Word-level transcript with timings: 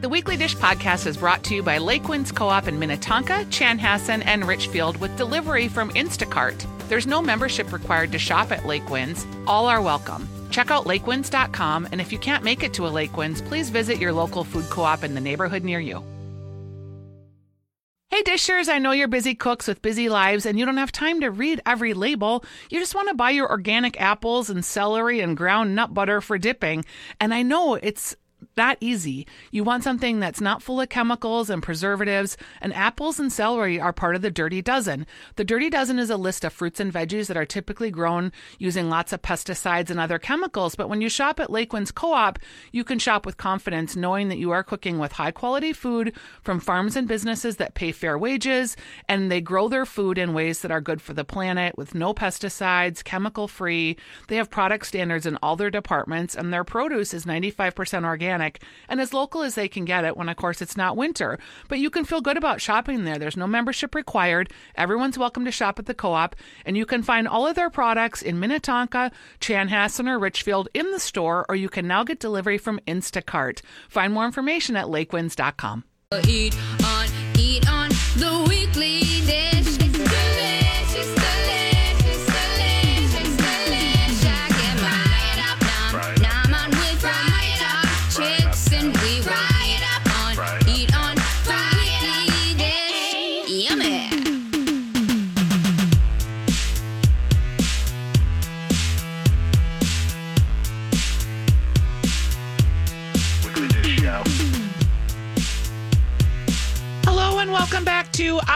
The 0.00 0.08
Weekly 0.08 0.38
Dish 0.38 0.56
podcast 0.56 1.06
is 1.06 1.18
brought 1.18 1.42
to 1.44 1.54
you 1.54 1.62
by 1.62 1.76
Lakewinds 1.76 2.34
Co 2.34 2.48
op 2.48 2.66
in 2.66 2.78
Minnetonka, 2.78 3.44
Chanhassen, 3.50 4.24
and 4.24 4.48
Richfield 4.48 4.96
with 4.96 5.14
delivery 5.18 5.68
from 5.68 5.90
Instacart. 5.90 6.64
There's 6.88 7.06
no 7.06 7.20
membership 7.20 7.70
required 7.70 8.10
to 8.12 8.18
shop 8.18 8.50
at 8.50 8.62
Lakewinds. 8.62 9.26
All 9.46 9.66
are 9.66 9.82
welcome. 9.82 10.26
Check 10.50 10.70
out 10.70 10.86
lakewinds.com, 10.86 11.88
and 11.92 12.00
if 12.00 12.12
you 12.12 12.18
can't 12.18 12.42
make 12.42 12.62
it 12.62 12.72
to 12.74 12.86
a 12.86 12.90
Lakewinds, 12.90 13.46
please 13.46 13.68
visit 13.68 13.98
your 13.98 14.14
local 14.14 14.42
food 14.42 14.64
co 14.70 14.84
op 14.84 15.04
in 15.04 15.14
the 15.14 15.20
neighborhood 15.20 15.64
near 15.64 15.80
you. 15.80 16.02
Hey 18.08 18.22
dishers, 18.22 18.68
I 18.68 18.78
know 18.78 18.90
you're 18.92 19.06
busy 19.06 19.34
cooks 19.34 19.68
with 19.68 19.82
busy 19.82 20.08
lives 20.08 20.44
and 20.44 20.58
you 20.58 20.66
don't 20.66 20.78
have 20.78 20.90
time 20.90 21.20
to 21.20 21.30
read 21.30 21.60
every 21.64 21.94
label. 21.94 22.42
You 22.68 22.80
just 22.80 22.94
want 22.94 23.08
to 23.08 23.14
buy 23.14 23.30
your 23.30 23.48
organic 23.48 24.00
apples 24.00 24.50
and 24.50 24.64
celery 24.64 25.20
and 25.20 25.36
ground 25.36 25.76
nut 25.76 25.94
butter 25.94 26.20
for 26.20 26.36
dipping. 26.36 26.84
And 27.20 27.32
I 27.32 27.42
know 27.42 27.74
it's 27.74 28.16
that 28.56 28.78
easy. 28.80 29.26
You 29.50 29.64
want 29.64 29.84
something 29.84 30.20
that's 30.20 30.40
not 30.40 30.62
full 30.62 30.80
of 30.80 30.88
chemicals 30.88 31.50
and 31.50 31.62
preservatives, 31.62 32.36
and 32.60 32.74
apples 32.74 33.18
and 33.20 33.32
celery 33.32 33.80
are 33.80 33.92
part 33.92 34.16
of 34.16 34.22
the 34.22 34.30
Dirty 34.30 34.62
Dozen. 34.62 35.06
The 35.36 35.44
Dirty 35.44 35.70
Dozen 35.70 35.98
is 35.98 36.10
a 36.10 36.16
list 36.16 36.44
of 36.44 36.52
fruits 36.52 36.80
and 36.80 36.92
veggies 36.92 37.26
that 37.26 37.36
are 37.36 37.46
typically 37.46 37.90
grown 37.90 38.32
using 38.58 38.88
lots 38.88 39.12
of 39.12 39.22
pesticides 39.22 39.90
and 39.90 40.00
other 40.00 40.18
chemicals, 40.18 40.74
but 40.74 40.88
when 40.88 41.00
you 41.00 41.08
shop 41.08 41.38
at 41.40 41.48
Lakewinds 41.48 41.94
Co-op, 41.94 42.38
you 42.72 42.84
can 42.84 42.98
shop 42.98 43.26
with 43.26 43.36
confidence 43.36 43.96
knowing 43.96 44.28
that 44.28 44.38
you 44.38 44.50
are 44.50 44.64
cooking 44.64 44.98
with 44.98 45.12
high 45.12 45.30
quality 45.30 45.72
food 45.72 46.12
from 46.42 46.60
farms 46.60 46.96
and 46.96 47.06
businesses 47.08 47.56
that 47.56 47.74
pay 47.74 47.92
fair 47.92 48.18
wages 48.18 48.76
and 49.08 49.30
they 49.30 49.40
grow 49.40 49.68
their 49.68 49.86
food 49.86 50.18
in 50.18 50.34
ways 50.34 50.60
that 50.60 50.70
are 50.70 50.80
good 50.80 51.00
for 51.00 51.14
the 51.14 51.24
planet 51.24 51.76
with 51.76 51.94
no 51.94 52.14
pesticides, 52.14 53.04
chemical 53.04 53.48
free. 53.48 53.96
They 54.28 54.36
have 54.36 54.50
product 54.50 54.86
standards 54.86 55.26
in 55.26 55.38
all 55.42 55.56
their 55.56 55.70
departments 55.70 56.34
and 56.34 56.52
their 56.52 56.64
produce 56.64 57.14
is 57.14 57.24
95% 57.24 58.04
organic 58.04 58.29
and 58.88 59.00
as 59.00 59.12
local 59.12 59.42
as 59.42 59.54
they 59.54 59.68
can 59.68 59.84
get 59.84 60.04
it 60.04 60.16
when, 60.16 60.28
of 60.28 60.36
course, 60.36 60.62
it's 60.62 60.76
not 60.76 60.96
winter. 60.96 61.38
But 61.68 61.78
you 61.78 61.90
can 61.90 62.04
feel 62.04 62.20
good 62.20 62.36
about 62.36 62.60
shopping 62.60 63.04
there. 63.04 63.18
There's 63.18 63.36
no 63.36 63.46
membership 63.46 63.94
required. 63.94 64.52
Everyone's 64.74 65.18
welcome 65.18 65.44
to 65.44 65.50
shop 65.50 65.78
at 65.78 65.86
the 65.86 65.94
co 65.94 66.12
op, 66.12 66.36
and 66.64 66.76
you 66.76 66.86
can 66.86 67.02
find 67.02 67.26
all 67.26 67.46
of 67.46 67.56
their 67.56 67.70
products 67.70 68.22
in 68.22 68.40
Minnetonka, 68.40 69.10
Chanhassen, 69.40 70.08
or 70.08 70.18
Richfield 70.18 70.68
in 70.74 70.90
the 70.90 71.00
store, 71.00 71.46
or 71.48 71.56
you 71.56 71.68
can 71.68 71.86
now 71.86 72.04
get 72.04 72.20
delivery 72.20 72.58
from 72.58 72.80
Instacart. 72.86 73.62
Find 73.88 74.12
more 74.12 74.24
information 74.24 74.76
at 74.76 74.86
lakewinds.com. 74.86 75.84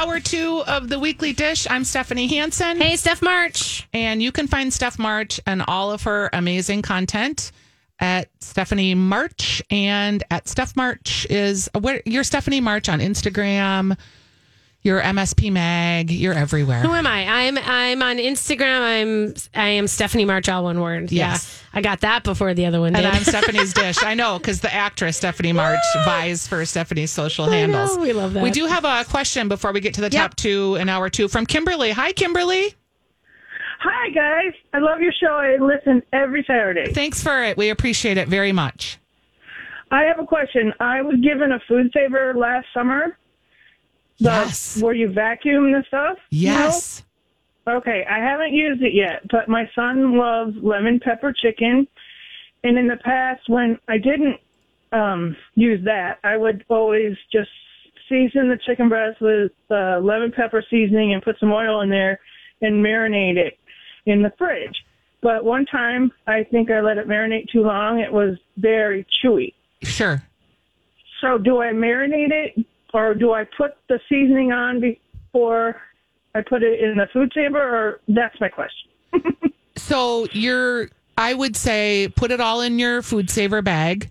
hour 0.04 0.20
two 0.20 0.62
of 0.66 0.90
the 0.90 0.98
weekly 0.98 1.32
dish. 1.32 1.66
I'm 1.70 1.82
Stephanie 1.82 2.26
Hansen. 2.26 2.78
Hey, 2.78 2.94
Steph 2.96 3.22
March. 3.22 3.88
And 3.94 4.22
you 4.22 4.32
can 4.32 4.46
find 4.46 4.70
Steph 4.70 4.98
March 4.98 5.40
and 5.46 5.62
all 5.66 5.90
of 5.92 6.02
her 6.02 6.28
amazing 6.34 6.82
content 6.82 7.52
at 7.98 8.28
Stephanie 8.38 8.94
March 8.94 9.62
and 9.70 10.22
at 10.30 10.46
Steph 10.46 10.76
March 10.76 11.26
is 11.30 11.70
where 11.80 12.02
you're 12.04 12.22
Stephanie 12.22 12.60
March 12.60 12.90
on 12.90 13.00
Instagram. 13.00 13.96
You're 14.84 15.00
MSP 15.00 15.50
Mag. 15.50 16.10
You're 16.10 16.34
everywhere. 16.34 16.80
Who 16.82 16.92
am 16.92 17.06
I? 17.06 17.24
I'm 17.46 17.56
I'm 17.58 18.02
on 18.02 18.18
Instagram. 18.18 18.80
I'm 18.82 19.34
I 19.54 19.68
am 19.70 19.86
Stephanie 19.88 20.26
March, 20.26 20.46
all 20.50 20.64
one 20.64 20.78
word. 20.82 21.10
Yes. 21.10 21.62
Yeah, 21.72 21.78
I 21.78 21.80
got 21.80 22.00
that 22.02 22.22
before 22.22 22.52
the 22.52 22.66
other 22.66 22.80
one 22.80 22.92
did. 22.92 23.02
And 23.04 23.16
I'm 23.16 23.22
Stephanie's 23.24 23.72
Dish. 23.74 24.02
I 24.04 24.12
know 24.12 24.36
because 24.38 24.60
the 24.60 24.72
actress 24.72 25.16
Stephanie 25.16 25.54
March 25.54 25.78
vies 26.04 26.46
for 26.46 26.64
Stephanie's 26.66 27.10
social 27.10 27.46
I 27.46 27.56
handles. 27.56 27.96
know, 27.96 28.02
we 28.02 28.12
love 28.12 28.34
that. 28.34 28.42
We 28.42 28.50
do 28.50 28.66
have 28.66 28.84
a 28.84 29.04
question 29.08 29.48
before 29.48 29.72
we 29.72 29.80
get 29.80 29.94
to 29.94 30.02
the 30.02 30.10
top 30.10 30.32
Yep. 30.32 30.36
two 30.36 30.74
in 30.78 30.90
hour 30.90 31.08
two 31.08 31.28
from 31.28 31.46
Kimberly. 31.46 31.90
Hi, 31.90 32.12
Kimberly. 32.12 32.74
Hi, 33.80 34.10
guys. 34.10 34.52
I 34.74 34.78
love 34.80 35.00
your 35.00 35.12
show. 35.18 35.32
I 35.32 35.56
listen 35.56 36.02
every 36.12 36.44
Saturday. 36.46 36.92
Thanks 36.92 37.22
for 37.22 37.42
it. 37.42 37.56
We 37.56 37.70
appreciate 37.70 38.18
it 38.18 38.28
very 38.28 38.52
much. 38.52 38.98
I 39.90 40.02
have 40.02 40.18
a 40.18 40.26
question. 40.26 40.74
I 40.78 41.00
was 41.00 41.16
given 41.22 41.52
a 41.52 41.60
food 41.68 41.90
saver 41.94 42.34
last 42.36 42.66
summer. 42.74 43.16
The- 44.20 44.24
Yes. 44.30 44.80
Where 44.80 44.94
you 44.94 45.08
vacuum 45.08 45.72
the 45.72 45.84
stuff? 45.88 46.18
you 46.30 46.48
know? 46.48 46.54
Yes. 46.54 47.02
Okay, 47.66 48.04
I 48.08 48.18
haven't 48.18 48.52
used 48.52 48.82
it 48.82 48.92
yet, 48.94 49.22
but 49.30 49.48
my 49.48 49.68
son 49.74 50.18
loves 50.18 50.54
lemon 50.62 51.00
pepper 51.00 51.32
chicken. 51.32 51.86
And 52.62 52.78
in 52.78 52.86
the 52.88 52.96
past, 52.98 53.48
when 53.48 53.78
I 53.88 53.96
didn't 53.98 54.38
um, 54.92 55.34
use 55.54 55.82
that, 55.84 56.18
I 56.24 56.36
would 56.36 56.64
always 56.68 57.16
just 57.32 57.48
season 58.08 58.50
the 58.50 58.58
chicken 58.66 58.88
breast 58.90 59.20
with 59.20 59.52
uh, 59.70 59.98
lemon 60.00 60.30
pepper 60.30 60.62
seasoning 60.68 61.14
and 61.14 61.22
put 61.22 61.38
some 61.40 61.52
oil 61.52 61.80
in 61.80 61.88
there 61.88 62.20
and 62.60 62.84
marinate 62.84 63.36
it 63.36 63.58
in 64.04 64.20
the 64.22 64.32
fridge. 64.36 64.84
But 65.22 65.42
one 65.44 65.64
time, 65.64 66.12
I 66.26 66.44
think 66.44 66.70
I 66.70 66.80
let 66.80 66.98
it 66.98 67.08
marinate 67.08 67.48
too 67.50 67.62
long. 67.62 67.98
It 67.98 68.12
was 68.12 68.36
very 68.58 69.06
chewy. 69.24 69.54
Sure. 69.82 70.22
So 71.22 71.38
do 71.38 71.62
I 71.62 71.68
marinate 71.72 72.30
it 72.30 72.66
or 72.94 73.14
do 73.14 73.32
I 73.32 73.44
put 73.44 73.72
the 73.88 74.00
seasoning 74.08 74.52
on 74.52 74.80
before 74.80 75.76
I 76.34 76.40
put 76.40 76.62
it 76.62 76.80
in 76.80 76.96
the 76.96 77.06
food 77.12 77.30
saver 77.34 77.60
or 77.60 78.00
that's 78.08 78.40
my 78.40 78.48
question. 78.48 78.90
So 79.76 80.26
you're, 80.32 80.88
I 81.18 81.34
would 81.34 81.56
say, 81.56 82.08
put 82.14 82.30
it 82.30 82.40
all 82.40 82.60
in 82.60 82.78
your 82.78 83.02
food 83.02 83.28
saver 83.28 83.62
bag, 83.62 84.10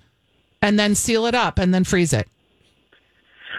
and 0.62 0.78
then 0.78 0.96
seal 0.96 1.26
it 1.26 1.36
up, 1.36 1.58
and 1.58 1.74
then 1.74 1.84
freeze 1.84 2.14
it. 2.14 2.28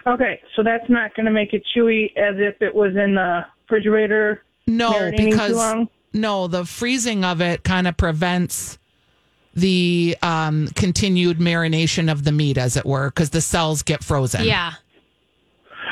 Okay, 0.07 0.41
so 0.55 0.63
that's 0.63 0.89
not 0.91 1.15
going 1.15 1.27
to 1.27 1.33
make 1.33 1.55
it 1.55 1.65
chewy 1.75 2.15
as 2.17 2.37
if 2.39 2.61
it 2.61 2.75
was 2.75 2.95
in 2.95 3.15
the 3.15 3.47
refrigerator. 3.63 4.43
No, 4.67 4.93
marinating 4.93 5.17
too 5.17 5.31
because 5.31 5.57
long? 5.57 5.89
no, 6.13 6.47
the 6.47 6.65
freezing 6.67 7.25
of 7.25 7.41
it 7.41 7.65
kind 7.65 7.89
of 7.89 7.97
prevents 7.97 8.79
the 9.55 10.17
um, 10.21 10.69
continued 10.75 11.39
marination 11.39 12.13
of 12.13 12.25
the 12.25 12.33
meat, 12.33 12.59
as 12.59 12.77
it 12.77 12.85
were, 12.85 13.09
because 13.09 13.31
the 13.31 13.41
cells 13.41 13.83
get 13.83 14.05
frozen. 14.05 14.45
yeah. 14.45 14.75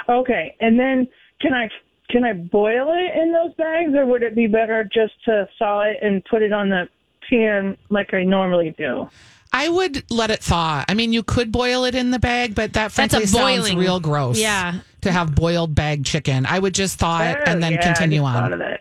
Okay, 0.08 0.56
and 0.60 0.78
then 0.78 1.08
can 1.40 1.52
I 1.54 1.68
can 2.10 2.24
I 2.24 2.32
boil 2.34 2.92
it 2.92 3.16
in 3.20 3.32
those 3.32 3.54
bags 3.54 3.94
or 3.94 4.04
would 4.06 4.22
it 4.22 4.34
be 4.34 4.46
better 4.46 4.84
just 4.92 5.14
to 5.24 5.48
thaw 5.58 5.82
it 5.82 5.96
and 6.02 6.22
put 6.24 6.42
it 6.42 6.52
on 6.52 6.68
the 6.68 6.88
pan 7.30 7.76
like 7.88 8.12
I 8.12 8.24
normally 8.24 8.74
do? 8.76 9.08
I 9.52 9.68
would 9.68 10.10
let 10.10 10.30
it 10.30 10.42
thaw. 10.42 10.84
I 10.88 10.94
mean, 10.94 11.12
you 11.12 11.22
could 11.22 11.52
boil 11.52 11.84
it 11.84 11.94
in 11.94 12.10
the 12.10 12.18
bag, 12.18 12.54
but 12.54 12.72
that 12.72 12.92
That's 12.92 13.14
a 13.14 13.18
frankly 13.18 13.26
sounds 13.26 13.60
boiling. 13.60 13.78
real 13.78 14.00
gross. 14.00 14.38
Yeah. 14.38 14.80
To 15.02 15.12
have 15.12 15.34
boiled 15.34 15.74
bag 15.74 16.04
chicken, 16.04 16.46
I 16.46 16.58
would 16.58 16.74
just 16.74 16.98
thaw 16.98 17.22
it 17.22 17.38
and 17.46 17.58
oh, 17.58 17.60
then 17.60 17.72
Oh, 17.72 17.76
yeah, 17.76 17.82
continue 17.82 18.24
I 18.24 18.32
just 18.32 18.36
on. 18.36 18.42
Thought 18.42 18.52
of 18.52 18.58
that. 18.60 18.80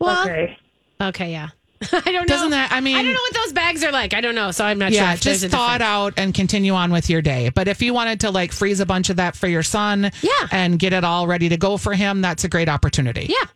Well, 0.00 0.22
Okay. 0.28 0.58
okay, 1.00 1.30
yeah. 1.32 1.48
I 1.92 2.00
don't 2.12 2.14
know. 2.14 2.24
Doesn't 2.26 2.50
that- 2.50 2.70
I 2.72 2.80
mean- 2.80 2.96
I 2.96 3.02
don't 3.02 3.12
know 3.12 3.20
what 3.20 3.34
those 3.34 3.52
bags 3.52 3.82
are 3.84 3.92
like. 3.92 4.14
I 4.14 4.20
don't 4.20 4.34
know, 4.34 4.50
so 4.50 4.64
I'm 4.64 4.78
not 4.78 4.92
yeah, 4.92 5.06
sure. 5.06 5.14
if 5.14 5.20
there's 5.22 5.40
just 5.42 5.52
a 5.52 5.56
thaw 5.56 5.74
it 5.76 5.82
out 5.82 6.14
and 6.16 6.32
continue 6.34 6.72
on 6.74 6.92
with 6.92 7.08
your 7.10 7.22
day. 7.22 7.50
But 7.54 7.68
if 7.68 7.82
you 7.82 7.92
wanted 7.94 8.20
to 8.20 8.30
like 8.30 8.52
freeze 8.52 8.80
a 8.80 8.86
bunch 8.86 9.10
of 9.10 9.16
that 9.16 9.36
for 9.36 9.46
your 9.48 9.62
son, 9.62 10.10
Yeah. 10.22 10.30
and 10.50 10.78
get 10.78 10.92
it 10.92 11.04
all 11.04 11.26
ready 11.26 11.48
to 11.48 11.56
go 11.56 11.76
for 11.76 11.94
him, 11.94 12.20
that's 12.22 12.44
a 12.44 12.48
great 12.48 12.68
opportunity. 12.68 13.26
Yeah. 13.28 13.46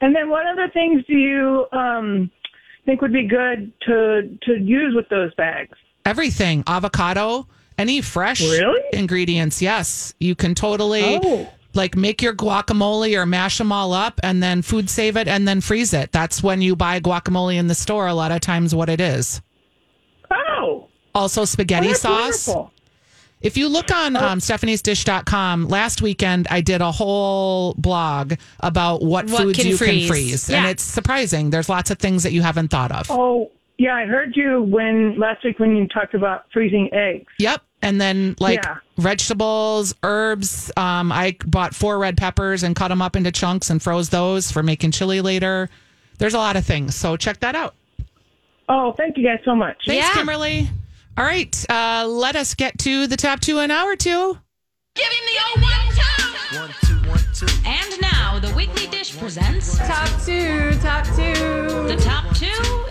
And 0.00 0.14
then 0.16 0.30
what 0.30 0.46
other 0.46 0.68
things 0.68 1.02
do 1.06 1.14
you 1.14 1.66
um 1.72 2.30
think 2.84 3.00
would 3.00 3.12
be 3.12 3.26
good 3.28 3.72
to 3.86 4.36
to 4.42 4.58
use 4.58 4.94
with 4.94 5.08
those 5.08 5.32
bags? 5.34 5.76
Everything, 6.04 6.64
avocado, 6.66 7.46
any 7.78 8.00
fresh 8.00 8.40
Really? 8.42 8.80
ingredients. 8.92 9.62
Yes, 9.62 10.14
you 10.18 10.34
can 10.34 10.54
totally 10.56 11.20
Oh. 11.22 11.48
Like 11.74 11.96
make 11.96 12.20
your 12.22 12.34
guacamole 12.34 13.16
or 13.16 13.26
mash 13.26 13.58
them 13.58 13.72
all 13.72 13.92
up 13.92 14.20
and 14.22 14.42
then 14.42 14.62
food 14.62 14.88
save 14.90 15.16
it 15.16 15.28
and 15.28 15.46
then 15.48 15.60
freeze 15.60 15.92
it. 15.94 16.12
That's 16.12 16.42
when 16.42 16.60
you 16.62 16.76
buy 16.76 17.00
guacamole 17.00 17.56
in 17.56 17.66
the 17.66 17.74
store. 17.74 18.06
A 18.06 18.14
lot 18.14 18.32
of 18.32 18.40
times, 18.40 18.74
what 18.74 18.88
it 18.88 19.00
is. 19.00 19.40
Oh, 20.30 20.88
Also, 21.14 21.44
spaghetti 21.44 21.88
that's 21.88 22.00
sauce. 22.00 22.46
wonderful. 22.48 22.72
If 23.40 23.56
you 23.56 23.68
look 23.68 23.90
on 23.90 24.14
um, 24.14 24.38
stephaniesdish.com, 24.38 25.66
last 25.68 26.00
weekend 26.00 26.46
I 26.48 26.60
did 26.60 26.80
a 26.80 26.92
whole 26.92 27.74
blog 27.76 28.34
about 28.60 29.02
what, 29.02 29.28
What 29.28 29.42
foods 29.42 29.58
can 29.58 29.66
you 29.68 29.76
freeze. 29.76 30.06
can 30.06 30.08
freeze. 30.08 30.50
And 30.50 30.66
it's 30.66 30.82
surprising. 30.84 31.50
There's 31.50 31.68
lots 31.68 31.90
of 31.90 31.98
things 31.98 32.22
that 32.22 32.32
you 32.32 32.42
haven't 32.42 32.68
thought 32.68 32.92
of. 32.92 33.10
Oh, 33.10 33.50
yeah, 33.78 33.94
I 33.94 34.06
heard 34.06 34.36
you 34.36 34.62
when 34.62 35.18
last 35.18 35.44
week 35.44 35.58
when 35.58 35.76
you 35.76 35.88
talked 35.88 36.14
about 36.14 36.44
freezing 36.52 36.88
eggs. 36.92 37.32
Yep. 37.38 37.62
And 37.82 38.00
then 38.00 38.36
like 38.38 38.60
Yeah. 38.64 38.76
vegetables, 38.96 39.94
herbs. 40.02 40.70
Um, 40.76 41.10
I 41.10 41.36
bought 41.44 41.74
four 41.74 41.98
red 41.98 42.16
peppers 42.16 42.62
and 42.62 42.76
cut 42.76 42.88
them 42.88 43.02
up 43.02 43.16
into 43.16 43.32
chunks 43.32 43.70
and 43.70 43.82
froze 43.82 44.08
those 44.10 44.52
for 44.52 44.62
making 44.62 44.92
chili 44.92 45.20
later. 45.20 45.68
There's 46.18 46.34
a 46.34 46.38
lot 46.38 46.56
of 46.56 46.64
things. 46.64 46.94
So 46.94 47.16
check 47.16 47.40
that 47.40 47.54
out. 47.56 47.74
Oh, 48.68 48.92
thank 48.96 49.16
you 49.16 49.24
guys 49.24 49.40
so 49.44 49.54
much. 49.56 49.76
Thanks, 49.86 50.06
Yeah. 50.06 50.14
Kimberly. 50.14 50.68
All 51.18 51.24
right, 51.24 51.54
uh, 51.68 52.06
let 52.08 52.36
us 52.36 52.54
get 52.54 52.78
to 52.80 53.06
the 53.06 53.16
top 53.18 53.40
two 53.40 53.58
in 53.58 53.70
hour 53.70 53.96
two. 53.96 54.38
Give 54.94 55.06
him 55.06 55.24
the 55.26 55.40
old 55.48 55.62
one, 55.62 55.94
two. 55.94 56.58
One, 56.58 56.70
two, 56.82 57.10
one, 57.10 57.20
two. 57.34 57.46
And 57.66 58.00
now 58.00 58.38
the 58.38 58.54
weekly 58.54 58.86
dish 58.86 59.18
presents 59.18 59.76
Top 59.78 60.08
two, 60.24 60.72
top 60.80 61.04
two. 61.16 61.34
the 61.86 61.96
top 62.02 62.24
two 62.28 62.31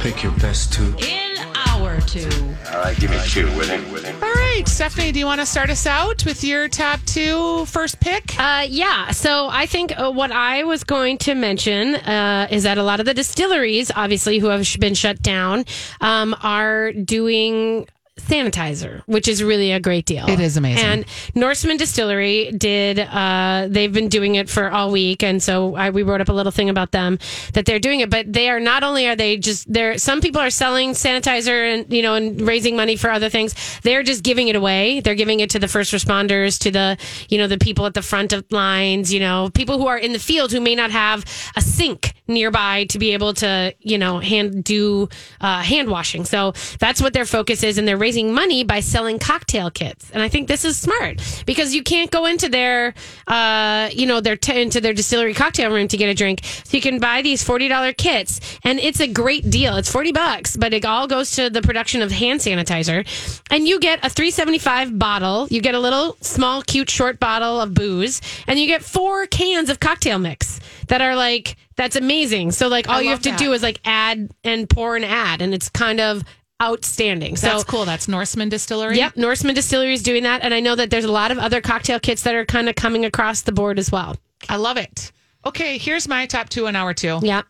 Pick 0.01 0.23
your 0.23 0.31
best 0.33 0.73
two. 0.73 0.95
in 0.97 1.37
hour 1.67 2.01
two. 2.01 2.27
All 2.73 2.79
right, 2.79 2.97
give 2.99 3.11
me 3.11 3.19
two 3.27 3.45
with 3.55 3.69
him, 3.69 3.91
with 3.91 4.03
him. 4.03 4.15
All 4.15 4.33
right, 4.33 4.63
Stephanie, 4.67 5.11
do 5.11 5.19
you 5.19 5.27
want 5.27 5.41
to 5.41 5.45
start 5.45 5.69
us 5.69 5.85
out 5.85 6.25
with 6.25 6.43
your 6.43 6.67
top 6.67 6.99
two 7.05 7.65
first 7.67 7.99
pick? 7.99 8.33
Uh, 8.39 8.65
yeah. 8.67 9.11
So 9.11 9.47
I 9.51 9.67
think 9.67 9.93
uh, 9.97 10.11
what 10.11 10.31
I 10.31 10.63
was 10.63 10.83
going 10.83 11.19
to 11.19 11.35
mention 11.35 11.95
uh, 11.95 12.47
is 12.49 12.63
that 12.63 12.79
a 12.79 12.83
lot 12.83 12.99
of 12.99 13.05
the 13.05 13.13
distilleries, 13.13 13.91
obviously, 13.95 14.39
who 14.39 14.47
have 14.47 14.65
sh- 14.65 14.77
been 14.77 14.95
shut 14.95 15.21
down, 15.21 15.65
um, 16.01 16.35
are 16.41 16.91
doing 16.93 17.87
sanitizer, 18.27 19.01
which 19.05 19.27
is 19.27 19.43
really 19.43 19.71
a 19.71 19.79
great 19.79 20.05
deal. 20.05 20.29
It 20.29 20.39
is 20.39 20.57
amazing. 20.57 20.85
And 20.85 21.05
Norseman 21.35 21.77
Distillery 21.77 22.51
did. 22.51 22.99
Uh, 22.99 23.67
they've 23.69 23.91
been 23.91 24.09
doing 24.09 24.35
it 24.35 24.49
for 24.49 24.69
all 24.69 24.91
week, 24.91 25.23
and 25.23 25.41
so 25.41 25.75
I, 25.75 25.89
we 25.89 26.03
wrote 26.03 26.21
up 26.21 26.29
a 26.29 26.33
little 26.33 26.51
thing 26.51 26.69
about 26.69 26.91
them 26.91 27.19
that 27.53 27.65
they're 27.65 27.79
doing 27.79 27.99
it. 28.01 28.09
But 28.09 28.31
they 28.31 28.49
are 28.49 28.59
not 28.59 28.83
only 28.83 29.07
are 29.07 29.15
they 29.15 29.37
just 29.37 29.71
there. 29.71 29.97
Some 29.97 30.21
people 30.21 30.41
are 30.41 30.49
selling 30.49 30.91
sanitizer 30.91 31.73
and 31.73 31.91
you 31.91 32.01
know 32.01 32.15
and 32.15 32.41
raising 32.41 32.75
money 32.75 32.95
for 32.95 33.09
other 33.09 33.29
things. 33.29 33.55
They're 33.81 34.03
just 34.03 34.23
giving 34.23 34.47
it 34.47 34.55
away. 34.55 34.99
They're 34.99 35.15
giving 35.15 35.39
it 35.39 35.49
to 35.51 35.59
the 35.59 35.67
first 35.67 35.93
responders, 35.93 36.59
to 36.59 36.71
the 36.71 36.97
you 37.29 37.37
know 37.37 37.47
the 37.47 37.57
people 37.57 37.85
at 37.85 37.93
the 37.93 38.01
front 38.01 38.33
of 38.33 38.45
lines. 38.51 39.13
You 39.13 39.19
know 39.19 39.49
people 39.53 39.77
who 39.77 39.87
are 39.87 39.97
in 39.97 40.13
the 40.13 40.19
field 40.19 40.51
who 40.51 40.61
may 40.61 40.75
not 40.75 40.91
have 40.91 41.25
a 41.55 41.61
sink 41.61 42.13
nearby 42.27 42.85
to 42.85 42.99
be 42.99 43.11
able 43.11 43.33
to 43.33 43.73
you 43.79 43.97
know 43.97 44.19
hand 44.19 44.63
do 44.63 45.09
uh, 45.39 45.61
hand 45.61 45.89
washing. 45.89 46.25
So 46.25 46.53
that's 46.79 47.01
what 47.01 47.13
their 47.13 47.25
focus 47.25 47.63
is, 47.63 47.77
and 47.77 47.87
they're 47.87 47.97
raising 47.97 48.10
money 48.15 48.63
by 48.63 48.79
selling 48.79 49.19
cocktail 49.19 49.71
kits. 49.71 50.09
And 50.11 50.21
I 50.21 50.29
think 50.29 50.47
this 50.47 50.65
is 50.65 50.77
smart 50.77 51.21
because 51.45 51.73
you 51.73 51.83
can't 51.83 52.11
go 52.11 52.25
into 52.25 52.49
their 52.49 52.93
uh, 53.27 53.89
you 53.91 54.05
know 54.05 54.19
their 54.19 54.37
t- 54.37 54.61
into 54.61 54.81
their 54.81 54.93
distillery 54.93 55.33
cocktail 55.33 55.71
room 55.71 55.87
to 55.87 55.97
get 55.97 56.09
a 56.09 56.13
drink. 56.13 56.41
So 56.43 56.77
you 56.77 56.81
can 56.81 56.99
buy 56.99 57.21
these 57.21 57.43
forty 57.43 57.67
dollar 57.67 57.93
kits, 57.93 58.39
and 58.63 58.79
it's 58.79 58.99
a 58.99 59.07
great 59.07 59.49
deal. 59.49 59.77
It's 59.77 59.91
forty 59.91 60.11
bucks, 60.11 60.57
but 60.57 60.73
it 60.73 60.85
all 60.85 61.07
goes 61.07 61.31
to 61.31 61.49
the 61.49 61.61
production 61.61 62.01
of 62.01 62.11
hand 62.11 62.39
sanitizer, 62.39 63.05
and 63.49 63.67
you 63.67 63.79
get 63.79 64.03
a 64.03 64.09
three 64.09 64.31
seventy 64.31 64.59
five 64.59 64.97
bottle. 64.97 65.47
You 65.49 65.61
get 65.61 65.75
a 65.75 65.79
little 65.79 66.17
small, 66.21 66.61
cute, 66.61 66.89
short 66.89 67.19
bottle 67.19 67.61
of 67.61 67.73
booze, 67.73 68.21
and 68.47 68.59
you 68.59 68.67
get 68.67 68.83
four 68.83 69.27
cans 69.27 69.69
of 69.69 69.79
cocktail 69.79 70.19
mix 70.19 70.59
that 70.87 71.01
are 71.01 71.15
like 71.15 71.55
that's 71.75 71.95
amazing. 71.95 72.51
So 72.51 72.67
like 72.67 72.87
all 72.89 73.01
you 73.01 73.09
have 73.09 73.21
to 73.21 73.31
that. 73.31 73.39
do 73.39 73.53
is 73.53 73.63
like 73.63 73.79
add 73.85 74.29
and 74.43 74.69
pour 74.69 74.95
an 74.95 75.03
ad, 75.03 75.41
and 75.41 75.53
it's 75.53 75.69
kind 75.69 75.99
of 75.99 76.23
outstanding. 76.61 77.35
So 77.37 77.47
That's 77.47 77.63
cool. 77.63 77.85
That's 77.85 78.07
Norseman 78.07 78.49
Distillery. 78.49 78.97
Yep, 78.97 79.17
Norseman 79.17 79.55
Distillery 79.55 79.93
is 79.93 80.03
doing 80.03 80.23
that, 80.23 80.41
and 80.43 80.53
I 80.53 80.59
know 80.59 80.75
that 80.75 80.89
there's 80.89 81.05
a 81.05 81.11
lot 81.11 81.31
of 81.31 81.37
other 81.39 81.59
cocktail 81.61 81.99
kits 81.99 82.23
that 82.23 82.35
are 82.35 82.45
kind 82.45 82.69
of 82.69 82.75
coming 82.75 83.05
across 83.05 83.41
the 83.41 83.51
board 83.51 83.79
as 83.79 83.91
well. 83.91 84.15
I 84.49 84.57
love 84.57 84.77
it. 84.77 85.11
Okay, 85.45 85.77
here's 85.77 86.07
my 86.07 86.25
top 86.27 86.49
two 86.49 86.67
in 86.67 86.75
hour 86.75 86.93
two. 86.93 87.19
Yeah, 87.23 87.41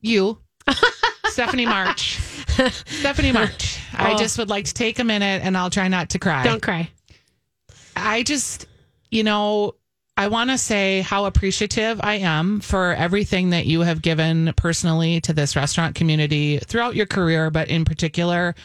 You, 0.00 0.38
Stephanie 1.26 1.66
March. 1.66 2.18
Stephanie 2.86 3.32
March. 3.32 3.78
I 3.94 4.12
Oh. 4.12 4.18
just 4.18 4.36
would 4.38 4.50
like 4.50 4.66
to 4.66 4.74
take 4.74 4.98
a 4.98 5.04
minute 5.04 5.42
and 5.42 5.56
I'll 5.56 5.70
try 5.70 5.88
not 5.88 6.10
to 6.10 6.18
cry. 6.18 6.44
don't 6.44 6.62
cry. 6.62 6.90
I 7.96 8.22
just, 8.22 8.66
you 9.10 9.22
know, 9.24 9.74
I 10.18 10.26
want 10.26 10.50
to 10.50 10.58
say 10.58 11.00
how 11.02 11.26
appreciative 11.26 12.00
I 12.02 12.14
am 12.14 12.58
for 12.58 12.92
everything 12.92 13.50
that 13.50 13.66
you 13.66 13.82
have 13.82 14.02
given 14.02 14.52
personally 14.56 15.20
to 15.20 15.32
this 15.32 15.54
restaurant 15.54 15.94
community 15.94 16.58
throughout 16.58 16.96
your 16.96 17.06
career, 17.06 17.52
but 17.52 17.68
in 17.68 17.84
particular, 17.84 18.56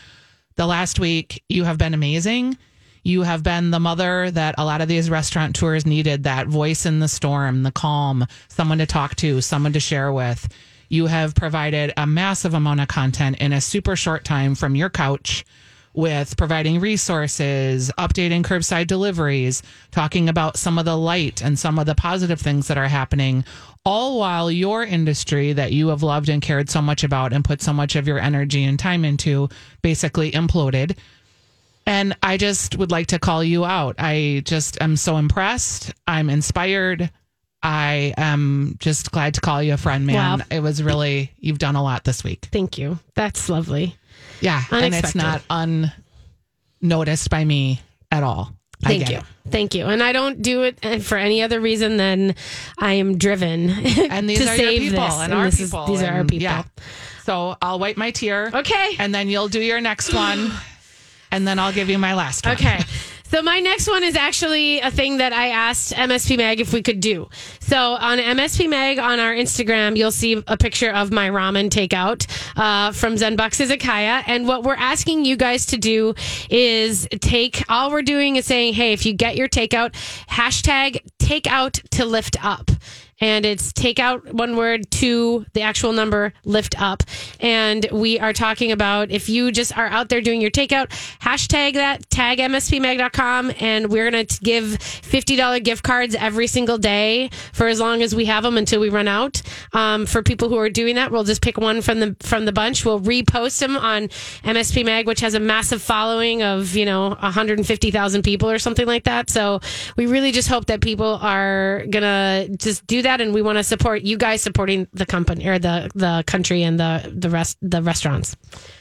the 0.56 0.66
last 0.66 1.00
week, 1.00 1.44
you 1.50 1.64
have 1.66 1.78
been 1.78 1.94
amazing. 1.94 2.58
You 3.04 3.22
have 3.22 3.44
been 3.44 3.70
the 3.70 3.80
mother 3.80 4.32
that 4.32 4.56
a 4.58 4.66
lot 4.66 4.82
of 4.82 4.88
these 4.88 5.12
restaurant 5.12 5.56
tours 5.56 5.86
needed 5.86 6.24
that 6.24 6.48
voice 6.48 6.88
in 6.88 6.98
the 6.98 7.08
storm, 7.08 7.62
the 7.62 7.72
calm, 7.72 8.26
someone 8.48 8.80
to 8.80 8.88
talk 8.88 9.16
to, 9.18 9.40
someone 9.40 9.74
to 9.74 9.80
share 9.80 10.12
with. 10.12 10.52
You 10.90 11.06
have 11.06 11.36
provided 11.36 11.94
a 11.96 12.08
massive 12.08 12.56
amount 12.56 12.82
of 12.82 12.88
content 12.88 13.38
in 13.38 13.54
a 13.54 13.62
super 13.62 13.96
short 13.96 14.26
time 14.26 14.56
from 14.56 14.76
your 14.76 14.90
couch 14.90 15.46
with 15.94 16.36
providing 16.38 16.80
resources, 16.80 17.92
updating 17.98 18.44
curbside 18.44 18.88
deliveries, 18.88 19.62
talking 19.92 20.28
about 20.28 20.58
some 20.58 20.80
of 20.80 20.86
the 20.86 20.98
light 20.98 21.42
and 21.42 21.58
some 21.58 21.78
of 21.78 21.86
the 21.86 21.96
positive 21.96 22.42
things 22.42 22.68
that 22.68 22.78
are 22.78 22.88
happening, 22.88 23.46
all 23.86 24.20
while 24.20 24.50
your 24.50 24.84
industry 24.84 25.54
that 25.54 25.72
you 25.72 25.90
have 25.90 26.04
loved 26.04 26.30
and 26.30 26.42
cared 26.42 26.70
so 26.70 26.82
much 26.82 27.04
about 27.04 27.34
and 27.34 27.46
put 27.46 27.62
so 27.62 27.74
much 27.74 27.96
of 27.96 28.08
your 28.08 28.20
energy 28.20 28.64
and 28.64 28.80
time 28.80 29.06
into 29.06 29.50
basically 29.82 30.32
imploded. 30.32 30.98
And 31.86 32.16
I 32.24 32.38
just 32.38 32.78
would 32.78 32.92
like 32.92 33.08
to 33.08 33.20
call 33.20 33.44
you 33.44 33.66
out. 33.66 33.96
I 34.00 34.42
just 34.46 34.82
am 34.82 34.96
so 34.96 35.18
impressed. 35.18 35.94
I'm 36.08 36.30
inspired. 36.30 37.12
I 37.62 38.14
am 38.18 38.76
just 38.80 39.12
glad 39.12 39.36
to 39.36 39.42
call 39.42 39.62
you 39.62 39.74
a 39.74 39.78
friend, 39.78 40.06
man. 40.06 40.40
Wow. 40.40 40.46
It 40.50 40.62
was 40.62 40.82
really, 40.82 41.32
you've 41.38 41.60
done 41.60 41.76
a 41.76 41.84
lot 41.84 42.04
this 42.04 42.24
week. 42.24 42.48
Thank 42.52 42.78
you. 42.78 43.00
That's 43.16 43.50
lovely. 43.50 43.96
Yeah. 44.44 44.62
And 44.72 44.94
it's 44.94 45.16
not 45.16 45.42
unnoticed 46.82 47.30
by 47.30 47.44
me 47.46 47.82
at 48.12 48.24
all. 48.24 48.54
Thank 48.82 49.10
you. 49.10 49.18
it. 49.20 49.24
Thank 49.50 49.76
you. 49.76 49.86
And 49.86 50.04
I 50.04 50.12
don't 50.12 50.42
do 50.42 50.64
it 50.64 50.78
uh, 50.84 51.00
for 51.00 51.18
any 51.18 51.42
other 51.42 51.62
reason 51.62 51.96
than 51.98 52.36
I 52.78 52.94
am 52.94 53.18
driven 53.18 53.70
And 54.10 54.30
these 54.30 54.40
to 54.44 54.52
are 54.52 54.56
save 54.58 54.82
your 54.84 54.92
people 54.92 55.06
this. 55.06 55.20
and, 55.20 55.34
our 55.34 55.46
this 55.46 55.60
is- 55.62 55.70
people. 55.72 55.86
these 55.88 56.02
are 56.04 56.12
our 56.14 56.24
people. 56.26 56.44
Yeah. 56.44 56.64
So 57.24 57.56
I'll 57.62 57.80
wipe 57.80 57.96
my 57.96 58.12
tear. 58.12 58.52
Okay. 58.54 58.96
And 59.00 59.16
then 59.16 59.30
you'll 59.30 59.48
do 59.48 59.62
your 59.62 59.80
next 59.80 60.14
one. 60.14 60.52
and 61.32 61.48
then 61.48 61.58
I'll 61.60 61.72
give 61.72 61.90
you 61.90 61.98
my 61.98 62.14
last 62.14 62.46
one. 62.46 62.56
Okay. 62.56 62.80
So 63.34 63.42
my 63.42 63.60
next 63.62 63.88
one 63.88 64.04
is 64.04 64.16
actually 64.16 64.80
a 64.80 64.92
thing 64.92 65.18
that 65.18 65.34
I 65.34 65.48
asked 65.48 65.92
MSP 65.94 66.38
Mag 66.38 66.60
if 66.60 66.72
we 66.72 66.84
could 66.84 67.00
do. 67.00 67.30
So 67.62 67.94
on 67.94 68.20
MSP 68.20 68.70
Mag 68.70 69.00
on 69.00 69.20
our 69.20 69.34
Instagram, 69.34 69.98
you'll 69.98 70.12
see 70.12 70.44
a 70.46 70.56
picture 70.56 70.92
of 70.92 71.12
my 71.12 71.32
ramen 71.32 71.72
takeout 71.72 72.28
uh, 72.56 72.92
from 72.92 73.18
Zen 73.18 73.36
Box 73.36 73.58
Izakaya. 73.60 74.22
And 74.28 74.48
what 74.48 74.62
we're 74.62 74.76
asking 74.76 75.26
you 75.26 75.36
guys 75.36 75.66
to 75.66 75.78
do 75.78 76.14
is 76.52 77.08
take, 77.22 77.64
all 77.70 77.90
we're 77.90 78.04
doing 78.04 78.36
is 78.36 78.46
saying, 78.46 78.76
hey, 78.76 78.94
if 78.94 79.04
you 79.04 79.14
get 79.14 79.36
your 79.36 79.50
takeout, 79.50 79.94
hashtag 80.30 81.00
takeout 81.18 81.82
to 81.90 82.06
lift 82.06 82.38
up. 82.46 82.70
And 83.24 83.46
it's 83.46 83.72
takeout 83.72 84.34
one 84.34 84.58
word 84.58 84.92
to 84.92 85.46
the 85.54 85.62
actual 85.62 85.94
number 85.94 86.34
lift 86.44 86.80
up. 86.82 87.04
And 87.40 87.88
we 87.90 88.20
are 88.20 88.34
talking 88.34 88.74
about 88.74 89.12
if 89.12 89.30
you 89.30 89.50
just 89.54 89.78
are 89.78 89.88
out 89.88 90.10
there 90.10 90.20
doing 90.20 90.42
your 90.42 90.52
takeout, 90.52 90.90
hashtag 91.22 91.76
that, 91.76 92.10
tag 92.10 92.40
mspmag.com, 92.40 93.54
and 93.62 93.90
we're 93.90 94.12
going 94.12 94.28
to 94.28 94.40
give 94.42 94.66
$50 94.66 95.64
gift 95.64 95.84
cards 95.84 96.16
every 96.16 96.48
single 96.48 96.78
day 96.78 97.30
for 97.54 97.68
as 97.68 97.80
long 97.80 98.02
as 98.02 98.14
we 98.14 98.26
have 98.26 98.44
them 98.44 98.58
until 98.58 98.82
we 98.82 98.90
run 98.90 99.08
out. 99.08 99.42
Um, 99.72 100.06
for 100.06 100.22
people 100.22 100.50
who 100.50 100.58
are 100.58 100.70
doing 100.70 100.96
that, 100.96 101.10
we'll 101.10 101.24
just 101.24 101.42
pick 101.42 101.58
one 101.58 101.82
from 101.82 102.02
the 102.02 102.18
from 102.20 102.44
the 102.44 102.52
bunch. 102.52 102.84
We'll 102.84 103.00
repost 103.00 103.60
them 103.60 103.78
on 103.78 104.10
MSP 104.44 104.84
Mag, 104.84 105.08
which 105.08 105.22
has 105.22 105.34
a 105.34 105.40
massive 105.40 105.82
following 105.82 106.44
of 106.44 106.76
you 106.76 106.86
know 106.86 107.12
150,000 107.12 108.22
people 108.22 108.52
or 108.52 108.60
something 108.60 108.86
like 108.86 109.06
that. 109.06 109.30
So 109.30 109.62
we 109.96 110.08
really 110.08 110.34
just 110.34 110.50
hope 110.50 110.66
that 110.66 110.82
people 110.82 111.20
are 111.22 111.86
gonna 111.90 112.50
just 112.58 112.86
do 112.86 113.02
that, 113.04 113.13
and 113.22 113.34
we 113.34 113.42
want 113.42 113.58
to 113.58 113.64
support 113.64 114.04
you 114.04 114.18
guys 114.18 114.42
supporting 114.42 114.88
the 114.94 115.06
company 115.06 115.48
or 115.48 115.60
the 115.60 115.90
the 115.96 116.24
country 116.28 116.64
and 116.64 116.80
the 116.80 117.12
the 117.16 117.30
rest 117.30 117.58
the 117.62 117.82
restaurants. 117.82 118.36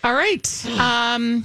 All 0.04 0.14
right. 0.14 0.66
Um, 0.78 1.44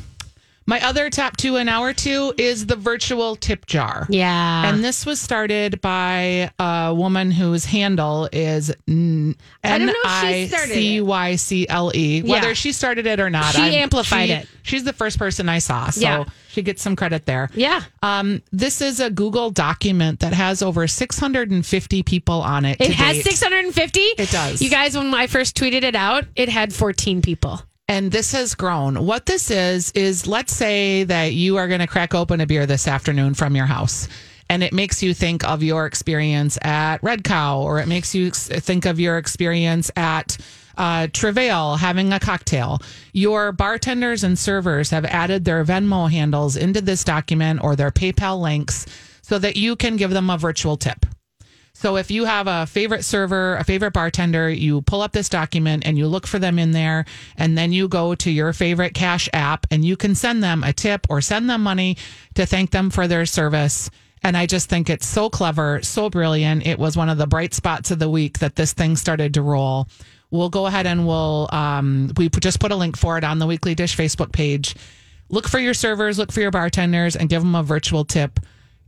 my 0.68 0.80
other 0.86 1.10
top 1.10 1.38
two 1.38 1.56
in 1.56 1.68
hour 1.70 1.94
two 1.94 2.34
is 2.38 2.66
the 2.68 2.76
virtual 2.76 3.36
tip 3.36 3.66
jar. 3.66 4.06
Yeah, 4.10 4.70
And 4.70 4.84
this 4.84 5.06
was 5.06 5.20
started 5.20 5.82
by 5.82 6.52
a 6.60 6.94
woman 6.94 7.32
whose 7.32 7.66
handle 7.66 8.30
is 8.32 8.70
N 8.88 9.36
I 9.64 9.78
don't 9.78 9.88
know 9.88 9.94
if 9.94 10.06
I 10.06 10.32
she 10.44 10.48
started 10.50 10.72
it. 10.72 10.76
C 10.76 11.02
Y 11.02 11.36
C 11.38 11.68
L 11.70 11.92
E. 11.96 12.22
Whether 12.22 12.50
Yeah. 12.50 12.54
she 12.54 12.72
started 12.74 13.08
it 13.08 13.20
or 13.20 13.30
not, 13.30 13.56
She 13.56 13.62
amplified 13.78 14.28
she- 14.28 14.34
it. 14.34 14.48
She's 14.64 14.84
the 14.84 14.94
first 14.94 15.18
person 15.18 15.48
I 15.48 15.60
saw, 15.60 15.90
so 15.90 16.02
Yeah. 16.02 16.24
she 16.52 16.62
gets 16.62 16.82
some 16.82 16.96
credit 16.98 17.26
there. 17.26 17.50
yeah. 17.54 17.82
Um, 18.04 18.42
this 18.52 18.82
is 18.82 19.00
a 19.00 19.10
Google 19.10 19.50
document 19.50 20.20
that 20.20 20.34
has 20.34 20.62
over 20.62 20.88
650 20.88 22.04
people 22.04 22.42
on 22.42 22.66
it. 22.66 22.78
It 22.82 22.92
has 22.92 23.16
date. 23.18 23.24
650. 23.26 24.00
It 24.18 24.30
does. 24.30 24.62
You 24.62 24.70
guys, 24.70 24.98
when 24.98 25.14
I 25.14 25.28
first 25.28 25.56
tweeted 25.56 25.84
it 25.84 25.96
out, 25.96 26.26
it 26.36 26.50
had 26.50 26.74
14 26.74 27.22
people. 27.22 27.62
And 27.88 28.12
this 28.12 28.34
has 28.34 28.54
grown. 28.56 29.06
What 29.06 29.26
this 29.26 29.50
is 29.50 29.92
is 29.92 30.28
let's 30.28 30.54
say 30.54 31.04
that 31.06 31.34
you 31.34 31.58
are 31.58 31.68
going 31.68 31.80
to 31.80 31.88
crack 31.88 32.14
open 32.14 32.42
a 32.42 32.46
beer 32.46 32.66
this 32.66 32.88
afternoon 32.88 33.34
from 33.34 33.56
your 33.56 33.66
house. 33.66 34.08
And 34.50 34.64
it 34.64 34.74
makes 34.74 35.04
you 35.04 35.14
think 35.14 35.44
of 35.44 35.62
your 35.62 35.86
experience 35.86 36.58
at 36.62 37.04
Red 37.04 37.24
Cow, 37.24 37.62
or 37.62 37.80
it 37.80 37.88
makes 37.88 38.16
you 38.16 38.32
think 38.32 38.86
of 38.86 39.00
your 39.00 39.18
experience 39.18 39.92
at 39.96 40.38
uh, 40.78 41.08
Travail 41.12 41.76
having 41.76 42.14
a 42.14 42.20
cocktail. 42.20 42.80
Your 43.12 43.52
bartenders 43.52 44.24
and 44.24 44.40
servers 44.40 44.90
have 44.92 45.06
added 45.06 45.44
their 45.44 45.66
Venmo 45.66 46.10
handles 46.10 46.56
into 46.56 46.82
this 46.82 47.04
document 47.04 47.62
or 47.62 47.76
their 47.76 47.92
PayPal 47.92 48.40
links 48.40 48.86
so 49.22 49.38
that 49.40 49.58
you 49.58 49.76
can 49.76 49.98
give 49.98 50.12
them 50.12 50.30
a 50.30 50.38
virtual 50.38 50.78
tip. 50.78 51.06
So 51.80 51.96
if 51.98 52.10
you 52.10 52.26
have 52.26 52.48
a 52.48 52.66
favorite 52.66 53.06
server, 53.06 53.56
a 53.56 53.64
favorite 53.64 53.94
bartender, 53.94 54.50
you 54.50 54.82
pull 54.82 55.04
up 55.04 55.12
this 55.12 55.30
document 55.30 55.86
and 55.86 55.96
you 55.96 56.08
look 56.08 56.26
for 56.26 56.40
them 56.40 56.58
in 56.58 56.72
there, 56.72 57.06
and 57.38 57.56
then 57.56 57.72
you 57.72 57.88
go 57.88 58.16
to 58.16 58.32
your 58.32 58.52
favorite 58.52 58.96
cash 58.96 59.30
app 59.32 59.68
and 59.70 59.86
you 59.86 59.96
can 59.96 60.16
send 60.16 60.42
them 60.42 60.64
a 60.64 60.74
tip 60.74 61.06
or 61.08 61.22
send 61.22 61.48
them 61.48 61.62
money 61.62 61.96
to 62.34 62.48
thank 62.48 62.72
them 62.72 62.90
for 62.90 63.08
their 63.08 63.28
service. 63.28 63.92
And 64.24 64.36
I 64.36 64.48
just 64.48 64.70
think 64.70 64.90
it's 64.90 65.06
so 65.06 65.30
clever, 65.30 65.84
so 65.84 66.10
brilliant. 66.10 66.66
It 66.66 66.80
was 66.80 66.98
one 66.98 67.10
of 67.10 67.20
the 67.20 67.28
bright 67.28 67.54
spots 67.54 67.92
of 67.92 68.00
the 68.00 68.10
week 68.10 68.40
that 68.40 68.56
this 68.56 68.74
thing 68.74 68.96
started 68.96 69.36
to 69.36 69.44
roll. 69.44 69.88
We'll 70.32 70.50
go 70.50 70.66
ahead 70.66 70.88
and 70.88 71.06
we'll 71.06 71.48
um, 71.52 72.12
we 72.18 72.28
just 72.30 72.60
put 72.60 72.72
a 72.72 72.76
link 72.76 72.98
for 72.98 73.20
it 73.20 73.24
on 73.24 73.38
the 73.38 73.46
Weekly 73.46 73.76
Dish 73.76 73.96
Facebook 73.96 74.32
page. 74.32 74.76
Look 75.30 75.48
for 75.48 75.60
your 75.60 75.76
servers, 75.76 76.18
look 76.18 76.32
for 76.32 76.42
your 76.42 76.50
bartenders, 76.50 77.16
and 77.16 77.30
give 77.30 77.44
them 77.44 77.54
a 77.54 77.62
virtual 77.62 78.04
tip. 78.04 78.40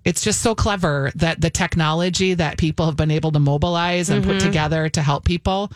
It's 0.10 0.24
just 0.24 0.42
so 0.42 0.56
clever 0.56 1.12
that 1.16 1.40
the 1.40 1.52
technology 1.52 2.34
that 2.34 2.58
people 2.58 2.88
have 2.88 2.96
been 2.96 3.12
able 3.12 3.32
to 3.34 3.40
mobilize 3.40 4.10
and 4.10 4.24
put 4.24 4.38
mm-hmm. 4.38 4.48
together 4.48 4.90
to 4.90 5.04
help 5.04 5.24
people. 5.24 5.72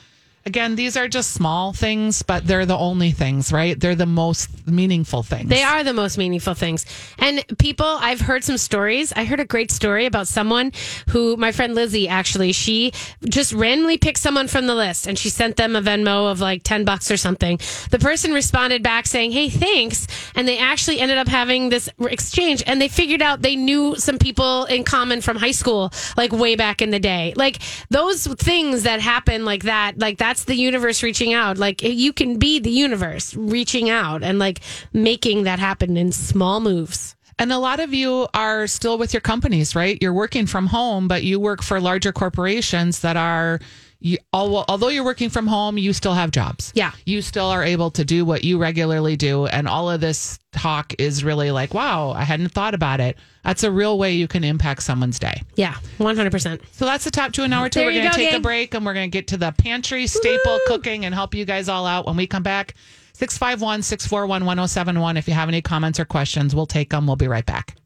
Again, 0.46 0.76
these 0.76 0.98
are 0.98 1.08
just 1.08 1.32
small 1.32 1.72
things, 1.72 2.22
but 2.22 2.46
they're 2.46 2.66
the 2.66 2.78
only 2.78 3.12
things, 3.12 3.54
right? 3.54 3.80
They're 3.80 3.96
the 3.96 4.06
most 4.06 4.68
meaningful 4.68 5.24
things. 5.24 5.48
They 5.48 5.64
are 5.64 5.86
the 5.86 5.94
most 5.94 6.18
meaningful 6.18 6.54
things. 6.54 6.86
And 7.18 7.46
people, 7.60 7.86
I've 7.86 8.20
heard 8.20 8.44
some 8.44 8.58
stories. 8.58 9.14
I 9.14 9.24
heard 9.24 9.40
a 9.40 9.46
great 9.46 9.72
story 9.72 10.06
about 10.06 10.28
someone 10.28 10.74
who, 11.10 11.38
my 11.38 11.54
friend 11.54 11.76
Lizzie, 11.76 12.10
actually, 12.10 12.52
she 12.52 12.92
just 13.24 13.54
randomly 13.54 13.98
picked 13.98 14.18
someone 14.18 14.50
from 14.50 14.68
the 14.68 14.76
list 14.76 15.08
and 15.08 15.18
she 15.18 15.30
sent 15.30 15.56
them 15.56 15.78
a 15.78 15.82
Venmo 15.82 16.30
of 16.30 16.42
like 16.42 16.64
10 16.64 16.84
bucks 16.84 17.10
or 17.10 17.16
something. 17.16 17.58
The 17.92 18.00
person 18.00 18.34
responded 18.34 18.84
back 18.84 19.08
saying, 19.08 19.32
Hey, 19.32 19.48
thanks. 19.48 20.08
And 20.36 20.46
they 20.46 20.58
actually 20.58 21.00
ended 21.00 21.18
up 21.18 21.30
having 21.30 21.70
this 21.70 21.90
exchange 22.02 22.64
and 22.68 22.82
they 22.82 22.90
figured 22.90 23.22
out 23.22 23.42
they 23.42 23.56
knew 23.56 23.96
some 23.96 24.18
people 24.18 24.66
in 24.66 24.84
common 24.84 25.22
from 25.22 25.38
high 25.38 25.52
school, 25.52 25.94
like 26.18 26.34
way 26.34 26.58
back 26.58 26.82
in 26.82 26.90
the 26.90 27.00
day. 27.00 27.34
Like 27.38 27.60
those 27.90 28.28
things 28.28 28.84
that 28.84 29.00
happen 29.00 29.46
like 29.46 29.64
that, 29.64 29.98
like 29.98 30.18
that's 30.34 30.46
the 30.46 30.56
universe 30.56 31.04
reaching 31.04 31.32
out. 31.32 31.60
Like 31.60 31.84
eh, 31.84 31.90
you 31.90 32.12
can 32.12 32.40
be 32.40 32.58
the 32.58 32.72
universe 32.72 33.36
reaching 33.36 33.92
out 33.92 34.24
and 34.24 34.40
like 34.40 34.62
making 34.92 35.44
that 35.44 35.60
happen 35.60 35.96
in 35.96 36.12
small 36.12 36.60
moves. 36.60 37.16
And 37.38 37.54
a 37.54 37.60
lot 37.60 37.80
of 37.80 37.94
you 37.94 38.28
are 38.34 38.66
still 38.66 38.98
with 38.98 39.14
your 39.14 39.22
companies, 39.22 39.76
right? 39.76 39.96
You're 40.02 40.12
working 40.12 40.48
from 40.48 40.66
home, 40.66 41.08
but 41.08 41.24
you 41.24 41.40
work 41.40 41.62
for 41.62 41.80
larger 41.80 42.12
corporations 42.12 43.02
that 43.02 43.16
are. 43.16 43.60
You, 44.06 44.18
although 44.34 44.90
you're 44.90 45.06
working 45.06 45.30
from 45.30 45.48
home, 45.48 45.78
you 45.78 45.94
still 45.94 46.14
have 46.14 46.30
jobs. 46.30 46.74
Yeah. 46.76 46.92
You 47.06 47.22
still 47.22 47.46
are 47.46 47.64
able 47.64 47.90
to 47.92 48.04
do 48.04 48.26
what 48.26 48.44
you 48.44 48.58
regularly 48.58 49.16
do. 49.16 49.46
And 49.46 49.66
all 49.66 49.90
of 49.90 50.02
this 50.02 50.40
talk 50.52 50.94
is 51.00 51.24
really 51.24 51.52
like, 51.52 51.74
wow, 51.74 52.12
I 52.12 52.26
hadn't 52.26 52.50
thought 52.50 52.74
about 52.74 53.00
it. 53.00 53.18
That's 53.46 53.64
a 53.64 53.72
real 53.72 53.98
way 53.98 54.12
you 54.12 54.28
can 54.28 54.44
impact 54.44 54.84
someone's 54.84 55.20
day. 55.20 55.42
Yeah, 55.56 55.76
100%. 56.00 56.60
So 56.74 56.84
that's 56.84 57.06
the 57.06 57.12
top 57.12 57.32
two 57.32 57.44
in 57.44 57.54
hour 57.54 57.70
two. 57.70 57.80
There 57.80 57.88
We're 57.88 58.02
going 58.02 58.12
to 58.12 58.18
take 58.18 58.34
a 58.34 58.42
break 58.42 58.74
and 58.74 58.86
we're 58.86 58.94
going 58.94 59.10
to 59.10 59.18
get 59.18 59.28
to 59.30 59.38
the 59.38 59.54
pantry 59.54 60.06
staple 60.06 60.60
cooking 60.68 61.06
and 61.06 61.16
help 61.16 61.34
you 61.34 61.46
guys 61.46 61.70
all 61.70 61.86
out 61.86 62.06
when 62.06 62.18
we 62.18 62.28
come 62.28 62.44
back. 62.44 62.76
651 63.14 63.84
641 63.84 64.46
1071. 64.46 65.16
If 65.16 65.30
you 65.30 65.34
have 65.34 65.48
any 65.48 65.62
comments 65.62 65.98
or 65.98 66.04
questions, 66.04 66.54
we'll 66.54 66.66
take 66.66 66.90
them. 66.90 67.08
We'll 67.08 67.16
be 67.16 67.30
right 67.30 67.46
back. 67.46 67.78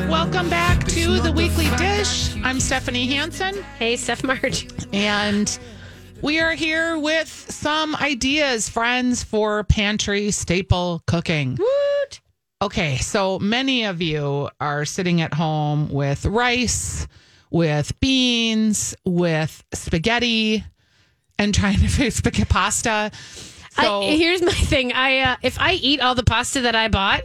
Welcome 0.00 0.48
back 0.48 0.84
to 0.88 1.18
the 1.20 1.32
weekly 1.32 1.68
dish. 1.76 2.34
I'm 2.44 2.60
Stephanie 2.60 3.08
Hansen, 3.08 3.60
Hey, 3.76 3.96
Steph 3.96 4.22
March. 4.22 4.68
and 4.92 5.58
we 6.22 6.38
are 6.38 6.52
here 6.52 6.96
with 6.96 7.26
some 7.28 7.96
ideas, 7.96 8.68
friends, 8.68 9.24
for 9.24 9.64
pantry 9.64 10.30
staple 10.30 11.02
cooking. 11.08 11.56
Woot. 11.58 12.20
Okay, 12.62 12.98
so 12.98 13.40
many 13.40 13.84
of 13.84 14.00
you 14.00 14.48
are 14.60 14.84
sitting 14.84 15.22
at 15.22 15.34
home 15.34 15.88
with 15.88 16.24
rice, 16.24 17.08
with 17.50 17.98
beans, 17.98 18.94
with 19.04 19.64
spaghetti, 19.74 20.64
and 21.36 21.52
trying 21.52 21.80
to 21.80 21.88
fix 21.88 22.14
spaghetti 22.16 22.44
pasta. 22.48 23.10
So 23.72 24.02
I, 24.02 24.16
here's 24.16 24.40
my 24.42 24.52
thing. 24.52 24.92
I 24.92 25.18
uh, 25.20 25.36
if 25.42 25.58
I 25.58 25.72
eat 25.72 26.00
all 26.00 26.14
the 26.14 26.22
pasta 26.24 26.60
that 26.60 26.76
I 26.76 26.86
bought, 26.88 27.22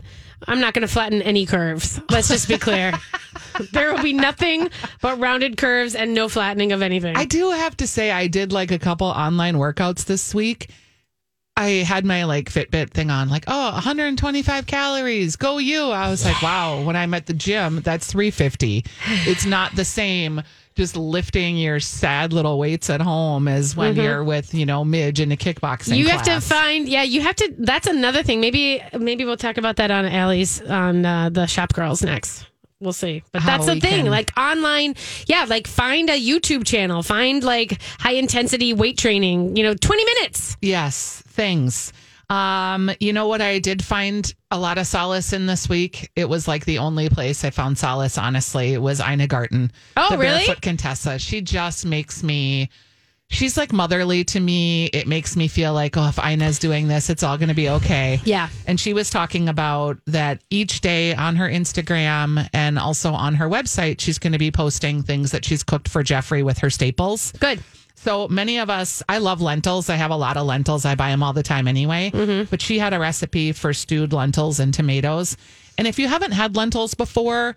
I'm 0.47 0.59
not 0.59 0.73
going 0.73 0.81
to 0.81 0.91
flatten 0.91 1.21
any 1.21 1.45
curves. 1.45 1.99
Let's 2.09 2.27
just 2.27 2.47
be 2.47 2.57
clear. 2.57 2.93
there 3.71 3.93
will 3.93 4.03
be 4.03 4.13
nothing 4.13 4.69
but 5.01 5.19
rounded 5.19 5.57
curves 5.57 5.95
and 5.95 6.13
no 6.13 6.29
flattening 6.29 6.71
of 6.71 6.81
anything. 6.81 7.15
I 7.15 7.25
do 7.25 7.51
have 7.51 7.77
to 7.77 7.87
say, 7.87 8.11
I 8.11 8.27
did 8.27 8.51
like 8.51 8.71
a 8.71 8.79
couple 8.79 9.07
online 9.07 9.55
workouts 9.55 10.05
this 10.05 10.33
week. 10.33 10.69
I 11.57 11.69
had 11.69 12.03
my 12.05 12.25
like 12.25 12.51
Fitbit 12.51 12.91
thing 12.91 13.09
on, 13.09 13.29
like, 13.29 13.45
oh, 13.47 13.71
125 13.71 14.67
calories, 14.67 15.37
go 15.37 15.57
you. 15.57 15.83
I 15.83 16.09
was 16.09 16.25
like, 16.25 16.41
wow, 16.41 16.81
when 16.81 16.97
I'm 16.97 17.13
at 17.13 17.27
the 17.27 17.33
gym, 17.33 17.79
that's 17.81 18.11
350. 18.11 18.83
It's 19.25 19.45
not 19.45 19.73
the 19.73 19.85
same 19.85 20.43
just 20.75 20.97
lifting 20.97 21.57
your 21.57 21.79
sad 21.79 22.33
little 22.33 22.59
weights 22.59 22.89
at 22.89 22.99
home 23.01 23.47
as 23.47 23.75
when 23.77 23.95
you're 23.95 24.23
with, 24.23 24.53
you 24.53 24.65
know, 24.65 24.83
Midge 24.83 25.19
in 25.21 25.29
the 25.29 25.37
kickboxing 25.37 25.93
Mm-hmm. 25.93 25.93
you 25.95 26.07
have 26.09 26.23
to 26.23 26.41
find, 26.41 26.87
yeah, 26.87 27.03
you 27.03 27.21
have 27.21 27.35
to. 27.37 27.53
That's 27.57 27.87
another 27.87 28.23
thing. 28.23 28.41
Maybe, 28.41 28.83
maybe 28.97 29.23
we'll 29.25 29.37
talk 29.37 29.57
about 29.57 29.77
that 29.77 29.89
on 29.89 30.05
Allie's 30.05 30.61
on 30.61 31.05
uh, 31.05 31.29
the 31.29 31.45
Shop 31.47 31.73
Girls 31.73 32.03
next. 32.03 32.45
We'll 32.81 32.91
see. 32.91 33.23
But 33.31 33.41
How 33.41 33.51
that's 33.57 33.67
the 33.67 33.79
thing. 33.79 34.03
can- 34.03 34.11
Like 34.11 34.31
online, 34.37 34.95
yeah, 35.27 35.45
like 35.47 35.65
find 35.65 36.09
a 36.09 36.19
YouTube 36.21 36.65
channel, 36.67 37.03
find 37.03 37.41
like 37.41 37.81
high 37.99 38.13
intensity 38.15 38.73
weight 38.73 38.97
training. 38.97 39.55
You 39.55 39.63
know, 39.63 39.73
20 39.75 40.03
minutes. 40.05 40.57
Yes, 40.61 41.23
things. 41.27 41.93
Um, 42.29 42.91
you 42.99 43.13
know 43.13 43.27
what 43.27 43.41
I 43.41 43.59
did 43.59 43.83
find 43.83 44.33
a 44.51 44.59
lot 44.59 44.77
of 44.77 44.87
solace 44.87 45.33
in 45.33 45.45
this 45.45 45.69
week? 45.69 46.11
It 46.15 46.27
was 46.27 46.47
like 46.47 46.65
the 46.65 46.79
only 46.79 47.09
place 47.09 47.43
I 47.43 47.49
found 47.49 47.77
solace, 47.77 48.17
honestly. 48.17 48.73
It 48.73 48.81
was 48.81 48.99
Ina 49.01 49.27
Garten. 49.27 49.71
Oh, 49.97 50.09
the 50.11 50.17
really? 50.17 50.45
Barefoot 50.45 50.61
Contessa. 50.61 51.19
She 51.19 51.41
just 51.41 51.85
makes 51.85 52.23
me 52.23 52.69
she's 53.29 53.57
like 53.57 53.73
motherly 53.73 54.23
to 54.23 54.39
me. 54.39 54.85
It 54.85 55.07
makes 55.07 55.35
me 55.35 55.47
feel 55.47 55.73
like, 55.73 55.97
oh, 55.97 56.07
if 56.07 56.19
Ina's 56.23 56.59
doing 56.59 56.87
this, 56.87 57.09
it's 57.09 57.23
all 57.23 57.37
gonna 57.37 57.53
be 57.53 57.69
okay. 57.69 58.21
Yeah. 58.23 58.49
And 58.67 58.79
she 58.79 58.93
was 58.93 59.09
talking 59.09 59.49
about 59.49 59.97
that 60.07 60.41
each 60.49 60.81
day 60.81 61.13
on 61.15 61.35
her 61.35 61.49
Instagram 61.49 62.47
and 62.53 62.79
also 62.79 63.13
on 63.13 63.35
her 63.35 63.49
website, 63.49 63.99
she's 63.99 64.19
gonna 64.19 64.37
be 64.37 64.51
posting 64.51 65.03
things 65.03 65.31
that 65.31 65.45
she's 65.45 65.63
cooked 65.63 65.89
for 65.89 66.03
Jeffrey 66.03 66.43
with 66.43 66.59
her 66.59 66.69
staples. 66.69 67.31
Good. 67.33 67.61
So 67.95 68.27
many 68.27 68.59
of 68.59 68.69
us, 68.69 69.01
I 69.07 69.17
love 69.17 69.41
lentils. 69.41 69.89
I 69.89 69.95
have 69.95 70.11
a 70.11 70.15
lot 70.15 70.37
of 70.37 70.45
lentils. 70.45 70.85
I 70.85 70.95
buy 70.95 71.09
them 71.09 71.23
all 71.23 71.33
the 71.33 71.43
time 71.43 71.67
anyway. 71.67 72.11
Mm-hmm. 72.13 72.49
But 72.49 72.61
she 72.61 72.77
had 72.77 72.93
a 72.93 72.99
recipe 72.99 73.51
for 73.51 73.73
stewed 73.73 74.13
lentils 74.13 74.59
and 74.59 74.73
tomatoes. 74.73 75.37
And 75.77 75.87
if 75.87 75.97
you 75.97 76.07
haven't 76.07 76.31
had 76.31 76.55
lentils 76.55 76.93
before, 76.93 77.55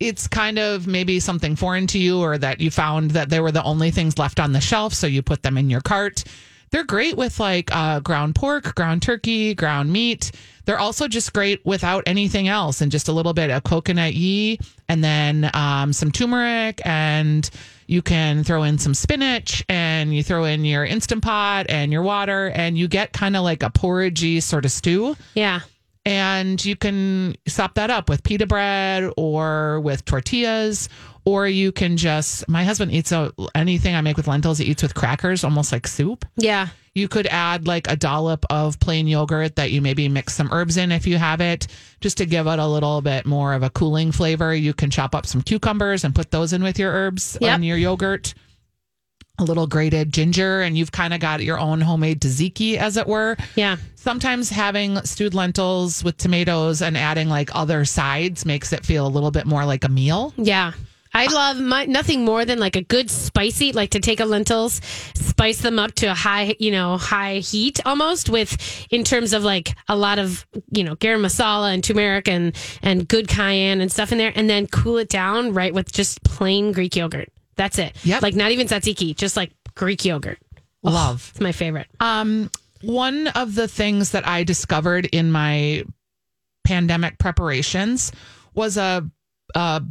it's 0.00 0.26
kind 0.26 0.58
of 0.58 0.86
maybe 0.86 1.20
something 1.20 1.56
foreign 1.56 1.86
to 1.88 1.98
you 1.98 2.20
or 2.20 2.38
that 2.38 2.60
you 2.60 2.70
found 2.70 3.12
that 3.12 3.30
they 3.30 3.40
were 3.40 3.52
the 3.52 3.62
only 3.62 3.90
things 3.90 4.18
left 4.18 4.40
on 4.40 4.52
the 4.52 4.60
shelf. 4.60 4.94
So 4.94 5.06
you 5.06 5.22
put 5.22 5.42
them 5.42 5.58
in 5.58 5.70
your 5.70 5.80
cart. 5.80 6.24
They're 6.74 6.82
great 6.82 7.16
with 7.16 7.38
like 7.38 7.70
uh, 7.72 8.00
ground 8.00 8.34
pork, 8.34 8.74
ground 8.74 9.00
turkey, 9.00 9.54
ground 9.54 9.92
meat. 9.92 10.32
They're 10.64 10.80
also 10.80 11.06
just 11.06 11.32
great 11.32 11.64
without 11.64 12.02
anything 12.04 12.48
else 12.48 12.80
and 12.80 12.90
just 12.90 13.06
a 13.06 13.12
little 13.12 13.32
bit 13.32 13.48
of 13.50 13.62
coconut 13.62 14.12
ghee 14.12 14.58
and 14.88 15.04
then 15.04 15.52
um, 15.54 15.92
some 15.92 16.10
turmeric 16.10 16.80
and 16.84 17.48
you 17.86 18.02
can 18.02 18.42
throw 18.42 18.64
in 18.64 18.78
some 18.78 18.92
spinach 18.92 19.64
and 19.68 20.12
you 20.16 20.24
throw 20.24 20.46
in 20.46 20.64
your 20.64 20.84
instant 20.84 21.22
pot 21.22 21.66
and 21.68 21.92
your 21.92 22.02
water 22.02 22.50
and 22.56 22.76
you 22.76 22.88
get 22.88 23.12
kind 23.12 23.36
of 23.36 23.44
like 23.44 23.62
a 23.62 23.70
porridgey 23.70 24.42
sort 24.42 24.64
of 24.64 24.72
stew 24.72 25.16
Yeah. 25.34 25.60
and 26.04 26.64
you 26.64 26.74
can 26.74 27.36
sop 27.46 27.74
that 27.74 27.90
up 27.90 28.08
with 28.08 28.24
pita 28.24 28.48
bread 28.48 29.12
or 29.16 29.78
with 29.78 30.04
tortillas 30.04 30.88
or 31.24 31.46
you 31.48 31.72
can 31.72 31.96
just 31.96 32.48
my 32.48 32.64
husband 32.64 32.92
eats 32.92 33.12
a, 33.12 33.32
anything 33.54 33.94
i 33.94 34.00
make 34.00 34.16
with 34.16 34.26
lentils 34.28 34.58
he 34.58 34.64
eats 34.66 34.82
with 34.82 34.94
crackers 34.94 35.44
almost 35.44 35.72
like 35.72 35.86
soup 35.86 36.24
Yeah. 36.36 36.68
you 36.94 37.08
could 37.08 37.26
add 37.28 37.66
like 37.66 37.88
a 37.90 37.96
dollop 37.96 38.44
of 38.50 38.78
plain 38.80 39.06
yogurt 39.06 39.56
that 39.56 39.70
you 39.70 39.80
maybe 39.80 40.08
mix 40.08 40.34
some 40.34 40.48
herbs 40.52 40.76
in 40.76 40.92
if 40.92 41.06
you 41.06 41.16
have 41.18 41.40
it 41.40 41.66
just 42.00 42.18
to 42.18 42.26
give 42.26 42.46
it 42.46 42.58
a 42.58 42.66
little 42.66 43.00
bit 43.00 43.26
more 43.26 43.54
of 43.54 43.62
a 43.62 43.70
cooling 43.70 44.12
flavor 44.12 44.54
you 44.54 44.74
can 44.74 44.90
chop 44.90 45.14
up 45.14 45.26
some 45.26 45.42
cucumbers 45.42 46.04
and 46.04 46.14
put 46.14 46.30
those 46.30 46.52
in 46.52 46.62
with 46.62 46.78
your 46.78 46.92
herbs 46.92 47.36
Yep. 47.40 47.54
and 47.54 47.64
your 47.64 47.76
yogurt 47.78 48.34
a 49.36 49.42
little 49.42 49.66
grated 49.66 50.12
ginger 50.12 50.60
and 50.60 50.78
you've 50.78 50.92
kind 50.92 51.12
of 51.12 51.18
got 51.18 51.42
your 51.42 51.58
own 51.58 51.80
homemade 51.80 52.20
tzatziki 52.20 52.76
as 52.76 52.96
it 52.96 53.08
were 53.08 53.36
Yeah. 53.56 53.78
sometimes 53.96 54.48
having 54.50 54.96
stewed 55.04 55.34
lentils 55.34 56.04
with 56.04 56.16
tomatoes 56.18 56.80
and 56.82 56.96
adding 56.96 57.28
like 57.28 57.50
other 57.52 57.84
sides 57.84 58.46
makes 58.46 58.72
it 58.72 58.86
feel 58.86 59.04
a 59.04 59.08
little 59.08 59.32
bit 59.32 59.44
more 59.44 59.64
like 59.64 59.82
a 59.82 59.88
meal. 59.88 60.32
Yeah. 60.36 60.70
I 61.14 61.26
love 61.32 61.60
my, 61.60 61.84
nothing 61.86 62.24
more 62.24 62.44
than 62.44 62.58
like 62.58 62.74
a 62.74 62.82
good 62.82 63.08
spicy, 63.08 63.72
like 63.72 63.90
to 63.90 64.00
take 64.00 64.18
a 64.18 64.24
lentils, 64.24 64.80
spice 65.14 65.60
them 65.60 65.78
up 65.78 65.92
to 65.96 66.06
a 66.06 66.14
high, 66.14 66.56
you 66.58 66.72
know, 66.72 66.96
high 66.96 67.36
heat 67.36 67.80
almost 67.86 68.28
with, 68.28 68.86
in 68.90 69.04
terms 69.04 69.32
of 69.32 69.44
like 69.44 69.76
a 69.88 69.96
lot 69.96 70.18
of, 70.18 70.44
you 70.70 70.82
know, 70.82 70.96
garam 70.96 71.20
masala 71.20 71.72
and 71.72 71.84
turmeric 71.84 72.28
and, 72.28 72.56
and 72.82 73.06
good 73.06 73.28
cayenne 73.28 73.80
and 73.80 73.92
stuff 73.92 74.10
in 74.10 74.18
there 74.18 74.32
and 74.34 74.50
then 74.50 74.66
cool 74.66 74.98
it 74.98 75.08
down 75.08 75.52
right 75.54 75.72
with 75.72 75.92
just 75.92 76.22
plain 76.24 76.72
Greek 76.72 76.96
yogurt. 76.96 77.30
That's 77.56 77.78
it. 77.78 77.94
Yep. 78.02 78.22
Like 78.22 78.34
not 78.34 78.50
even 78.50 78.66
tzatziki, 78.66 79.14
just 79.14 79.36
like 79.36 79.52
Greek 79.76 80.04
yogurt. 80.04 80.38
Love. 80.82 81.28
It's 81.30 81.40
my 81.40 81.52
favorite. 81.52 81.86
Um, 82.00 82.50
one 82.82 83.28
of 83.28 83.54
the 83.54 83.68
things 83.68 84.10
that 84.10 84.26
I 84.26 84.42
discovered 84.42 85.06
in 85.06 85.30
my 85.30 85.84
pandemic 86.64 87.18
preparations 87.18 88.12
was 88.54 88.76
a, 88.76 89.08
a 89.54 89.82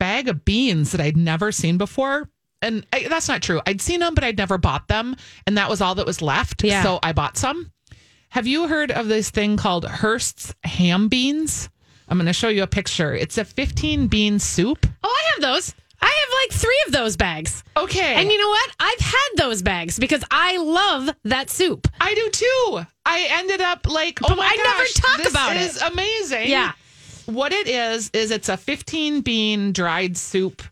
bag 0.00 0.26
of 0.28 0.44
beans 0.44 0.90
that 0.90 1.00
I'd 1.00 1.16
never 1.16 1.52
seen 1.52 1.78
before. 1.78 2.28
and 2.62 2.84
I, 2.92 3.06
that's 3.08 3.28
not 3.28 3.40
true. 3.42 3.60
I'd 3.66 3.80
seen 3.80 4.00
them, 4.00 4.14
but 4.16 4.24
I'd 4.24 4.36
never 4.36 4.58
bought 4.58 4.88
them, 4.88 5.14
and 5.46 5.56
that 5.56 5.70
was 5.70 5.80
all 5.80 5.94
that 5.94 6.06
was 6.06 6.20
left. 6.20 6.64
Yeah. 6.64 6.82
So 6.82 6.98
I 7.02 7.12
bought 7.12 7.36
some. 7.38 7.70
Have 8.30 8.46
you 8.46 8.66
heard 8.68 8.90
of 8.90 9.06
this 9.08 9.30
thing 9.30 9.56
called 9.56 9.84
Hearst's 9.84 10.54
ham 10.64 11.08
beans? 11.08 11.68
I'm 12.08 12.16
going 12.18 12.26
to 12.26 12.32
show 12.32 12.48
you 12.48 12.62
a 12.64 12.66
picture. 12.66 13.14
It's 13.14 13.38
a 13.38 13.44
15 13.44 14.08
bean 14.08 14.38
soup. 14.40 14.84
Oh, 15.04 15.16
I 15.18 15.30
have 15.32 15.42
those. 15.42 15.74
I 16.02 16.06
have 16.06 16.28
like 16.48 16.60
three 16.60 16.82
of 16.86 16.92
those 16.92 17.16
bags. 17.16 17.62
Okay. 17.76 18.14
And 18.14 18.30
you 18.30 18.38
know 18.38 18.48
what? 18.48 18.70
I've 18.80 19.00
had 19.00 19.28
those 19.36 19.62
bags 19.62 19.98
because 19.98 20.24
I 20.30 20.56
love 20.58 21.10
that 21.24 21.50
soup. 21.50 21.86
I 22.00 22.14
do 22.14 22.30
too. 22.30 22.80
I 23.04 23.26
ended 23.32 23.60
up 23.60 23.86
like, 23.88 24.18
oh 24.22 24.28
But 24.28 24.38
my 24.38 24.44
I 24.50 24.56
never 24.56 24.78
gosh, 24.78 24.92
talk 24.94 25.16
this 25.18 25.30
about 25.30 25.56
it. 25.56 25.62
is 25.62 25.80
amazing. 25.82 26.48
Yeah. 26.50 26.72
What 27.30 27.52
it 27.52 27.68
is 27.68 28.10
is 28.12 28.30
it's 28.30 28.48
a 28.48 28.56
15 28.56 29.20
bean 29.22 29.72
dried 29.72 30.16
soup 30.16 30.62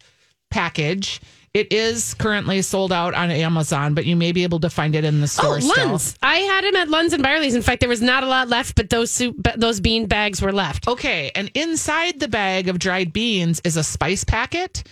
package. 0.51 1.21
It 1.55 1.73
is 1.73 2.15
currently 2.15 2.61
sold 2.63 2.93
out 2.93 3.15
on 3.15 3.31
Amazon, 3.31 3.95
but 3.95 4.05
you 4.05 4.17
may 4.17 4.33
be 4.33 4.43
able 4.43 4.61
to 4.61 4.71
find 4.71 4.95
it 4.95 5.05
in 5.05 5.21
the 5.21 5.27
store 5.29 5.57
Oh, 5.57 5.61
still. 5.61 5.89
Lunds. 5.89 6.17
I 6.23 6.37
had 6.37 6.65
them 6.65 6.77
at 6.77 6.89
Lunds 6.89 7.13
and 7.15 7.25
Byerlys. 7.25 7.55
In 7.57 7.63
fact, 7.63 7.81
there 7.81 7.89
was 7.89 8.03
not 8.03 8.23
a 8.23 8.27
lot 8.27 8.49
left, 8.49 8.77
but 8.77 8.91
those 8.91 9.11
soup, 9.11 9.37
but 9.39 9.59
those 9.59 9.81
bean 9.81 10.07
bags 10.07 10.43
were 10.43 10.53
left. 10.53 10.87
Okay, 10.87 11.31
and 11.35 11.51
inside 11.55 12.21
the 12.21 12.29
bag 12.29 12.69
of 12.69 12.79
dried 12.79 13.13
beans 13.13 13.61
is 13.65 13.77
a 13.77 13.83
spice 13.83 14.25
packet. 14.25 14.83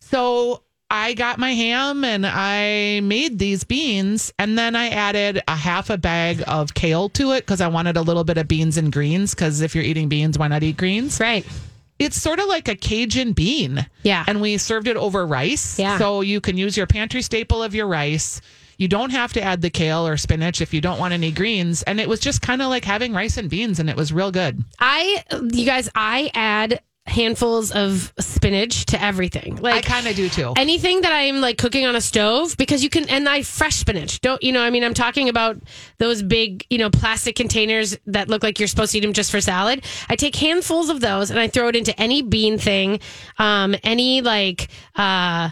So 0.00 0.62
I 0.92 1.14
got 1.14 1.38
my 1.38 1.54
ham 1.54 2.04
and 2.04 2.26
I 2.26 3.00
made 3.00 3.38
these 3.38 3.64
beans, 3.64 4.30
and 4.38 4.58
then 4.58 4.76
I 4.76 4.90
added 4.90 5.42
a 5.48 5.56
half 5.56 5.88
a 5.88 5.96
bag 5.96 6.44
of 6.46 6.74
kale 6.74 7.08
to 7.10 7.32
it 7.32 7.46
because 7.46 7.62
I 7.62 7.68
wanted 7.68 7.96
a 7.96 8.02
little 8.02 8.24
bit 8.24 8.36
of 8.36 8.46
beans 8.46 8.76
and 8.76 8.92
greens. 8.92 9.34
Because 9.34 9.62
if 9.62 9.74
you're 9.74 9.84
eating 9.84 10.10
beans, 10.10 10.38
why 10.38 10.48
not 10.48 10.62
eat 10.62 10.76
greens? 10.76 11.18
Right. 11.18 11.46
It's 11.98 12.20
sort 12.20 12.40
of 12.40 12.46
like 12.46 12.68
a 12.68 12.74
Cajun 12.74 13.32
bean. 13.32 13.86
Yeah. 14.02 14.24
And 14.26 14.42
we 14.42 14.58
served 14.58 14.86
it 14.86 14.98
over 14.98 15.26
rice. 15.26 15.78
Yeah. 15.78 15.96
So 15.96 16.20
you 16.20 16.42
can 16.42 16.58
use 16.58 16.76
your 16.76 16.86
pantry 16.86 17.22
staple 17.22 17.62
of 17.62 17.74
your 17.74 17.86
rice. 17.86 18.42
You 18.76 18.86
don't 18.86 19.10
have 19.10 19.32
to 19.34 19.42
add 19.42 19.62
the 19.62 19.70
kale 19.70 20.06
or 20.06 20.18
spinach 20.18 20.60
if 20.60 20.74
you 20.74 20.82
don't 20.82 20.98
want 20.98 21.14
any 21.14 21.30
greens. 21.30 21.82
And 21.84 22.00
it 22.00 22.08
was 22.08 22.20
just 22.20 22.42
kind 22.42 22.60
of 22.60 22.68
like 22.68 22.84
having 22.84 23.14
rice 23.14 23.38
and 23.38 23.48
beans, 23.48 23.80
and 23.80 23.88
it 23.88 23.96
was 23.96 24.12
real 24.12 24.30
good. 24.30 24.62
I, 24.78 25.24
you 25.52 25.64
guys, 25.64 25.88
I 25.94 26.30
add 26.34 26.82
handfuls 27.06 27.72
of 27.72 28.12
spinach 28.18 28.86
to 28.86 29.02
everything. 29.02 29.56
Like 29.56 29.74
I 29.74 29.80
kind 29.80 30.06
of 30.06 30.14
do 30.14 30.28
too. 30.28 30.52
anything 30.56 31.00
that 31.00 31.12
I'm 31.12 31.40
like 31.40 31.58
cooking 31.58 31.84
on 31.84 31.96
a 31.96 32.00
stove 32.00 32.56
because 32.56 32.82
you 32.82 32.90
can 32.90 33.08
and 33.08 33.28
I 33.28 33.42
fresh 33.42 33.76
spinach. 33.76 34.20
Don't 34.20 34.42
you 34.42 34.52
know? 34.52 34.62
I 34.62 34.70
mean, 34.70 34.84
I'm 34.84 34.94
talking 34.94 35.28
about 35.28 35.60
those 35.98 36.22
big, 36.22 36.64
you 36.70 36.78
know, 36.78 36.90
plastic 36.90 37.34
containers 37.34 37.96
that 38.06 38.28
look 38.28 38.42
like 38.42 38.58
you're 38.58 38.68
supposed 38.68 38.92
to 38.92 38.98
eat 38.98 39.02
them 39.02 39.12
just 39.12 39.30
for 39.30 39.40
salad. 39.40 39.84
I 40.08 40.16
take 40.16 40.36
handfuls 40.36 40.88
of 40.90 41.00
those 41.00 41.30
and 41.30 41.40
I 41.40 41.48
throw 41.48 41.68
it 41.68 41.76
into 41.76 41.98
any 42.00 42.22
bean 42.22 42.56
thing, 42.58 43.00
um, 43.38 43.74
any 43.82 44.20
like 44.22 44.68
uh 44.96 45.50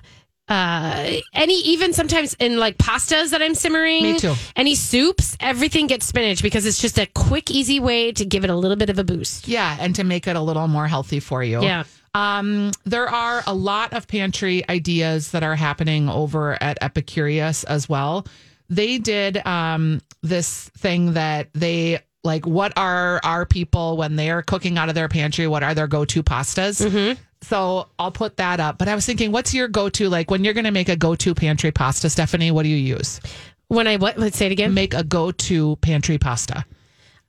uh 0.51 1.21
any 1.33 1.61
even 1.61 1.93
sometimes 1.93 2.35
in 2.41 2.59
like 2.59 2.77
pastas 2.77 3.31
that 3.31 3.41
I'm 3.41 3.55
simmering. 3.55 4.03
Me 4.03 4.19
too. 4.19 4.35
Any 4.57 4.75
soups, 4.75 5.37
everything 5.41 5.87
gets 5.87 6.07
spinach 6.07 6.43
because 6.43 6.67
it's 6.67 6.81
just 6.81 6.99
a 6.99 7.07
quick, 7.07 7.51
easy 7.51 7.81
way 7.81 8.13
to 8.13 8.25
give 8.25 8.45
it 8.45 8.51
a 8.51 8.57
little 8.57 8.77
bit 8.77 8.91
of 8.91 8.99
a 8.99 9.05
boost. 9.05 9.49
Yeah, 9.49 9.77
and 9.81 9.95
to 9.95 10.05
make 10.05 10.27
it 10.27 10.37
a 10.37 10.41
little 10.41 10.69
more 10.69 10.89
healthy 10.89 11.21
for 11.21 11.43
you. 11.43 11.63
Yeah. 11.63 11.85
Um, 12.13 12.73
there 12.85 13.09
are 13.09 13.43
a 13.47 13.55
lot 13.55 13.93
of 13.93 14.09
pantry 14.09 14.69
ideas 14.69 15.31
that 15.31 15.45
are 15.45 15.55
happening 15.55 16.09
over 16.09 16.61
at 16.61 16.81
Epicurious 16.81 17.65
as 17.65 17.89
well. 17.89 18.27
They 18.69 18.99
did 18.99 19.45
um, 19.47 20.01
this 20.23 20.69
thing 20.71 21.15
that 21.15 21.49
they 21.55 22.01
like. 22.25 22.47
What 22.47 22.73
are 22.77 23.21
our 23.23 23.47
people 23.47 23.97
when 23.97 24.17
they 24.17 24.31
are 24.31 24.43
cooking 24.43 24.77
out 24.79 24.89
of 24.89 24.95
their 24.95 25.09
pantry? 25.09 25.47
What 25.47 25.63
are 25.63 25.75
their 25.75 25.87
go-to 25.87 26.23
pastas? 26.23 26.85
Mm-hmm. 26.85 27.21
So 27.43 27.89
I'll 27.99 28.13
put 28.13 28.37
that 28.37 28.61
up. 28.61 28.79
But 28.79 28.89
I 28.89 28.95
was 28.95 29.07
thinking, 29.07 29.33
what's 29.33 29.55
your 29.55 29.69
go-to? 29.69 30.09
Like 30.09 30.31
when 30.31 30.45
you're 30.45 30.55
going 30.55 30.65
to 30.65 30.71
make 30.71 30.89
a 30.89 30.97
go-to 30.97 31.35
pantry 31.35 31.73
pasta, 31.73 32.11
Stephanie, 32.11 32.51
what 32.51 32.65
do 32.65 32.69
you 32.69 32.77
use? 32.77 33.21
When 33.69 33.87
I 33.87 33.97
what? 33.97 34.19
Let's 34.19 34.37
say 34.37 34.47
it 34.47 34.53
again. 34.53 34.75
Make 34.75 34.95
a 34.95 35.05
go-to 35.05 35.77
pantry 35.77 36.19
pasta. 36.19 36.65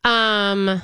Um, 0.03 0.81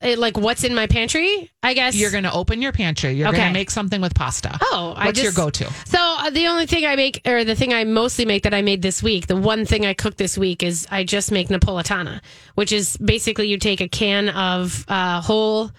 it, 0.00 0.18
like 0.18 0.38
what's 0.38 0.64
in 0.64 0.74
my 0.74 0.86
pantry? 0.86 1.50
I 1.62 1.74
guess 1.74 1.94
You're 1.94 2.10
going 2.10 2.24
to 2.24 2.32
open 2.32 2.62
your 2.62 2.72
pantry. 2.72 3.12
You're 3.12 3.30
going 3.30 3.48
to 3.48 3.52
make 3.52 3.70
something 3.70 4.00
with 4.00 4.14
pasta. 4.14 4.56
Oh, 4.62 4.94
I 4.96 5.06
what's 5.06 5.22
your 5.22 5.32
go-to? 5.32 5.70
So 5.84 5.98
uh, 6.00 6.30
the 6.30 6.46
only 6.46 6.66
thing 6.66 6.86
I 6.86 6.96
make, 6.96 7.20
or 7.26 7.44
the 7.44 7.54
thing 7.54 7.74
I 7.74 7.84
mostly 7.84 8.24
make 8.24 8.44
that 8.44 8.54
I 8.54 8.62
made 8.62 8.80
this 8.80 9.02
week, 9.02 9.26
the 9.26 9.36
one 9.36 9.66
thing 9.66 9.84
I 9.84 9.92
cooked 9.92 10.16
this 10.16 10.38
week 10.38 10.62
is 10.62 10.86
I 10.90 11.04
just 11.04 11.30
make 11.30 11.48
Napolitana, 11.48 12.20
which 12.54 12.72
is 12.72 12.96
basically 12.96 13.48
you 13.48 13.58
take 13.58 13.80
a 13.82 13.88
can 13.88 14.30
of 14.30 14.86
uh, 14.88 15.20
whole. 15.20 15.70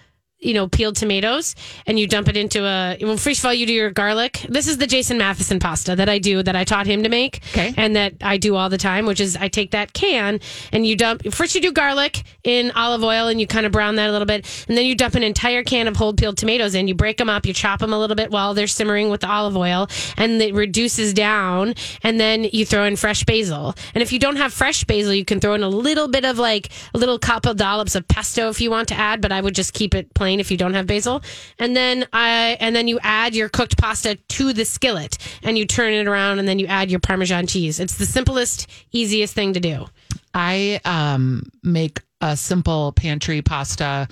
You 0.41 0.55
know, 0.55 0.67
peeled 0.67 0.95
tomatoes, 0.95 1.53
and 1.85 1.99
you 1.99 2.07
dump 2.07 2.27
it 2.27 2.35
into 2.35 2.65
a. 2.65 2.97
Well, 2.99 3.15
first 3.15 3.41
of 3.41 3.45
all, 3.45 3.53
you 3.53 3.67
do 3.67 3.73
your 3.73 3.91
garlic. 3.91 4.43
This 4.49 4.67
is 4.67 4.77
the 4.79 4.87
Jason 4.87 5.19
Matheson 5.19 5.59
pasta 5.59 5.95
that 5.95 6.09
I 6.09 6.17
do, 6.17 6.41
that 6.41 6.55
I 6.55 6.63
taught 6.63 6.87
him 6.87 7.03
to 7.03 7.09
make, 7.09 7.41
Okay. 7.51 7.75
and 7.77 7.95
that 7.95 8.15
I 8.21 8.37
do 8.37 8.55
all 8.55 8.67
the 8.67 8.79
time. 8.79 9.05
Which 9.05 9.19
is, 9.19 9.37
I 9.37 9.49
take 9.49 9.69
that 9.71 9.93
can 9.93 10.39
and 10.71 10.87
you 10.87 10.95
dump. 10.95 11.31
First, 11.31 11.53
you 11.53 11.61
do 11.61 11.71
garlic 11.71 12.23
in 12.43 12.71
olive 12.71 13.03
oil, 13.03 13.27
and 13.27 13.39
you 13.39 13.45
kind 13.45 13.67
of 13.67 13.71
brown 13.71 13.97
that 13.97 14.09
a 14.09 14.11
little 14.11 14.25
bit, 14.25 14.47
and 14.67 14.75
then 14.75 14.87
you 14.87 14.95
dump 14.95 15.13
an 15.13 15.21
entire 15.21 15.63
can 15.63 15.87
of 15.87 15.95
whole 15.95 16.11
peeled 16.11 16.37
tomatoes 16.37 16.73
in. 16.73 16.87
You 16.87 16.95
break 16.95 17.17
them 17.17 17.29
up, 17.29 17.45
you 17.45 17.53
chop 17.53 17.79
them 17.79 17.93
a 17.93 17.99
little 17.99 18.15
bit 18.15 18.31
while 18.31 18.55
they're 18.55 18.65
simmering 18.65 19.11
with 19.11 19.21
the 19.21 19.29
olive 19.29 19.55
oil, 19.55 19.89
and 20.17 20.41
it 20.41 20.55
reduces 20.55 21.13
down. 21.13 21.75
And 22.01 22.19
then 22.19 22.45
you 22.45 22.65
throw 22.65 22.85
in 22.85 22.95
fresh 22.95 23.23
basil. 23.25 23.75
And 23.93 24.01
if 24.01 24.11
you 24.11 24.17
don't 24.17 24.37
have 24.37 24.51
fresh 24.53 24.85
basil, 24.85 25.13
you 25.13 25.23
can 25.23 25.39
throw 25.39 25.53
in 25.53 25.61
a 25.61 25.69
little 25.69 26.07
bit 26.07 26.25
of 26.25 26.39
like 26.39 26.69
a 26.95 26.97
little 26.97 27.19
couple 27.19 27.53
dollops 27.53 27.93
of 27.93 28.07
pesto 28.07 28.49
if 28.49 28.59
you 28.59 28.71
want 28.71 28.87
to 28.87 28.95
add. 28.95 29.21
But 29.21 29.31
I 29.31 29.39
would 29.39 29.53
just 29.53 29.73
keep 29.73 29.93
it 29.93 30.11
plain 30.15 30.30
if 30.39 30.51
you 30.51 30.57
don't 30.57 30.73
have 30.73 30.87
basil. 30.87 31.21
And 31.59 31.75
then 31.75 32.07
I 32.13 32.57
and 32.59 32.75
then 32.75 32.87
you 32.87 32.99
add 33.01 33.35
your 33.35 33.49
cooked 33.49 33.77
pasta 33.77 34.15
to 34.15 34.53
the 34.53 34.65
skillet, 34.65 35.17
and 35.43 35.57
you 35.57 35.65
turn 35.65 35.93
it 35.93 36.07
around, 36.07 36.39
and 36.39 36.47
then 36.47 36.59
you 36.59 36.67
add 36.67 36.89
your 36.89 36.99
Parmesan 36.99 37.47
cheese. 37.47 37.79
It's 37.79 37.97
the 37.97 38.05
simplest, 38.05 38.67
easiest 38.91 39.33
thing 39.33 39.53
to 39.53 39.59
do. 39.59 39.87
I 40.33 40.79
um, 40.85 41.49
make 41.63 42.01
a 42.21 42.37
simple 42.37 42.93
pantry 42.93 43.41
pasta 43.41 44.07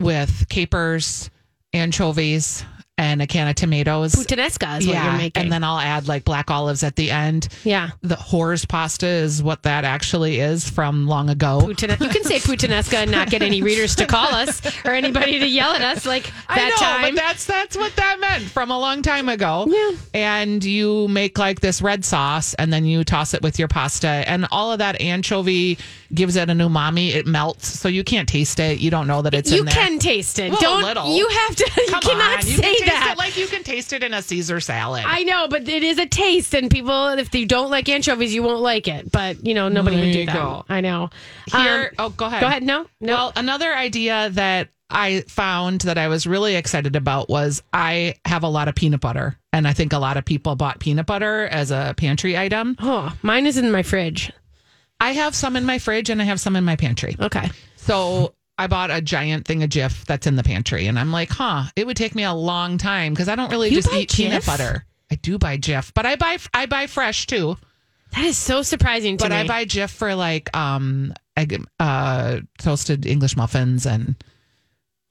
with 0.00 0.46
capers, 0.48 1.30
anchovies, 1.72 2.64
and 3.02 3.20
a 3.20 3.26
can 3.26 3.48
of 3.48 3.54
tomatoes. 3.56 4.12
Puttanesca 4.14 4.78
is 4.80 4.86
what 4.86 4.94
you're 4.94 5.12
making. 5.12 5.42
and 5.42 5.52
then 5.52 5.64
I'll 5.64 5.78
add 5.78 6.06
like 6.08 6.24
black 6.24 6.50
olives 6.50 6.82
at 6.82 6.96
the 6.96 7.10
end. 7.10 7.48
yeah. 7.64 7.90
The 8.02 8.16
horse 8.16 8.64
pasta 8.64 9.06
is 9.06 9.42
what 9.42 9.64
that 9.64 9.84
actually 9.84 10.38
is 10.40 10.68
from 10.68 11.06
long 11.06 11.28
ago. 11.30 11.60
Puttane- 11.64 12.00
you 12.00 12.08
can 12.08 12.24
say 12.24 12.38
puttanesca 12.38 12.94
and 12.94 13.10
not 13.10 13.28
get 13.30 13.42
any 13.42 13.62
readers 13.62 13.96
to 13.96 14.06
call 14.06 14.34
us 14.34 14.62
or 14.84 14.92
anybody 14.92 15.38
to 15.40 15.46
yell 15.46 15.72
at 15.72 15.82
us 15.82 16.06
like 16.06 16.24
that 16.48 16.58
I 16.58 16.68
know, 16.70 16.76
time. 16.76 17.14
but 17.14 17.20
that's 17.20 17.44
that's 17.46 17.76
what 17.76 17.94
that 17.96 18.20
meant 18.20 18.44
from 18.44 18.70
a 18.70 18.78
long 18.78 19.02
time 19.02 19.28
ago. 19.28 19.66
Yeah. 19.68 19.96
And 20.14 20.62
you 20.64 21.08
make 21.08 21.38
like 21.38 21.60
this 21.60 21.82
red 21.82 22.04
sauce, 22.04 22.54
and 22.54 22.72
then 22.72 22.84
you 22.84 23.04
toss 23.04 23.34
it 23.34 23.42
with 23.42 23.58
your 23.58 23.68
pasta, 23.68 24.06
and 24.08 24.46
all 24.52 24.72
of 24.72 24.78
that 24.78 25.00
anchovy 25.00 25.78
gives 26.14 26.36
it 26.36 26.48
an 26.50 26.58
umami. 26.58 27.14
It 27.14 27.26
melts, 27.26 27.66
so 27.68 27.88
you 27.88 28.04
can't 28.04 28.28
taste 28.28 28.60
it. 28.60 28.78
You 28.80 28.90
don't 28.90 29.06
know 29.06 29.22
that 29.22 29.34
it's 29.34 29.50
you 29.50 29.60
in 29.60 29.64
there. 29.66 29.74
You 29.74 29.80
can 29.80 29.98
taste 29.98 30.38
it. 30.38 30.50
Well, 30.52 30.60
Don't 30.84 31.16
you 31.16 31.28
have 31.28 31.56
to? 31.56 31.70
You 31.82 31.88
Come 31.90 32.00
cannot 32.02 32.38
on, 32.40 32.46
you 32.46 32.52
say 32.56 32.62
can 32.62 32.86
taste 32.88 32.91
that. 33.00 33.12
It 33.12 33.18
like 33.18 33.36
you 33.36 33.46
can 33.46 33.62
taste 33.62 33.92
it 33.92 34.02
in 34.02 34.14
a 34.14 34.22
Caesar 34.22 34.60
salad. 34.60 35.04
I 35.06 35.22
know, 35.24 35.48
but 35.48 35.68
it 35.68 35.82
is 35.82 35.98
a 35.98 36.06
taste, 36.06 36.54
and 36.54 36.70
people, 36.70 37.08
if 37.08 37.34
you 37.34 37.46
don't 37.46 37.70
like 37.70 37.88
anchovies, 37.88 38.34
you 38.34 38.42
won't 38.42 38.60
like 38.62 38.88
it. 38.88 39.10
But 39.10 39.44
you 39.46 39.54
know, 39.54 39.68
nobody 39.68 39.96
There 39.96 40.04
would 40.06 40.12
do 40.12 40.18
you 40.20 40.26
that. 40.26 40.34
go. 40.34 40.64
I 40.68 40.80
know. 40.80 41.10
Here, 41.52 41.92
Um, 41.98 42.06
oh, 42.06 42.08
go 42.10 42.26
ahead. 42.26 42.40
Go 42.40 42.46
ahead. 42.46 42.62
No, 42.62 42.86
no. 43.00 43.12
Well, 43.14 43.32
another 43.36 43.74
idea 43.74 44.30
that 44.30 44.68
I 44.90 45.22
found 45.22 45.82
that 45.82 45.96
I 45.98 46.08
was 46.08 46.26
really 46.26 46.54
excited 46.56 46.96
about 46.96 47.28
was 47.30 47.62
I 47.72 48.16
have 48.24 48.42
a 48.42 48.48
lot 48.48 48.68
of 48.68 48.74
peanut 48.74 49.00
butter, 49.00 49.38
and 49.52 49.66
I 49.66 49.72
think 49.72 49.92
a 49.92 49.98
lot 49.98 50.16
of 50.16 50.24
people 50.24 50.54
bought 50.56 50.80
peanut 50.80 51.06
butter 51.06 51.44
as 51.46 51.70
a 51.70 51.94
pantry 51.96 52.36
item. 52.36 52.76
oh, 52.80 53.14
mine 53.22 53.46
is 53.46 53.56
in 53.56 53.70
my 53.72 53.82
fridge. 53.82 54.30
I 55.00 55.12
have 55.14 55.34
some 55.34 55.56
in 55.56 55.64
my 55.64 55.78
fridge 55.80 56.10
and 56.10 56.22
I 56.22 56.26
have 56.26 56.40
some 56.40 56.54
in 56.54 56.64
my 56.64 56.76
pantry. 56.76 57.16
Okay. 57.18 57.50
So 57.74 58.34
I 58.58 58.66
bought 58.66 58.90
a 58.90 59.00
giant 59.00 59.46
thing 59.46 59.62
of 59.62 59.70
Jif 59.70 60.04
that's 60.04 60.26
in 60.26 60.36
the 60.36 60.42
pantry, 60.42 60.86
and 60.86 60.98
I'm 60.98 61.10
like, 61.10 61.30
huh, 61.30 61.64
it 61.74 61.86
would 61.86 61.96
take 61.96 62.14
me 62.14 62.22
a 62.24 62.34
long 62.34 62.78
time 62.78 63.12
because 63.12 63.28
I 63.28 63.34
don't 63.34 63.50
really 63.50 63.70
You 63.70 63.76
just 63.76 63.92
eat 63.92 64.12
peanut 64.12 64.44
butter. 64.46 64.84
I 65.10 65.16
do 65.16 65.38
buy 65.38 65.58
Jif, 65.58 65.92
but 65.94 66.06
I 66.06 66.16
buy 66.16 66.38
I 66.54 66.66
buy 66.66 66.86
fresh 66.86 67.26
too. 67.26 67.56
That 68.12 68.24
is 68.24 68.36
so 68.36 68.62
surprising 68.62 69.16
to 69.18 69.24
But 69.24 69.30
me. 69.30 69.38
I 69.38 69.46
buy 69.46 69.64
Jif 69.64 69.90
for 69.90 70.14
like 70.14 70.54
um 70.56 71.14
egg, 71.36 71.64
uh 71.80 72.40
toasted 72.58 73.06
English 73.06 73.36
muffins, 73.36 73.86
and 73.86 74.16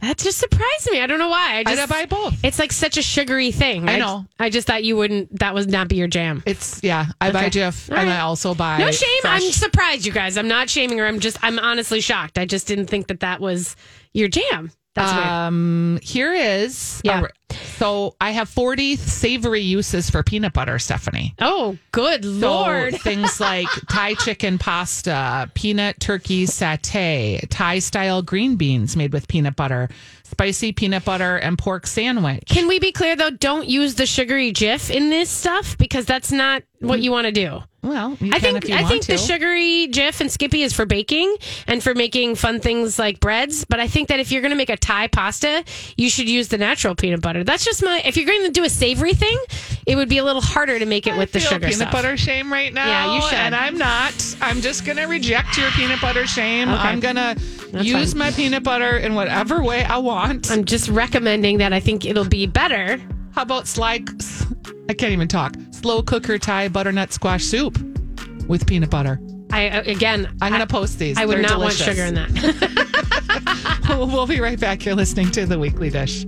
that 0.01 0.17
just 0.17 0.37
surprised 0.39 0.89
me. 0.91 0.99
I 1.01 1.07
don't 1.07 1.19
know 1.19 1.29
why. 1.29 1.57
I 1.57 1.63
just 1.63 1.81
I 1.81 1.85
buy 1.85 2.05
both. 2.05 2.43
It's 2.43 2.59
like 2.59 2.71
such 2.71 2.97
a 2.97 3.01
sugary 3.01 3.51
thing. 3.51 3.87
I 3.87 3.97
know. 3.99 4.25
I 4.39 4.49
just 4.49 4.67
thought 4.67 4.83
you 4.83 4.95
wouldn't. 4.95 5.39
That 5.39 5.53
would 5.53 5.69
not 5.69 5.87
be 5.87 5.95
your 5.95 6.07
jam. 6.07 6.43
It's 6.45 6.81
yeah, 6.83 7.05
I 7.19 7.31
buy 7.31 7.45
Okay. 7.45 7.59
Jif, 7.59 7.89
All 7.91 7.97
and 7.97 8.09
right. 8.09 8.17
I 8.17 8.21
also 8.21 8.53
buy 8.55 8.77
No 8.79 8.91
shame. 8.91 9.07
fresh- 9.21 9.43
I'm 9.43 9.51
surprised, 9.51 10.05
you 10.05 10.11
guys. 10.11 10.37
I'm 10.37 10.47
not 10.47 10.69
shaming 10.69 10.97
her. 10.97 11.05
I'm 11.07 11.19
just. 11.19 11.37
I'm 11.43 11.59
honestly 11.59 12.01
shocked. 12.01 12.37
I 12.37 12.45
just 12.45 12.67
didn't 12.67 12.87
think 12.87 13.07
that 13.07 13.19
that 13.21 13.39
was 13.39 13.75
your 14.13 14.27
jam. 14.27 14.71
That's 14.93 15.13
weird. 15.13 15.25
Um, 15.25 15.99
here 16.01 16.33
is 16.33 17.01
Yeah. 17.03 17.21
a- 17.23 17.53
so 17.77 18.15
I 18.21 18.31
have 18.31 18.49
40 18.49 18.95
savory 18.97 19.61
uses 19.61 20.09
for 20.09 20.21
peanut 20.23 20.53
butter, 20.53 20.79
Stephanie. 20.79 21.33
Oh, 21.39 21.77
good 21.91 22.23
So 22.23 22.29
lord! 22.29 22.95
things 23.01 23.39
like 23.39 23.67
Thai 23.89 24.13
chicken 24.15 24.57
pasta, 24.57 25.49
peanut 25.53 25.99
turkey 25.99 26.45
satay, 26.45 27.41
Thai 27.49 27.79
style 27.79 28.21
green 28.21 28.55
beans 28.57 28.95
made 28.95 29.13
with 29.13 29.27
peanut 29.27 29.55
butter, 29.55 29.89
spicy 30.23 30.71
peanut 30.71 31.03
butter 31.05 31.37
and 31.37 31.57
pork 31.57 31.87
sandwich. 31.87 32.43
Can 32.47 32.67
we 32.67 32.79
be 32.79 32.91
clear 32.91 33.15
though? 33.15 33.31
Don't 33.31 33.67
use 33.67 33.95
the 33.95 34.05
sugary 34.05 34.51
Jif 34.53 34.89
in 34.89 35.09
this 35.09 35.29
stuff 35.29 35.77
because 35.77 36.05
that's 36.05 36.31
not 36.31 36.63
what 36.79 37.01
you 37.01 37.11
want 37.11 37.25
to 37.25 37.31
do. 37.31 37.61
Well, 37.83 38.15
you 38.19 38.29
I 38.29 38.39
can 38.39 38.41
think 38.53 38.63
if 38.63 38.69
you 38.69 38.75
I 38.75 38.81
want 38.81 38.89
think 38.91 39.01
to. 39.03 39.11
the 39.13 39.17
sugary 39.17 39.87
Jif 39.91 40.21
and 40.21 40.31
Skippy 40.31 40.61
is 40.61 40.71
for 40.73 40.85
baking 40.85 41.35
and 41.67 41.81
for 41.81 41.95
making 41.95 42.35
fun 42.35 42.59
things 42.59 42.99
like 42.99 43.19
breads. 43.19 43.65
But 43.65 43.79
I 43.79 43.87
think 43.87 44.09
that 44.09 44.19
if 44.19 44.31
you're 44.31 44.41
going 44.41 44.51
to 44.51 44.55
make 44.57 44.69
a 44.69 44.77
Thai 44.77 45.07
pasta, 45.07 45.63
you 45.97 46.09
should 46.09 46.29
use 46.29 46.49
the 46.49 46.57
natural 46.59 46.93
peanut 46.95 47.21
butter. 47.21 47.43
That's 47.43 47.65
just 47.65 47.83
my. 47.83 48.01
If 48.05 48.17
you're 48.17 48.27
going 48.27 48.43
to 48.45 48.51
do 48.51 48.63
a 48.63 48.69
savory 48.69 49.13
thing, 49.13 49.37
it 49.87 49.95
would 49.95 50.09
be 50.09 50.19
a 50.19 50.23
little 50.23 50.41
harder 50.41 50.77
to 50.77 50.85
make 50.85 51.07
it 51.07 51.17
with 51.17 51.29
I 51.29 51.31
the 51.33 51.39
feel 51.39 51.49
sugar 51.49 51.65
peanut 51.67 51.75
stuff. 51.79 51.91
butter 51.91 52.17
shame 52.17 52.51
right 52.51 52.71
now. 52.73 52.85
Yeah, 52.85 53.15
you 53.15 53.21
should. 53.23 53.33
And 53.33 53.55
I'm 53.55 53.77
not. 53.77 54.35
I'm 54.41 54.61
just 54.61 54.85
going 54.85 54.97
to 54.97 55.05
reject 55.05 55.57
your 55.57 55.71
peanut 55.71 55.99
butter 56.01 56.27
shame. 56.27 56.69
Okay. 56.69 56.77
I'm 56.77 56.99
going 56.99 57.15
to 57.15 57.35
use 57.81 58.11
fine. 58.13 58.19
my 58.19 58.31
peanut 58.31 58.63
butter 58.63 58.97
in 58.97 59.15
whatever 59.15 59.63
way 59.63 59.83
I 59.83 59.97
want. 59.97 60.51
I'm 60.51 60.65
just 60.65 60.87
recommending 60.89 61.57
that. 61.59 61.73
I 61.73 61.79
think 61.79 62.05
it'll 62.05 62.25
be 62.27 62.45
better. 62.45 62.99
How 63.33 63.43
about 63.43 63.67
slide? 63.67 64.07
I 64.89 64.93
can't 64.93 65.13
even 65.13 65.27
talk. 65.27 65.55
Slow 65.71 66.03
cooker 66.03 66.37
Thai 66.37 66.67
butternut 66.67 67.13
squash 67.13 67.43
soup 67.45 67.77
with 68.47 68.67
peanut 68.67 68.89
butter. 68.89 69.19
I 69.51 69.69
uh, 69.69 69.81
again. 69.83 70.35
I'm 70.41 70.51
going 70.51 70.61
to 70.61 70.67
post 70.67 70.99
these. 70.99 71.17
I 71.17 71.25
would 71.25 71.35
They're 71.35 71.43
not 71.43 71.59
delicious. 71.59 71.87
want 71.87 71.97
sugar 71.97 72.07
in 72.07 72.15
that. 72.15 73.87
we'll, 73.89 74.07
we'll 74.07 74.27
be 74.27 74.39
right 74.39 74.59
back. 74.59 74.85
You're 74.85 74.95
listening 74.95 75.31
to 75.31 75.45
the 75.45 75.57
Weekly 75.57 75.89
Dish. 75.89 76.25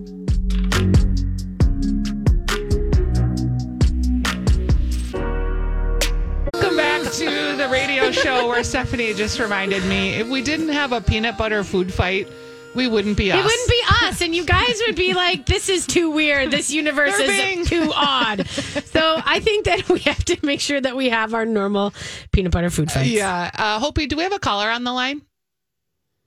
Welcome 6.54 6.78
back 6.78 7.12
to 7.13 7.56
the 7.58 7.68
radio 7.72 8.12
show 8.12 8.48
where 8.48 8.63
Stephanie 8.63 9.13
just 9.13 9.39
reminded 9.39 9.84
me 9.86 10.16
if 10.16 10.28
we 10.28 10.42
didn't 10.42 10.70
have 10.70 10.92
a 10.92 11.02
peanut 11.02 11.38
butter 11.38 11.63
food 11.63 11.94
fight, 11.94 12.28
we 12.76 12.88
wouldn't 12.88 13.18
be 13.18 13.32
us. 13.32 13.39
It 13.39 13.44
wouldn't 13.44 13.70
be 13.70 13.82
us, 13.88 13.93
and 14.21 14.36
you 14.36 14.45
guys 14.45 14.82
would 14.88 14.95
be 14.95 15.13
like, 15.13 15.45
"This 15.45 15.69
is 15.69 15.86
too 15.88 16.12
weird. 16.12 16.52
This 16.52 16.71
universe 16.71 17.17
They're 17.17 17.32
is 17.32 17.38
being- 17.38 17.65
too 17.65 17.91
odd." 17.93 18.47
So 18.47 19.21
I 19.26 19.39
think 19.39 19.65
that 19.65 19.89
we 19.89 19.99
have 20.02 20.23
to 20.26 20.38
make 20.43 20.60
sure 20.62 20.80
that 20.80 20.95
we 20.95 21.10
have 21.10 21.34
our 21.34 21.45
normal 21.45 21.93
peanut 22.32 22.52
butter 22.52 22.69
food 22.69 22.91
fights. 22.91 23.10
Yeah. 23.10 23.49
Uh, 23.54 23.80
Hopi, 23.80 24.06
do 24.08 24.15
we 24.17 24.23
have 24.23 24.34
a 24.34 24.39
caller 24.39 24.69
on 24.69 24.84
the 24.84 24.93
line? 24.93 25.21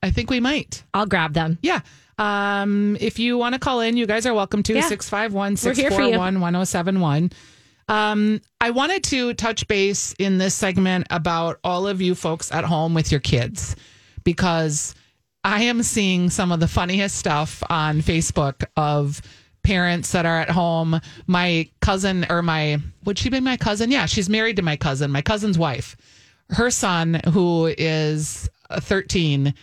I 0.03 0.11
think 0.11 0.31
we 0.31 0.41
might. 0.41 0.83
I'll 0.95 1.07
grab 1.07 1.33
them. 1.33 1.59
Yeah. 1.63 1.81
Um, 2.19 2.97
if 3.01 3.19
you 3.19 3.37
want 3.39 3.55
to 3.55 3.59
call 3.59 3.81
in, 3.81 3.97
you 3.97 4.07
guys 4.07 4.25
are 4.27 4.35
welcome 4.35 4.63
to 4.65 4.75
Yeah. 4.75 4.89
651 4.89 5.57
We're 5.63 5.75
here 5.75 5.91
for 5.91 6.03
you. 6.03 6.13
641 6.15 6.41
1071. 6.41 7.31
Um, 7.89 8.41
I 8.61 8.71
wanted 8.71 9.05
to 9.05 9.35
touch 9.35 9.69
base 9.69 10.13
in 10.19 10.39
this 10.39 10.55
segment 10.55 11.07
about 11.11 11.59
all 11.63 11.87
of 11.87 12.01
you 12.03 12.15
folks 12.15 12.51
at 12.51 12.65
home 12.65 12.95
with 12.95 13.11
your 13.13 13.21
kids 13.21 13.77
because 14.25 14.95
I 15.47 15.63
am 15.63 15.85
seeing 15.85 16.29
some 16.29 16.51
of 16.51 16.59
the 16.59 16.67
funniest 16.67 17.15
stuff 17.17 17.63
on 17.71 18.01
Facebook 18.03 18.65
of 18.77 19.23
parents 19.63 20.11
that 20.11 20.27
are 20.27 20.41
at 20.41 20.51
home. 20.51 21.01
My 21.29 21.69
cousin, 21.81 22.27
or 22.29 22.43
my, 22.43 22.79
would 23.05 23.17
she 23.17 23.31
be 23.31 23.39
my 23.39 23.57
cousin? 23.57 23.93
Yeah, 23.93 24.07
she's 24.07 24.29
married 24.29 24.57
to 24.57 24.63
my 24.63 24.75
cousin, 24.77 25.13
my 25.13 25.23
cousin's 25.23 25.57
wife. 25.57 25.97
Her 26.51 26.69
son, 26.69 27.21
who 27.33 27.67
is 27.79 28.51
uh, 28.71 28.81
13, 28.81 29.55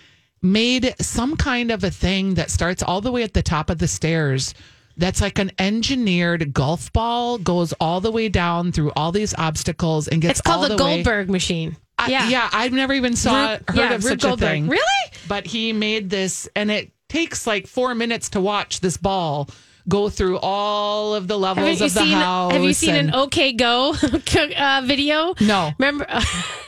made 0.42 0.96
some 1.02 1.36
kind 1.36 1.70
of 1.70 1.84
a 1.84 1.92
thing 1.92 2.36
that 2.36 2.50
starts 2.50 2.82
all 2.82 3.02
the 3.02 3.12
way 3.12 3.24
at 3.24 3.34
the 3.34 3.44
top 3.44 3.70
of 3.70 3.80
the 3.80 3.88
stairs. 3.90 4.54
That's 4.96 5.20
like 5.20 5.38
an 5.38 5.52
engineered 5.60 6.54
golf 6.54 6.94
ball, 6.94 7.38
goes 7.40 7.74
all 7.74 8.00
the 8.00 8.12
way 8.12 8.30
down 8.30 8.72
through 8.72 8.94
all 8.96 9.12
these 9.12 9.34
obstacles 9.38 10.08
and 10.08 10.22
gets 10.22 10.40
It's 10.40 10.48
called 10.48 10.64
all 10.64 10.70
the, 10.70 10.76
the 10.78 10.84
way- 10.84 10.96
Goldberg 11.04 11.30
machine. 11.30 11.76
I- 11.98 12.10
yeah. 12.10 12.28
yeah, 12.30 12.50
I've 12.52 12.74
never 12.74 12.94
even 12.94 13.16
saw 13.16 13.52
Rube- 13.52 13.70
heard 13.70 13.78
yeah, 13.78 13.94
of 13.94 14.04
Rube 14.04 14.22
such 14.22 14.34
a 14.34 14.38
thing. 14.38 14.68
Really? 14.68 14.84
But 15.28 15.46
he 15.46 15.74
made 15.74 16.10
this, 16.10 16.50
and 16.56 16.70
it 16.72 16.92
takes 17.10 17.46
like 17.48 17.68
four 17.68 17.94
minutes 17.96 18.30
to 18.30 18.42
watch 18.42 18.80
this 18.82 18.98
ball 18.98 19.50
go 19.88 20.10
through 20.10 20.40
all 20.40 21.14
of 21.14 21.28
the 21.28 21.38
levels 21.38 21.82
of 21.82 21.94
the 21.94 22.00
seen? 22.02 22.14
house. 22.14 22.54
Have 22.54 22.64
you 22.64 22.74
seen 22.74 22.96
and- 22.96 23.10
an 23.10 23.16
OK 23.16 23.54
Go 23.54 23.94
uh, 24.58 24.82
video? 24.86 25.34
No. 25.42 25.72
Remember? 25.78 26.08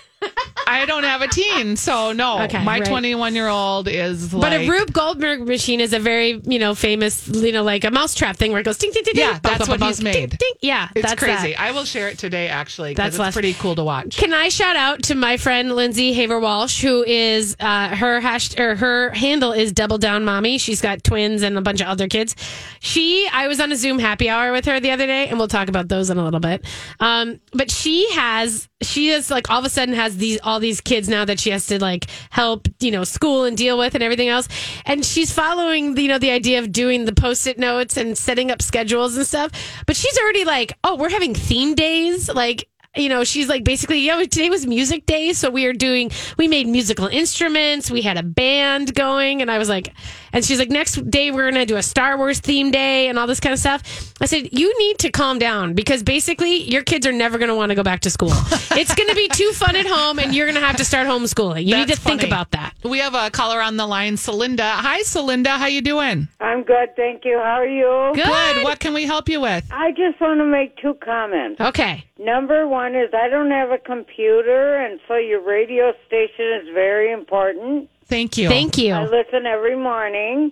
I 0.68 0.86
don't 0.86 1.04
have 1.04 1.22
a 1.22 1.28
teen, 1.28 1.76
so 1.76 2.12
no. 2.12 2.42
Okay, 2.44 2.64
My 2.64 2.80
right. 2.80 2.88
21 2.88 3.36
year 3.36 3.48
old 3.48 3.88
is 3.88 4.34
like. 4.34 4.42
But 4.52 4.62
a 4.62 4.70
Rube 4.70 4.92
Goldberg 4.94 5.48
machine 5.48 5.80
is 5.80 5.94
a 5.94 6.00
very, 6.00 6.42
you 6.46 6.60
know, 6.60 6.76
famous, 6.76 7.28
you 7.28 7.52
know, 7.52 7.64
like 7.64 7.84
a 7.84 7.92
mousetrap 7.92 8.38
thing 8.38 8.52
where 8.52 8.62
it 8.62 8.64
goes 8.64 8.78
ding, 8.78 8.92
ding, 8.92 9.04
ding, 9.04 9.14
Yeah, 9.16 9.34
ding, 9.34 9.40
that's 9.44 9.68
what 9.68 9.82
he's 9.82 10.00
bum, 10.02 10.12
ding, 10.12 10.22
made. 10.22 10.38
ding. 10.38 10.52
Yeah, 10.62 10.90
It's 10.96 11.08
that's 11.08 11.22
crazy. 11.22 11.52
that. 11.54 11.62
I 11.62 11.72
will 11.72 11.86
share 11.86 12.10
it 12.10 12.18
today, 12.18 12.48
actually, 12.48 12.92
because 12.92 13.04
That's 13.04 13.16
it's 13.16 13.20
less- 13.20 13.34
pretty 13.34 13.54
cool 13.54 13.76
to 13.76 13.84
watch. 13.84 14.18
Can 14.18 14.34
I 14.34 14.50
shout 14.50 14.76
out 14.76 15.04
to 15.04 15.16
my 15.16 15.38
friend 15.38 15.76
Lindsay 15.76 16.14
Haver 16.14 16.40
Walsh, 16.40 16.82
who 16.82 17.04
is 17.04 17.56
uh, 17.60 17.90
her 17.96 18.20
hash 18.20 18.58
or 18.60 18.76
her 18.76 19.12
handle 19.12 19.52
is 19.52 19.72
Double 19.72 19.98
Down 19.98 20.26
Mommy. 20.26 20.58
She's 20.58 20.82
got 20.82 21.04
twins 21.04 21.42
and 21.44 21.58
a 21.58 21.62
bunch 21.62 21.82
of 21.82 21.88
other 21.88 22.08
kids. 22.08 22.36
She, 22.80 23.28
I 23.32 23.48
was 23.48 23.60
on 23.60 23.72
a 23.72 23.76
Zoom 23.76 24.00
happy 24.00 24.30
hour 24.30 24.52
with 24.52 24.66
her 24.66 24.80
the 24.80 24.92
other 24.92 25.06
day, 25.08 25.28
and 25.28 25.38
we'll 25.38 25.48
talk 25.48 25.68
about 25.70 25.88
those 25.90 26.10
in 26.10 26.18
a 26.18 26.24
little 26.24 26.40
bit. 26.40 26.66
Um, 27.00 27.40
but 27.54 27.70
she 27.72 28.10
has, 28.14 28.68
she 28.82 29.10
is 29.10 29.32
like 29.32 29.50
all 29.50 29.60
of 29.60 29.66
a 29.66 29.70
sudden 29.70 29.96
has 29.96 30.18
these 30.18 30.40
all 30.44 30.60
these 30.60 30.82
kids 30.82 31.08
now 31.08 31.24
that 31.26 31.40
she 31.40 31.50
has 31.50 31.66
to 31.68 31.82
like 31.82 32.10
help, 32.30 32.68
you 32.80 32.92
know, 32.92 33.04
school 33.04 33.46
and 33.46 33.58
deal 33.58 33.78
with 33.78 33.96
and 33.96 34.04
everything 34.04 34.28
else. 34.28 34.48
And 34.86 35.06
she's 35.06 35.32
following, 35.32 35.98
you 35.98 36.08
know, 36.08 36.20
the 36.20 36.32
idea 36.32 36.60
of 36.60 36.72
doing 36.72 37.06
the 37.06 37.14
post-it 37.14 37.58
notes 37.58 37.96
and 37.98 38.18
setting 38.18 38.52
up 38.52 38.62
schedules 38.62 39.16
and 39.16 39.26
stuff. 39.26 39.52
But 39.88 39.96
she's 39.96 40.18
already 40.18 40.44
like, 40.44 40.78
oh, 40.84 40.98
we're 40.98 41.10
having 41.10 41.34
theme 41.34 41.74
days, 41.74 42.30
like 42.30 42.68
you 42.96 43.10
know, 43.10 43.24
she's 43.24 43.50
like 43.50 43.64
basically, 43.64 44.00
yeah, 44.00 44.18
today 44.20 44.50
was 44.50 44.66
music 44.66 45.06
day. 45.06 45.34
So 45.34 45.50
we 45.50 45.66
are 45.66 45.74
doing, 45.74 46.12
we 46.38 46.48
made 46.48 46.68
musical 46.68 47.08
instruments. 47.08 47.92
We 47.92 48.02
had 48.02 48.18
a 48.18 48.24
band 48.24 48.96
going. 48.96 49.42
And 49.42 49.52
I 49.52 49.58
was 49.58 49.70
like, 49.70 49.94
and 50.36 50.44
she's 50.44 50.60
like, 50.60 50.70
next 50.70 51.10
day 51.10 51.32
we're 51.32 51.50
going 51.50 51.62
to 51.62 51.66
do 51.66 51.78
a 51.78 51.82
Star 51.82 52.18
Wars 52.18 52.40
theme 52.40 52.70
day 52.70 53.08
and 53.08 53.18
all 53.18 53.26
this 53.26 53.40
kind 53.40 53.54
of 53.54 53.60
stuff. 53.60 54.14
I 54.20 54.26
said, 54.26 54.50
you 54.52 54.78
need 54.78 55.00
to 55.00 55.10
calm 55.10 55.40
down 55.40 55.74
because 55.74 56.04
basically 56.04 56.70
your 56.70 56.84
kids 56.84 57.08
are 57.08 57.14
never 57.14 57.38
going 57.38 57.48
to 57.48 57.56
want 57.56 57.70
to 57.70 57.76
go 57.76 57.84
back 57.84 58.02
to 58.02 58.10
school. 58.10 58.32
it's 58.72 58.94
going 58.94 59.08
to 59.08 59.16
be 59.16 59.30
too 59.30 59.52
fun 59.54 59.78
at 59.78 59.88
home 59.88 60.20
and 60.20 60.36
you're 60.36 60.46
going 60.46 60.60
to 60.60 60.66
have 60.66 60.76
to 60.76 60.84
start 60.84 61.08
homeschooling. 61.08 61.66
You 61.66 61.78
need 61.78 61.84
to 61.84 61.96
That's 61.96 62.00
think 62.02 62.24
about 62.24 62.52
that. 62.52 62.74
We 62.84 63.00
have 63.00 63.14
a 63.14 63.32
caller 63.32 63.62
on 63.62 63.78
the 63.78 63.88
line, 63.88 64.16
Celinda. 64.18 64.72
Hi, 64.72 65.04
Celinda. 65.04 65.58
How 65.58 65.68
you 65.68 65.82
doing? 65.82 66.28
I'm 66.42 66.64
good, 66.64 66.94
thank 66.98 67.24
you. 67.24 67.40
How 67.42 67.62
are 67.62 67.66
you? 67.66 68.12
Good. 68.14 68.64
What 68.64 68.80
can 68.80 68.94
we 68.94 69.06
help 69.06 69.30
you 69.30 69.40
with? 69.40 69.66
I 69.72 69.92
just 69.92 70.20
want 70.20 70.40
to 70.42 70.46
make 70.46 70.76
two 70.78 70.96
comments. 70.96 71.62
Okay. 71.62 72.04
Number 72.20 72.68
one 72.68 72.94
is 72.96 73.10
I 73.14 73.30
don't 73.30 73.52
have 73.52 73.72
a 73.72 73.78
computer, 73.78 74.78
and 74.78 75.00
so 75.08 75.16
your 75.16 75.42
radio 75.42 75.94
station 76.08 76.62
is 76.62 76.74
very 76.74 77.12
important. 77.12 77.90
Thank 78.08 78.38
you. 78.38 78.48
Thank 78.50 78.78
you. 78.78 78.94
I 78.94 79.04
listen 79.06 79.46
every 79.46 79.76
morning, 79.76 80.52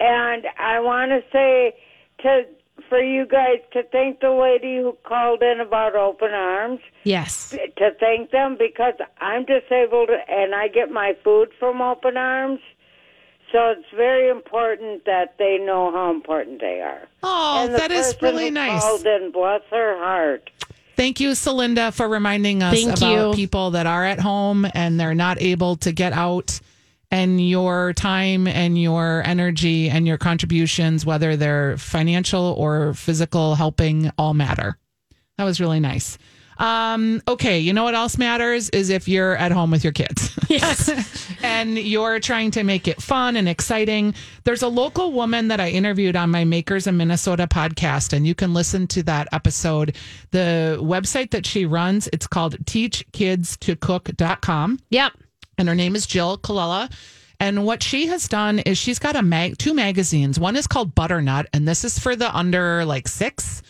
and 0.00 0.46
I 0.58 0.80
want 0.80 1.10
to 1.10 1.22
say 1.32 1.74
to 2.22 2.44
for 2.88 3.00
you 3.00 3.26
guys 3.26 3.58
to 3.72 3.82
thank 3.84 4.20
the 4.20 4.30
lady 4.30 4.78
who 4.78 4.96
called 5.04 5.42
in 5.42 5.60
about 5.60 5.96
open 5.96 6.32
arms. 6.32 6.80
Yes. 7.04 7.50
To 7.50 7.90
thank 7.98 8.30
them 8.30 8.56
because 8.58 8.94
I'm 9.20 9.44
disabled 9.44 10.10
and 10.28 10.54
I 10.54 10.68
get 10.68 10.90
my 10.90 11.16
food 11.24 11.48
from 11.58 11.80
open 11.80 12.16
arms. 12.16 12.60
So 13.52 13.70
it's 13.70 13.86
very 13.94 14.28
important 14.28 15.04
that 15.04 15.36
they 15.38 15.58
know 15.58 15.90
how 15.92 16.10
important 16.10 16.60
they 16.60 16.80
are. 16.80 17.08
Oh, 17.22 17.64
and 17.64 17.74
that 17.74 17.92
is 17.92 18.16
really 18.20 18.46
who 18.46 18.50
nice. 18.52 18.82
Called 18.82 19.06
in, 19.06 19.30
bless 19.32 19.62
her 19.70 19.96
heart. 19.98 20.50
Thank 20.96 21.20
you, 21.20 21.30
Celinda, 21.30 21.92
for 21.92 22.08
reminding 22.08 22.62
us 22.62 22.74
Thank 22.74 22.96
about 22.96 23.30
you. 23.30 23.34
people 23.34 23.72
that 23.72 23.86
are 23.86 24.04
at 24.04 24.18
home 24.18 24.66
and 24.74 24.98
they're 24.98 25.14
not 25.14 25.40
able 25.40 25.76
to 25.76 25.92
get 25.92 26.12
out. 26.12 26.60
And 27.10 27.40
your 27.40 27.92
time 27.92 28.48
and 28.48 28.80
your 28.80 29.22
energy 29.24 29.88
and 29.88 30.06
your 30.06 30.18
contributions, 30.18 31.06
whether 31.06 31.36
they're 31.36 31.78
financial 31.78 32.54
or 32.58 32.94
physical 32.94 33.54
helping, 33.54 34.10
all 34.18 34.34
matter. 34.34 34.76
That 35.38 35.44
was 35.44 35.60
really 35.60 35.80
nice. 35.80 36.18
Um, 36.58 37.22
okay, 37.28 37.58
you 37.58 37.74
know 37.74 37.84
what 37.84 37.94
else 37.94 38.18
matters 38.18 38.68
is 38.70 38.90
if 38.90 39.06
you're 39.08 39.36
at 39.36 39.52
home 39.52 39.70
with 39.70 39.84
your 39.84 39.92
kids. 39.92 40.32
Yes. 40.48 41.28
and 41.42 41.76
you're 41.76 42.20
trying 42.20 42.52
to 42.52 42.62
make 42.62 42.86
it 42.86 43.02
fun 43.02 43.34
and 43.34 43.48
exciting. 43.48 44.14
There's 44.44 44.62
a 44.62 44.68
local 44.68 45.10
woman 45.10 45.48
that 45.48 45.58
I 45.58 45.70
interviewed 45.70 46.14
on 46.14 46.30
my 46.30 46.44
Makers 46.44 46.86
in 46.86 46.96
Minnesota 46.96 47.48
podcast, 47.48 48.12
and 48.12 48.24
you 48.24 48.36
can 48.36 48.54
listen 48.54 48.86
to 48.88 49.02
that 49.02 49.26
episode. 49.32 49.96
The 50.30 50.78
website 50.80 51.32
that 51.32 51.46
she 51.46 51.66
runs, 51.66 52.08
it's 52.12 52.28
called 52.28 52.64
teachkidstocook.com 52.64 54.78
yep. 54.90 55.12
And 55.58 55.68
her 55.68 55.74
name 55.74 55.96
is 55.96 56.06
Jill 56.06 56.38
Colella. 56.38 56.90
And 57.38 57.66
what 57.66 57.82
she 57.82 58.06
has 58.06 58.28
done 58.28 58.60
is 58.60 58.78
she's 58.78 58.98
got 58.98 59.16
a 59.16 59.22
mag 59.22 59.58
two 59.58 59.74
magazines. 59.74 60.40
One 60.40 60.56
is 60.56 60.66
called 60.66 60.94
Butternut, 60.94 61.46
and 61.52 61.68
this 61.68 61.84
is 61.84 61.98
for 61.98 62.16
the 62.16 62.34
under 62.34 62.84
like 62.84 63.08
six. 63.08 63.62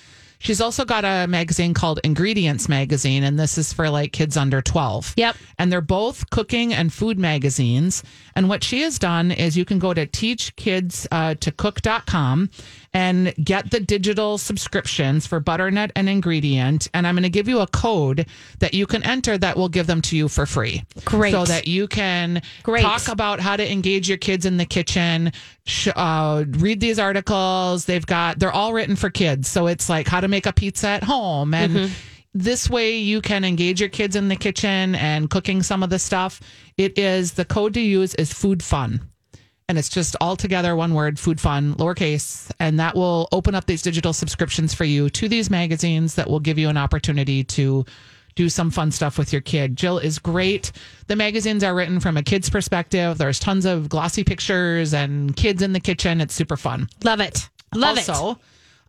She's 0.47 0.61
also 0.61 0.85
got 0.85 1.05
a 1.05 1.27
magazine 1.27 1.75
called 1.75 1.99
Ingredients 2.05 2.69
Magazine, 2.69 3.25
and 3.25 3.37
this 3.37 3.59
is 3.59 3.73
for 3.73 3.91
like 3.91 4.13
kids 4.13 4.37
under 4.37 4.63
12. 4.63 5.15
Yep. 5.17 5.35
And 5.59 5.73
they're 5.73 5.81
both 5.81 6.31
cooking 6.31 6.73
and 6.73 6.93
food 6.93 7.19
magazines. 7.19 8.05
And 8.37 8.49
what 8.49 8.63
she 8.63 8.83
has 8.83 8.97
done 8.97 9.33
is 9.33 9.57
you 9.57 9.65
can 9.65 9.81
go 9.81 9.93
to 9.93 10.07
teachkids 10.07 11.09
uh, 11.11 11.35
and 12.95 13.35
get 13.43 13.73
the 13.73 13.81
digital 13.81 14.39
subscriptions 14.39 15.27
for 15.27 15.41
Butternut 15.41 15.91
and 15.97 16.09
Ingredient. 16.09 16.91
And 16.95 17.09
I'm 17.09 17.17
going 17.17 17.25
to 17.25 17.29
give 17.29 17.49
you 17.49 17.59
a 17.59 17.67
code 17.67 18.27
that 18.61 18.73
you 18.73 18.87
can 18.87 19.03
enter 19.03 19.37
that 19.37 19.57
will 19.57 19.69
give 19.69 19.89
them 19.89 20.01
to 20.03 20.17
you 20.17 20.29
for 20.29 20.47
free. 20.47 20.85
Great. 21.05 21.33
So 21.33 21.45
that 21.45 21.67
you 21.67 21.89
can 21.89 22.41
Great. 22.63 22.83
talk 22.83 23.09
about 23.09 23.41
how 23.41 23.57
to 23.57 23.69
engage 23.69 24.09
your 24.09 24.19
kids 24.19 24.47
in 24.47 24.59
the 24.59 24.65
kitchen, 24.65 25.33
sh- 25.67 25.89
uh, 25.95 26.45
read 26.49 26.81
these 26.81 26.99
articles. 26.99 27.85
They've 27.85 28.07
got, 28.07 28.39
they're 28.39 28.51
all 28.51 28.73
written 28.73 28.97
for 28.97 29.11
kids. 29.11 29.49
So 29.49 29.67
it's 29.67 29.89
like 29.89 30.09
how 30.09 30.21
to 30.21 30.29
make 30.29 30.47
a 30.47 30.53
pizza 30.53 30.89
at 30.89 31.05
home. 31.05 31.53
And 31.53 31.91
this 32.33 32.71
way 32.71 32.97
you 32.97 33.21
can 33.21 33.45
engage 33.45 33.81
your 33.81 33.89
kids 33.91 34.17
in 34.17 34.29
the 34.29 34.37
kitchen 34.37 34.95
and 34.95 35.29
cooking 35.29 35.63
some 35.63 35.83
of 35.83 35.91
the 35.91 35.99
stuff. 35.99 36.41
It 36.77 36.99
is, 36.99 37.33
the 37.33 37.45
code 37.45 37.75
to 37.75 37.81
use 37.81 38.15
is 38.15 38.33
food 38.33 38.63
fun. 38.63 39.01
And 39.69 39.79
it's 39.79 39.89
just 39.89 40.15
all 40.21 40.37
together, 40.37 40.77
one 40.77 40.95
word, 40.95 41.19
food 41.19 41.41
fun, 41.41 41.75
lowercase. 41.75 42.51
And 42.61 42.79
that 42.79 42.95
will 42.95 43.27
open 43.33 43.57
up 43.57 43.67
these 43.67 43.83
digital 43.83 44.13
subscriptions 44.13 44.73
for 44.73 44.85
you 44.85 45.11
to 45.11 45.29
these 45.29 45.51
magazines 45.51 46.15
that 46.15 46.31
will 46.31 46.39
give 46.39 46.57
you 46.57 46.69
an 46.69 46.77
opportunity 46.77 47.43
to 47.43 47.85
do 48.37 48.49
some 48.49 48.71
fun 48.71 48.93
stuff 48.93 49.19
with 49.19 49.33
your 49.33 49.41
kid. 49.43 49.77
Jill 49.77 49.99
is 49.99 50.19
great. 50.19 50.71
The 51.09 51.17
magazines 51.17 51.65
are 51.65 51.75
written 51.75 51.99
from 51.99 52.17
a 52.17 52.23
kid's 52.23 52.49
perspective. 52.49 53.19
There's 53.19 53.41
tons 53.41 53.65
of 53.65 53.89
glossy 53.89 54.23
pictures 54.23 54.95
and 54.95 55.35
kids 55.35 55.63
in 55.63 55.73
the 55.73 55.81
kitchen. 55.81 56.21
It's 56.21 56.35
super 56.35 56.57
fun. 56.57 56.89
Love 57.03 57.21
it. 57.21 57.49
Love 57.75 57.99
it. 57.99 58.09
also, 58.09 58.39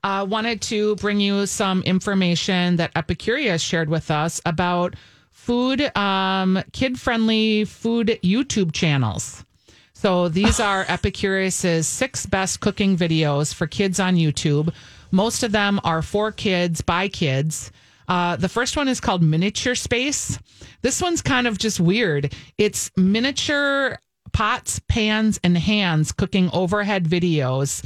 uh, 0.04 0.26
wanted 0.30 0.62
to 0.62 0.96
bring 0.98 1.20
you 1.20 1.46
some 1.46 1.82
information 1.84 2.76
that 2.76 2.94
Epicurious 2.94 3.64
shared 3.66 3.90
with 3.90 4.12
us 4.12 4.40
about 4.46 4.96
food, 5.32 5.96
um, 5.98 6.62
kid 6.74 7.00
friendly 7.00 7.66
food 7.66 8.20
YouTube 8.22 8.74
channels. 8.74 9.46
So 9.94 10.28
these 10.30 10.60
are 10.60 10.86
Epicurious's 10.90 11.88
six 11.88 12.26
best 12.26 12.60
cooking 12.60 12.98
videos 12.98 13.54
for 13.54 13.66
kids 13.66 14.00
on 14.00 14.16
YouTube. 14.16 14.74
Most 15.12 15.42
of 15.44 15.54
them 15.54 15.80
are 15.86 16.02
for 16.02 16.32
kids 16.34 16.82
by 16.82 17.08
kids. 17.08 17.72
Uh, 18.08 18.36
the 18.38 18.50
first 18.50 18.78
one 18.78 18.88
is 18.88 19.00
called 19.02 19.22
Miniature 19.22 19.76
Space. 19.76 20.40
This 20.82 21.02
one's 21.02 21.22
kind 21.22 21.48
of 21.48 21.58
just 21.58 21.80
weird. 21.80 22.34
It's 22.58 22.90
miniature 22.96 24.00
pots, 24.34 24.80
pans, 24.88 25.40
and 25.44 25.58
hands 25.58 26.12
cooking 26.12 26.50
overhead 26.54 27.06
videos, 27.06 27.84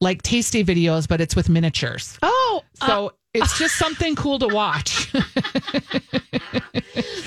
like 0.00 0.22
tasty 0.22 0.62
videos, 0.64 1.08
but 1.08 1.20
it's 1.20 1.34
with 1.34 1.48
miniatures. 1.48 2.18
Oh, 2.22 2.62
So 2.86 3.12
it's 3.32 3.58
just 3.58 3.76
something 3.76 4.14
cool 4.14 4.38
to 4.38 4.48
watch. 4.48 5.12
oh 5.14 5.22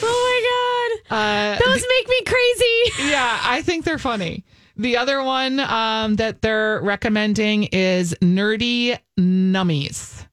my 0.01 0.99
God. 1.09 1.59
Those 1.65 1.85
make 1.89 2.07
me 2.09 2.21
crazy. 2.25 3.09
yeah, 3.11 3.39
I 3.43 3.61
think 3.61 3.83
they're 3.85 3.97
funny. 3.97 4.45
The 4.77 4.97
other 4.97 5.23
one 5.23 5.59
um, 5.59 6.15
that 6.17 6.41
they're 6.41 6.79
recommending 6.81 7.63
is 7.65 8.13
Nerdy 8.21 8.97
Nummies. 9.19 10.26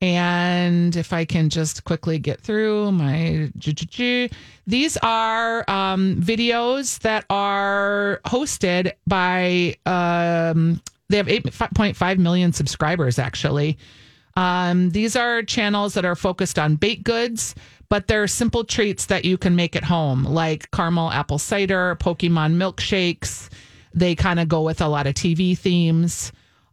And 0.00 0.94
if 0.94 1.12
I 1.12 1.24
can 1.24 1.48
just 1.48 1.84
quickly 1.84 2.20
get 2.20 2.40
through 2.40 2.92
my, 2.92 3.50
these 4.66 4.96
are 4.98 5.68
um, 5.68 6.16
videos 6.22 7.00
that 7.00 7.24
are 7.28 8.20
hosted 8.24 8.92
by, 9.08 9.76
um, 9.86 10.80
they 11.08 11.16
have 11.16 11.26
8.5 11.26 12.18
million 12.18 12.52
subscribers 12.52 13.18
actually. 13.18 13.76
Um, 14.36 14.90
these 14.90 15.16
are 15.16 15.42
channels 15.42 15.94
that 15.94 16.04
are 16.04 16.14
focused 16.14 16.60
on 16.60 16.76
baked 16.76 17.02
goods, 17.02 17.56
but 17.88 18.06
they're 18.06 18.28
simple 18.28 18.62
treats 18.62 19.06
that 19.06 19.24
you 19.24 19.36
can 19.36 19.56
make 19.56 19.74
at 19.74 19.82
home, 19.82 20.22
like 20.22 20.70
caramel 20.70 21.10
apple 21.10 21.38
cider, 21.38 21.96
Pokemon 21.96 22.54
milkshakes. 22.54 23.48
They 23.94 24.14
kind 24.14 24.38
of 24.38 24.48
go 24.48 24.62
with 24.62 24.80
a 24.80 24.86
lot 24.86 25.08
of 25.08 25.14
TV 25.14 25.58
themes. 25.58 26.30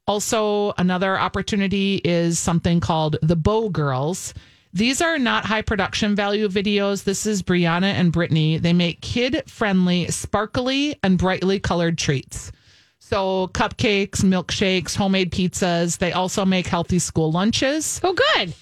Also, 0.07 0.73
another 0.77 1.17
opportunity 1.19 2.01
is 2.03 2.37
something 2.37 2.79
called 2.79 3.17
the 3.21 3.35
Bow 3.35 3.69
Girls. 3.69 4.33
These 4.71 5.01
are 5.01 5.17
not 5.17 5.45
high 5.45 5.61
production 5.61 6.15
value 6.15 6.47
videos. 6.47 7.05
This 7.05 7.25
is 7.25 7.41
Brianna 7.41 7.93
and 7.93 8.11
Brittany. 8.11 8.57
They 8.57 8.73
make 8.73 9.01
kid 9.01 9.41
friendly, 9.47 10.07
sparkly, 10.11 10.99
and 11.01 11.17
brightly 11.17 11.59
colored 11.59 11.97
treats. 11.97 12.51
So, 12.99 13.47
cupcakes, 13.53 14.21
milkshakes, 14.21 14.95
homemade 14.95 15.31
pizzas. 15.31 15.97
They 15.97 16.11
also 16.11 16.43
make 16.43 16.67
healthy 16.67 16.99
school 16.99 17.31
lunches. 17.31 18.01
Oh, 18.03 18.13
good. 18.13 18.53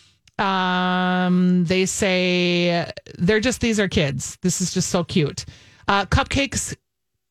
Um, 0.43 1.65
they 1.65 1.86
say 1.86 2.91
they're 3.17 3.39
just 3.39 3.62
these 3.62 3.79
are 3.79 3.88
kids. 3.88 4.38
This 4.41 4.62
is 4.62 4.73
just 4.73 4.89
so 4.89 5.03
cute. 5.03 5.45
Uh, 5.88 6.06
cupcakes, 6.06 6.75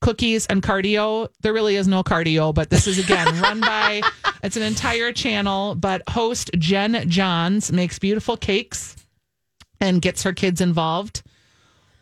cookies, 0.03 0.47
and 0.47 0.63
cardio. 0.63 1.29
There 1.41 1.55
really 1.55 1.77
is 1.77 1.89
no 1.89 2.03
cardio, 2.03 2.55
but 2.55 2.69
this 2.69 2.87
is 2.87 2.99
again 2.99 3.41
run 3.41 3.61
by. 3.61 4.03
It's 4.43 4.57
an 4.59 4.63
entire 4.63 5.13
channel, 5.13 5.75
but 5.75 6.03
host 6.11 6.51
Jen 6.59 7.09
Johns 7.09 7.73
makes 7.73 7.99
beautiful 7.99 8.37
cakes 8.37 8.97
and 9.81 10.03
gets 10.03 10.23
her 10.25 10.35
kids 10.35 10.61
involved. 10.61 11.23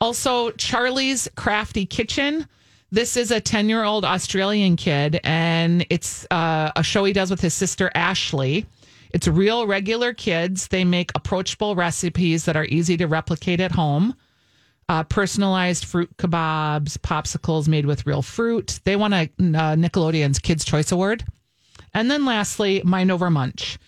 Also, 0.01 0.51
Charlie's 0.53 1.29
Crafty 1.37 1.87
Kitchen. 1.87 2.49
This 2.91 3.17
is 3.17 3.31
a 3.31 3.41
10 3.41 3.69
year 3.69 3.85
old 3.85 4.05
Australian 4.05 4.75
kid, 4.77 5.21
and 5.23 5.87
it's 5.91 6.27
uh, 6.31 6.73
a 6.75 6.83
show 6.83 7.05
he 7.05 7.13
does 7.13 7.31
with 7.31 7.41
his 7.41 7.55
sister 7.55 7.91
Ashley. 7.95 8.67
It's 9.13 9.29
real, 9.29 9.67
regular 9.67 10.15
kids. 10.15 10.69
They 10.69 10.85
make 10.85 11.11
approachable 11.15 11.75
recipes 11.77 12.45
that 12.47 12.57
are 12.57 12.65
easy 12.65 12.97
to 12.97 13.07
replicate 13.07 13.61
at 13.61 13.73
home. 13.73 14.15
Uh, 14.91 15.05
personalized 15.05 15.85
fruit 15.85 16.11
kebabs, 16.17 16.99
popsicles 16.99 17.69
made 17.69 17.87
with 17.87 18.09
real 18.09 18.23
fruit. 18.23 18.81
They 18.83 18.97
won 18.97 19.13
a 19.13 19.23
uh, 19.23 19.77
Nickelodeon's 19.77 20.41
Kids' 20.41 20.65
Choice 20.65 20.91
Award. 20.91 21.25
And 21.95 22.11
then 22.11 22.25
lastly, 22.25 22.83
Mind 22.85 23.13
Over 23.13 23.31
Munch. 23.31 23.79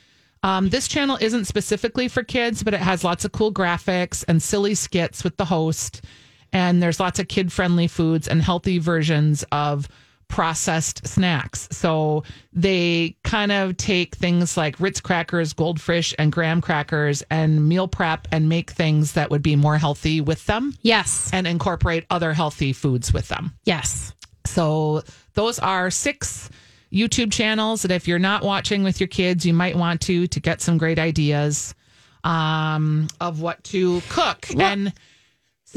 Um, 0.44 0.68
this 0.68 0.86
channel 0.86 1.18
isn't 1.20 1.46
specifically 1.46 2.06
for 2.06 2.22
kids, 2.22 2.62
but 2.62 2.72
it 2.72 2.78
has 2.78 3.02
lots 3.02 3.24
of 3.24 3.32
cool 3.32 3.52
graphics 3.52 4.24
and 4.28 4.40
silly 4.40 4.76
skits 4.76 5.24
with 5.24 5.36
the 5.38 5.44
host. 5.44 6.04
And 6.52 6.80
there's 6.80 7.00
lots 7.00 7.18
of 7.18 7.26
kid 7.26 7.52
friendly 7.52 7.88
foods 7.88 8.28
and 8.28 8.40
healthy 8.40 8.78
versions 8.78 9.44
of 9.50 9.88
processed 10.32 11.06
snacks. 11.06 11.68
So 11.70 12.24
they 12.54 13.14
kind 13.22 13.52
of 13.52 13.76
take 13.76 14.14
things 14.14 14.56
like 14.56 14.80
Ritz 14.80 14.98
crackers, 14.98 15.52
goldfish, 15.52 16.14
and 16.18 16.32
graham 16.32 16.62
crackers 16.62 17.22
and 17.30 17.68
meal 17.68 17.86
prep 17.86 18.26
and 18.32 18.48
make 18.48 18.70
things 18.70 19.12
that 19.12 19.30
would 19.30 19.42
be 19.42 19.56
more 19.56 19.76
healthy 19.76 20.22
with 20.22 20.46
them 20.46 20.74
Yes. 20.80 21.28
and 21.34 21.46
incorporate 21.46 22.06
other 22.08 22.32
healthy 22.32 22.72
foods 22.72 23.12
with 23.12 23.28
them. 23.28 23.52
Yes. 23.64 24.14
So 24.46 25.02
those 25.34 25.58
are 25.58 25.90
six 25.90 26.48
YouTube 26.90 27.30
channels 27.30 27.82
that 27.82 27.90
if 27.90 28.08
you're 28.08 28.18
not 28.18 28.42
watching 28.42 28.82
with 28.84 29.00
your 29.00 29.08
kids, 29.08 29.44
you 29.44 29.52
might 29.52 29.76
want 29.76 30.00
to 30.02 30.26
to 30.28 30.40
get 30.40 30.62
some 30.62 30.78
great 30.78 30.98
ideas 30.98 31.74
um, 32.24 33.08
of 33.20 33.40
what 33.42 33.62
to 33.64 34.00
cook. 34.08 34.46
and 34.58 34.94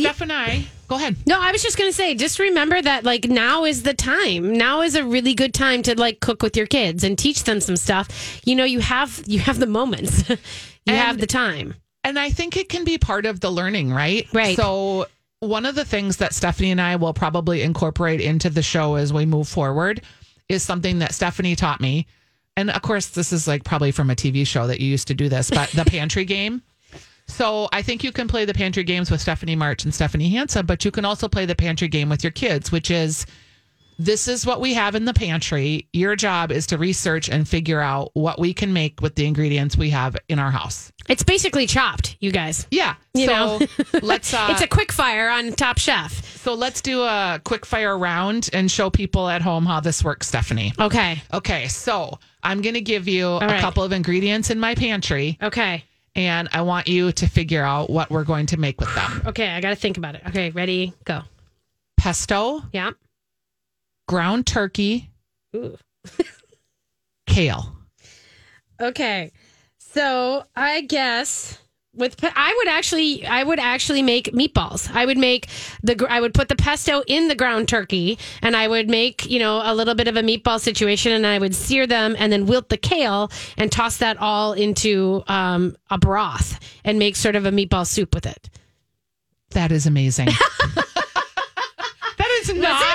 Steph 0.02 0.22
and 0.22 0.32
I, 0.32 0.66
go 0.88 0.96
ahead. 0.96 1.16
No, 1.26 1.40
I 1.40 1.52
was 1.52 1.64
just 1.64 1.78
going 1.78 1.90
to 1.90 1.96
say, 1.96 2.16
just 2.16 2.38
remember 2.40 2.82
that 2.82 3.04
like 3.04 3.26
now 3.26 3.64
is 3.64 3.84
the 3.84 3.94
time. 3.94 4.54
Now 4.54 4.82
is 4.82 4.96
a 4.96 5.06
really 5.06 5.34
good 5.34 5.54
time 5.54 5.84
to 5.84 5.98
like 5.98 6.20
cook 6.20 6.44
with 6.44 6.58
your 6.58 6.68
kids 6.68 7.04
and 7.04 7.18
teach 7.18 7.46
them 7.46 7.62
some 7.62 7.78
stuff. 7.78 8.42
You 8.46 8.56
know, 8.56 8.66
you 8.66 8.80
have 8.82 9.24
you 9.26 9.40
have 9.40 9.60
the 9.60 9.68
moments. 9.68 10.30
you 10.30 10.94
have 10.94 11.20
the 11.20 11.28
time. 11.28 11.76
And 12.04 12.20
I 12.20 12.30
think 12.30 12.56
it 12.56 12.70
can 12.70 12.84
be 12.84 12.98
part 12.98 13.26
of 13.26 13.40
the 13.40 13.50
learning, 13.50 13.92
right? 13.92 14.28
Right. 14.32 14.56
So 14.56 15.08
one 15.40 15.66
of 15.66 15.76
the 15.76 15.86
things 15.86 16.18
that 16.18 16.34
Stephanie 16.34 16.72
and 16.72 16.82
I 16.82 16.98
will 16.98 17.14
probably 17.14 17.62
incorporate 17.62 18.22
into 18.22 18.50
the 18.50 18.62
show 18.62 18.96
as 18.96 19.12
we 19.12 19.26
move 19.26 19.48
forward 19.48 20.02
is 20.50 20.62
something 20.62 21.00
that 21.00 21.14
Stephanie 21.14 21.56
taught 21.56 21.82
me. 21.82 22.06
And 22.58 22.70
of 22.70 22.82
course, 22.82 23.08
this 23.08 23.34
is 23.34 23.48
like 23.48 23.64
probably 23.64 23.92
from 23.92 24.10
a 24.10 24.16
TV 24.16 24.46
show 24.46 24.68
that 24.68 24.80
you 24.80 24.88
used 24.88 25.08
to 25.08 25.14
do 25.14 25.30
this, 25.30 25.50
but 25.50 25.70
the 25.72 25.86
pantry 25.88 26.26
game. 26.26 26.62
So 27.28 27.68
I 27.74 27.82
think 27.82 28.04
you 28.04 28.12
can 28.12 28.28
play 28.28 28.46
the 28.46 28.54
pantry 28.54 28.84
games 28.84 29.10
with 29.10 29.22
Stephanie 29.22 29.56
March 29.56 29.84
and 29.84 29.94
Stephanie 29.94 30.30
Hansen, 30.30 30.66
but 30.66 30.86
you 30.86 30.92
can 30.92 31.06
also 31.06 31.28
play 31.28 31.46
the 31.46 31.56
pantry 31.56 31.88
game 31.88 32.10
with 32.10 32.24
your 32.24 32.32
kids, 32.32 32.72
which 32.72 32.92
is 32.92 33.26
this 33.98 34.28
is 34.28 34.46
what 34.46 34.60
we 34.60 34.74
have 34.74 34.96
in 34.96 35.06
the 35.06 35.14
pantry. 35.14 35.88
Your 35.94 36.16
job 36.16 36.52
is 36.52 36.68
to 36.68 36.78
research 36.78 37.30
and 37.30 37.48
figure 37.48 37.80
out 37.80 38.12
what 38.14 38.40
we 38.40 38.54
can 38.54 38.74
make 38.74 39.02
with 39.02 39.16
the 39.16 39.26
ingredients 39.26 39.78
we 39.78 39.90
have 39.92 40.18
in 40.28 40.38
our 40.38 40.52
house. 40.52 40.92
It's 41.08 41.24
basically 41.24 41.66
chopped, 41.66 42.18
you 42.20 42.32
guys. 42.32 42.68
Yeah. 42.72 42.96
You 43.14 43.28
so 43.28 43.34
know. 43.34 43.68
let's 44.02 44.34
uh, 44.34 44.48
it's 44.52 44.62
a 44.62 44.68
quick 44.68 44.92
fire 44.92 45.30
on 45.30 45.54
Top 45.54 45.78
Chef. 45.78 46.38
so 46.42 46.54
let's 46.54 46.82
do 46.82 47.04
a 47.04 47.40
quick 47.44 47.66
fire 47.66 47.98
round 47.98 48.50
and 48.54 48.70
show 48.70 48.90
people 48.90 49.30
at 49.30 49.42
home 49.42 49.66
how 49.66 49.80
this 49.80 50.04
works, 50.04 50.28
Stephanie. 50.28 50.74
Okay. 50.80 51.22
Okay, 51.34 51.68
so 51.68 52.20
I'm 52.44 52.62
gonna 52.62 52.82
give 52.82 53.08
you 53.08 53.28
a 53.28 53.48
right. 53.48 53.62
couple 53.62 53.84
of 53.84 53.92
ingredients 53.92 54.50
in 54.50 54.60
my 54.60 54.76
pantry, 54.76 55.38
Okay. 55.42 55.84
And 56.16 56.48
I 56.52 56.62
want 56.62 56.88
you 56.88 57.12
to 57.12 57.28
figure 57.28 57.64
out 57.64 57.90
what 57.90 58.10
we're 58.10 58.24
going 58.24 58.46
to 58.48 58.58
make 58.58 58.80
with 58.80 58.94
them. 58.96 59.24
Okay, 59.26 59.50
I 59.50 59.62
got 59.62 59.70
to 59.70 59.76
think 59.76 59.98
about 59.98 60.16
it. 60.16 60.24
Okay, 60.28 60.50
ready? 60.52 60.94
Go. 61.04 61.22
Pesto, 61.98 62.62
Yeah. 62.72 62.92
ground 64.08 64.46
turkey, 64.48 65.10
Ooh. 65.56 65.78
kale. 67.28 67.72
Okay. 68.82 69.32
So 69.78 70.44
I 70.54 70.82
guess 70.82 71.58
with 71.96 72.16
I 72.24 72.54
would 72.58 72.68
actually 72.68 73.26
I 73.26 73.44
would 73.44 73.60
actually 73.60 74.02
make 74.02 74.32
meatballs. 74.32 74.94
I 74.94 75.06
would 75.06 75.18
make 75.18 75.48
the 75.84 76.06
I 76.10 76.20
would 76.20 76.34
put 76.34 76.50
the 76.50 76.56
pesto 76.56 77.04
in 77.08 77.28
the 77.28 77.36
ground 77.36 77.68
turkey, 77.68 78.18
and 78.42 78.56
I 78.56 78.68
would 78.68 78.90
make 78.90 79.26
you 79.26 79.40
know 79.40 79.62
a 79.64 79.74
little 79.74 79.96
bit 79.96 80.08
of 80.08 80.18
a 80.18 80.22
meatball 80.22 80.60
situation, 80.60 81.12
and 81.12 81.26
I 81.26 81.40
would 81.40 81.56
sear 81.56 81.88
them, 81.88 82.16
and 82.18 82.32
then 82.32 82.46
wilt 82.46 82.70
the 82.70 82.78
kale 82.78 83.32
and 83.58 83.72
toss 83.72 83.98
that 83.98 84.18
all 84.18 84.54
into 84.54 85.24
um, 85.28 85.76
a 85.90 85.98
broth 85.98 86.60
and 86.84 87.00
make 87.00 87.16
sort 87.16 87.36
of 87.36 87.46
a 87.46 87.52
meatball 87.52 87.88
soup 87.88 88.14
with 88.14 88.26
it. 88.26 88.50
That 89.52 89.72
is 89.72 89.86
amazing. 89.86 90.26
that 92.18 92.40
is 92.42 92.50
not 92.50 92.82
where 92.82 92.95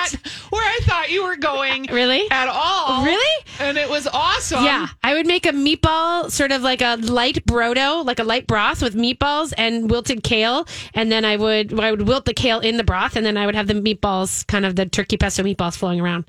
thought 0.91 1.09
you 1.09 1.23
were 1.23 1.35
going. 1.37 1.87
Really? 1.91 2.29
At 2.31 2.47
all. 2.47 3.03
Really? 3.05 3.45
And 3.59 3.77
it 3.77 3.89
was 3.89 4.07
awesome. 4.07 4.63
Yeah, 4.63 4.87
I 5.03 5.13
would 5.13 5.27
make 5.27 5.45
a 5.45 5.51
meatball, 5.51 6.29
sort 6.31 6.51
of 6.51 6.61
like 6.61 6.81
a 6.81 6.95
light 7.01 7.45
brodo, 7.45 8.03
like 8.05 8.19
a 8.19 8.23
light 8.23 8.47
broth 8.47 8.81
with 8.81 8.95
meatballs 8.95 9.53
and 9.57 9.89
wilted 9.89 10.23
kale, 10.23 10.65
and 10.93 11.11
then 11.11 11.25
I 11.25 11.35
would 11.37 11.77
I 11.79 11.91
would 11.91 12.03
wilt 12.07 12.25
the 12.25 12.33
kale 12.33 12.59
in 12.59 12.77
the 12.77 12.83
broth, 12.83 13.15
and 13.15 13.25
then 13.25 13.37
I 13.37 13.45
would 13.45 13.55
have 13.55 13.67
the 13.67 13.73
meatballs, 13.73 14.45
kind 14.47 14.65
of 14.65 14.75
the 14.75 14.85
turkey 14.85 15.17
pesto 15.17 15.43
meatballs, 15.43 15.75
flowing 15.77 15.99
around. 16.01 16.25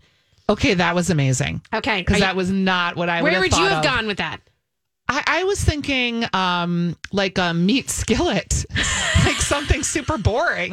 Okay, 0.48 0.74
that 0.74 0.94
was 0.94 1.08
amazing. 1.10 1.62
Okay, 1.72 2.00
Because 2.02 2.20
that 2.20 2.36
was 2.36 2.50
not 2.50 2.96
what 2.96 3.08
I 3.08 3.22
would 3.22 3.24
where 3.32 3.32
have 3.40 3.42
would 3.42 3.56
you 3.56 3.64
have 3.64 3.78
of. 3.78 3.84
gone 3.84 4.06
with 4.06 4.18
that? 4.18 4.40
I, 5.12 5.22
I 5.26 5.44
was 5.44 5.62
thinking 5.62 6.24
um, 6.32 6.96
like 7.12 7.36
a 7.38 7.52
meat 7.52 7.90
skillet, 7.90 8.64
like 9.24 9.36
something 9.36 9.82
super 9.82 10.16
boring. 10.16 10.72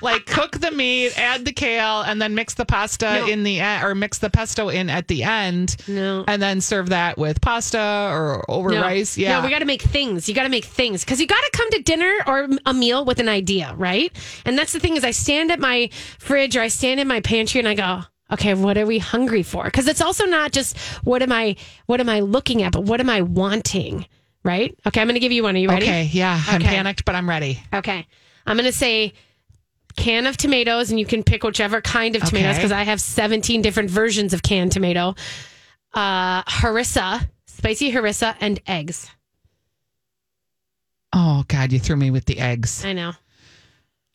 like 0.00 0.26
cook 0.26 0.52
the 0.60 0.70
meat, 0.70 1.18
add 1.18 1.44
the 1.44 1.52
kale, 1.52 2.02
and 2.02 2.22
then 2.22 2.34
mix 2.36 2.54
the 2.54 2.64
pasta 2.64 3.06
No. 3.20 3.26
in 3.26 3.42
the 3.42 3.58
end, 3.60 3.84
or 3.84 3.94
mix 3.96 4.18
the 4.18 4.30
pesto 4.30 4.68
in 4.68 4.88
at 4.88 5.08
the 5.08 5.24
end. 5.24 5.76
No. 5.88 6.24
And 6.28 6.40
then 6.40 6.60
serve 6.60 6.90
that 6.90 7.18
with 7.18 7.40
pasta 7.40 7.80
or 8.12 8.44
over 8.48 8.70
No. 8.70 8.80
rice. 8.82 9.18
Yeah. 9.18 9.38
No, 9.40 9.44
we 9.44 9.50
got 9.50 9.58
to 9.58 9.64
make 9.64 9.82
things. 9.82 10.28
You 10.28 10.34
got 10.34 10.44
to 10.44 10.48
make 10.48 10.64
things 10.64 11.04
because 11.04 11.20
you 11.20 11.26
got 11.26 11.40
to 11.40 11.50
come 11.52 11.70
to 11.72 11.82
dinner 11.82 12.12
or 12.26 12.48
a 12.66 12.72
meal 12.72 13.04
with 13.04 13.18
an 13.18 13.28
idea, 13.28 13.74
right? 13.76 14.12
And 14.44 14.56
that's 14.56 14.72
the 14.72 14.80
thing 14.80 14.96
is, 14.96 15.02
I 15.04 15.10
stand 15.10 15.50
at 15.50 15.58
my 15.58 15.90
fridge 16.18 16.56
or 16.56 16.60
I 16.60 16.68
stand 16.68 17.00
in 17.00 17.08
my 17.08 17.20
pantry 17.20 17.58
and 17.58 17.66
I 17.68 17.74
go, 17.74 18.02
okay, 18.32 18.54
what 18.54 18.78
are 18.78 18.86
we 18.86 18.98
hungry 18.98 19.42
for? 19.42 19.64
Because 19.64 19.88
it's 19.88 20.00
also 20.00 20.24
not 20.26 20.52
just 20.52 20.76
what 21.04 21.22
am 21.22 21.32
I 21.32 21.56
what 21.86 22.00
am 22.00 22.08
I 22.08 22.20
looking 22.20 22.62
at, 22.62 22.72
but 22.72 22.84
what 22.84 23.00
am 23.00 23.10
I 23.10 23.22
wanting, 23.22 24.06
right? 24.44 24.76
Okay, 24.86 25.00
I'm 25.00 25.06
going 25.06 25.14
to 25.14 25.20
give 25.20 25.32
you 25.32 25.42
one. 25.42 25.54
Are 25.56 25.58
you 25.58 25.68
ready? 25.68 25.86
okay. 25.86 26.04
Yeah. 26.12 26.40
I'm 26.48 26.60
Okay. 26.62 26.68
panicked, 26.70 27.04
but 27.04 27.14
I'm 27.14 27.28
ready. 27.28 27.60
Okay. 27.72 28.06
I'm 28.46 28.56
going 28.56 28.66
to 28.66 28.72
say 28.72 29.12
can 29.96 30.26
of 30.26 30.36
tomatoes, 30.36 30.90
and 30.90 30.98
you 31.00 31.04
can 31.06 31.22
pick 31.24 31.42
whichever 31.42 31.80
kind 31.80 32.14
of 32.16 32.22
tomatoes 32.22 32.50
Okay. 32.52 32.58
because 32.58 32.72
I 32.72 32.84
have 32.84 33.00
17 33.00 33.60
different 33.60 33.90
versions 33.90 34.32
of 34.32 34.42
canned 34.42 34.72
tomato. 34.72 35.14
Uh, 35.92 36.42
harissa, 36.44 37.28
spicy 37.46 37.92
harissa, 37.92 38.36
and 38.40 38.60
eggs. 38.66 39.10
Oh 41.12 41.44
God, 41.48 41.72
you 41.72 41.80
threw 41.80 41.96
me 41.96 42.10
with 42.12 42.24
the 42.26 42.38
eggs. 42.38 42.84
I 42.84 42.92
know. 42.92 43.12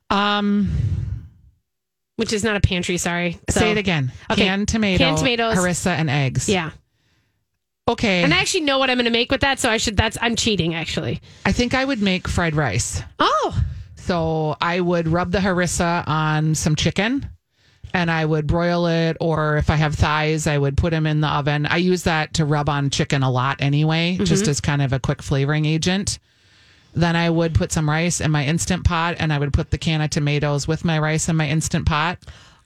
Um, 0.09 0.71
Which 2.17 2.31
is 2.31 2.43
not 2.43 2.55
a 2.55 2.61
pantry, 2.61 2.97
sorry. 2.97 3.39
So- 3.49 3.59
say 3.59 3.71
it 3.71 3.77
again. 3.77 4.11
Okay. 4.31 4.43
Canned 4.43 4.67
tomato, 4.67 5.03
Canned 5.03 5.17
tomatoes. 5.17 5.57
harissa, 5.57 5.87
and 5.91 6.09
eggs. 6.09 6.47
Yeah. 6.47 6.71
Okay. 7.87 8.23
And 8.23 8.33
I 8.33 8.37
actually 8.37 8.61
know 8.61 8.79
what 8.79 8.89
I'm 8.89 8.97
going 8.97 9.05
to 9.05 9.11
make 9.11 9.31
with 9.31 9.41
that, 9.41 9.59
so 9.59 9.69
I 9.69 9.77
should, 9.77 9.95
that's, 9.95 10.17
I'm 10.19 10.35
cheating 10.35 10.73
actually. 10.73 11.21
I 11.45 11.51
think 11.51 11.73
I 11.73 11.85
would 11.85 12.01
make 12.01 12.27
fried 12.27 12.55
rice. 12.55 13.01
Oh, 13.19 13.63
So 13.95 14.55
I 14.59 14.79
would 14.79 15.07
rub 15.07 15.31
the 15.31 15.39
harissa 15.39 16.07
on 16.07 16.55
some 16.55 16.75
chicken 16.75 17.29
and 17.93 18.09
I 18.09 18.25
would 18.25 18.47
broil 18.47 18.87
it. 18.87 19.17
Or 19.21 19.57
if 19.57 19.69
I 19.69 19.75
have 19.75 19.95
thighs, 19.95 20.47
I 20.47 20.57
would 20.57 20.77
put 20.77 20.91
them 20.91 21.05
in 21.05 21.21
the 21.21 21.27
oven. 21.27 21.65
I 21.65 21.77
use 21.77 22.03
that 22.03 22.35
to 22.35 22.45
rub 22.45 22.69
on 22.69 22.89
chicken 22.89 23.23
a 23.23 23.31
lot 23.31 23.57
anyway, 23.61 24.17
just 24.19 24.43
mm-hmm. 24.43 24.49
as 24.51 24.61
kind 24.61 24.81
of 24.81 24.91
a 24.93 24.99
quick 24.99 25.21
flavoring 25.21 25.65
agent. 25.65 26.19
Then 26.95 27.15
I 27.15 27.29
would 27.29 27.53
put 27.53 27.71
some 27.71 27.89
rice 27.89 28.21
in 28.21 28.31
my 28.31 28.45
instant 28.45 28.83
pot 28.85 29.15
and 29.19 29.31
I 29.33 29.37
would 29.39 29.53
put 29.53 29.69
the 29.71 29.77
can 29.77 30.01
of 30.01 30.09
tomatoes 30.09 30.67
with 30.67 30.85
my 30.85 30.97
rice 30.99 31.29
in 31.29 31.35
my 31.35 31.47
instant 31.49 31.85
pot. 31.85 32.17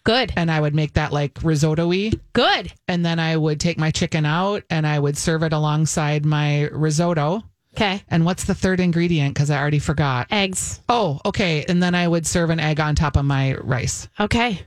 good. 0.06 0.32
And 0.36 0.50
I 0.50 0.60
would 0.62 0.74
make 0.74 0.94
that 0.94 1.12
like 1.12 1.38
risotto 1.44 1.88
y. 1.88 2.12
Good. 2.34 2.72
And 2.88 3.06
then 3.06 3.20
I 3.20 3.36
would 3.36 3.60
take 3.60 3.78
my 3.78 3.92
chicken 3.92 4.26
out 4.26 4.64
and 4.70 4.88
I 4.88 4.98
would 5.00 5.18
serve 5.18 5.44
it 5.44 5.52
alongside 5.54 6.26
my 6.26 6.68
risotto. 6.72 7.44
Okay. 7.76 8.02
And 8.10 8.26
what's 8.26 8.46
the 8.46 8.56
third 8.56 8.80
ingredient? 8.80 9.34
Because 9.36 9.50
I 9.52 9.60
already 9.60 9.80
forgot. 9.80 10.28
Eggs. 10.32 10.82
Oh, 10.90 11.20
okay. 11.26 11.66
And 11.68 11.82
then 11.84 11.94
I 11.96 12.08
would 12.08 12.26
serve 12.26 12.50
an 12.50 12.60
egg 12.60 12.80
on 12.80 12.96
top 12.96 13.16
of 13.18 13.26
my 13.26 13.56
rice. 13.56 14.08
Okay. 14.20 14.62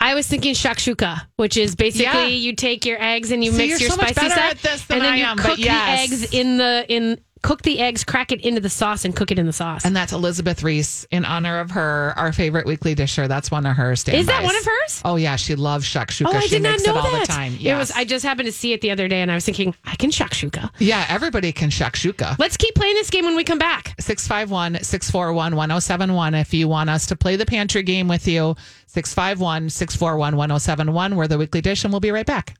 I 0.00 0.14
was 0.16 0.26
thinking 0.26 0.54
shakshuka, 0.54 1.20
which 1.36 1.56
is 1.56 1.76
basically 1.76 2.04
Yeah. 2.04 2.26
you 2.26 2.56
take 2.56 2.84
your 2.84 3.00
eggs 3.00 3.30
and 3.30 3.44
you 3.44 3.52
See, 3.52 3.68
mix 3.68 3.80
your 3.80 3.90
so 3.90 3.96
spicy 3.96 4.14
stuff, 4.14 4.36
at 4.38 4.58
this 4.58 4.84
than 4.86 4.96
and 4.96 5.04
then 5.04 5.12
I 5.12 5.16
you 5.18 5.24
am, 5.24 5.36
but 5.36 5.44
cook 5.46 5.58
yes. 5.58 6.08
the 6.08 6.14
eggs 6.14 6.34
in 6.34 6.56
the 6.58 6.84
in 6.88 7.20
cook 7.42 7.62
the 7.62 7.78
eggs, 7.80 8.04
crack 8.04 8.32
it 8.32 8.40
into 8.42 8.60
the 8.60 8.68
sauce, 8.68 9.04
and 9.04 9.14
cook 9.14 9.30
it 9.30 9.38
in 9.38 9.46
the 9.46 9.52
sauce. 9.52 9.84
And 9.84 9.94
that's 9.96 10.12
Elizabeth 10.12 10.62
Reese 10.62 11.06
in 11.10 11.24
honor 11.24 11.60
of 11.60 11.70
her, 11.72 12.14
our 12.16 12.32
favorite 12.32 12.66
weekly 12.66 12.94
disher. 12.94 13.28
That's 13.28 13.50
one 13.50 13.66
of 13.66 13.76
her 13.76 13.96
standbys. 13.96 14.20
Is 14.22 14.26
that 14.26 14.42
one 14.42 14.56
of 14.56 14.64
hers? 14.64 15.02
Oh 15.04 15.16
yeah, 15.16 15.36
she 15.36 15.54
loves 15.54 15.86
shakshuka. 15.86 16.26
Oh, 16.28 16.36
I 16.36 16.40
she 16.40 16.50
did 16.50 16.62
not 16.62 16.80
know 16.84 16.96
it 16.96 17.04
all 17.04 17.12
that. 17.12 17.26
the 17.26 17.32
time. 17.32 17.56
It 17.60 17.74
was. 17.74 17.90
I 17.92 18.04
just 18.04 18.24
happened 18.24 18.46
to 18.46 18.52
see 18.52 18.72
it 18.72 18.80
the 18.80 18.90
other 18.90 19.08
day, 19.08 19.22
and 19.22 19.30
I 19.30 19.34
was 19.34 19.44
thinking, 19.44 19.74
I 19.84 19.96
can 19.96 20.10
shakshuka. 20.10 20.70
yeah, 20.78 21.06
everybody 21.08 21.52
can 21.52 21.70
shakshuka. 21.70 22.38
Let's 22.38 22.56
keep 22.56 22.74
playing 22.74 22.94
this 22.94 23.10
game 23.10 23.24
when 23.24 23.36
we 23.36 23.44
come 23.44 23.58
back. 23.58 23.94
651 24.00 24.82
641 24.84 25.56
1071 25.56 26.34
if 26.34 26.54
you 26.54 26.68
want 26.68 26.90
us 26.90 27.06
to 27.06 27.16
play 27.16 27.36
the 27.36 27.46
pantry 27.46 27.82
game 27.82 28.08
with 28.08 28.26
you. 28.28 28.56
651 28.86 29.70
641 29.70 30.36
1071. 30.36 31.16
We're 31.16 31.28
the 31.28 31.38
weekly 31.38 31.60
dish, 31.60 31.84
and 31.84 31.92
we'll 31.92 32.00
be 32.00 32.10
right 32.10 32.26
back. 32.26 32.56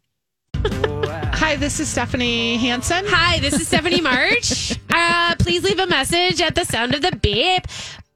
Hi, 0.65 1.57
this 1.57 1.81
is 1.81 1.89
Stephanie 1.89 2.57
Hansen. 2.59 3.05
Hi, 3.09 3.39
this 3.41 3.55
is 3.55 3.67
Stephanie 3.69 4.01
March. 4.01 4.79
Uh, 4.93 5.35
please 5.39 5.63
leave 5.63 5.79
a 5.79 5.87
message 5.87 6.41
at 6.41 6.57
the 6.57 6.65
sound 6.65 6.95
of 6.95 7.01
the 7.01 7.13
beep. 7.23 7.65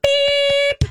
Beep. 0.03 0.91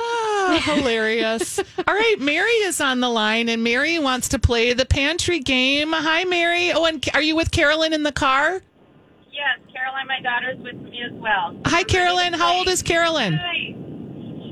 Ah, 0.00 0.60
hilarious. 0.64 1.58
All 1.86 1.94
right, 1.94 2.16
Mary 2.18 2.50
is 2.50 2.80
on 2.80 3.00
the 3.00 3.08
line, 3.08 3.48
and 3.48 3.62
Mary 3.62 3.98
wants 4.00 4.28
to 4.30 4.38
play 4.38 4.72
the 4.72 4.84
pantry 4.84 5.38
game. 5.38 5.92
Hi, 5.92 6.24
Mary. 6.24 6.72
Oh, 6.72 6.84
and 6.86 7.06
are 7.14 7.22
you 7.22 7.36
with 7.36 7.52
Carolyn 7.52 7.92
in 7.92 8.02
the 8.02 8.12
car? 8.12 8.60
Yes, 9.30 9.58
Caroline, 9.72 10.08
my 10.08 10.20
daughter's 10.20 10.58
with 10.58 10.74
me 10.76 11.02
as 11.06 11.12
well. 11.12 11.56
Hi, 11.66 11.84
Carolyn. 11.84 12.32
How 12.32 12.58
old 12.58 12.68
is 12.68 12.82
Carolyn? 12.82 13.34
Hi. 13.34 13.74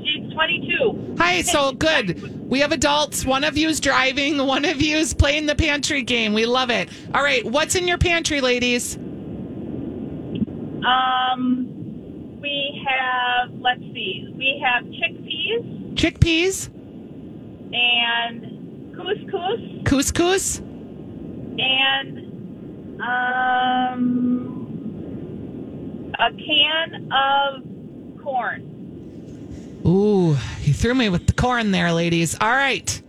She's 0.09 0.31
22. 0.33 1.15
Hi, 1.19 1.41
so 1.41 1.71
good. 1.77 2.49
We 2.49 2.59
have 2.59 2.71
adults. 2.71 3.25
One 3.25 3.43
of 3.43 3.57
you's 3.57 3.79
driving, 3.79 4.37
one 4.45 4.65
of 4.65 4.81
you's 4.81 5.13
playing 5.13 5.45
the 5.45 5.55
pantry 5.55 6.01
game. 6.01 6.33
We 6.33 6.45
love 6.45 6.69
it. 6.69 6.89
All 7.13 7.21
right, 7.23 7.45
what's 7.45 7.75
in 7.75 7.87
your 7.87 7.97
pantry, 7.97 8.41
ladies? 8.41 8.97
Um, 10.85 11.67
we 12.41 12.83
have, 12.87 13.51
let's 13.59 13.81
see, 13.81 14.33
we 14.37 14.63
have 14.63 14.85
chickpeas 14.85 15.93
Chickpeas, 15.95 16.69
and 17.73 18.95
couscous 18.95 19.83
couscous, 19.83 20.59
and 21.59 22.17
um, 23.01 24.15
a 26.17 26.31
can 26.31 27.11
of 27.11 27.63
corn. 28.23 28.68
Ooh, 29.85 30.37
you 30.61 30.73
threw 30.73 30.93
me 30.93 31.09
with 31.09 31.27
the 31.27 31.33
corn 31.33 31.71
there, 31.71 31.91
ladies. 31.93 32.35
All 32.39 32.49
right. 32.49 33.01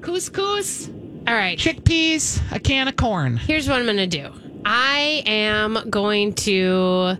Couscous, 0.00 0.88
All 1.26 1.34
right. 1.34 1.58
chickpeas, 1.58 2.40
a 2.52 2.60
can 2.60 2.86
of 2.88 2.96
corn. 2.96 3.36
Here's 3.36 3.68
what 3.68 3.78
I'm 3.78 3.84
going 3.84 3.96
to 3.96 4.06
do. 4.06 4.30
I 4.64 5.22
am 5.26 5.90
going 5.90 6.34
to 6.34 7.16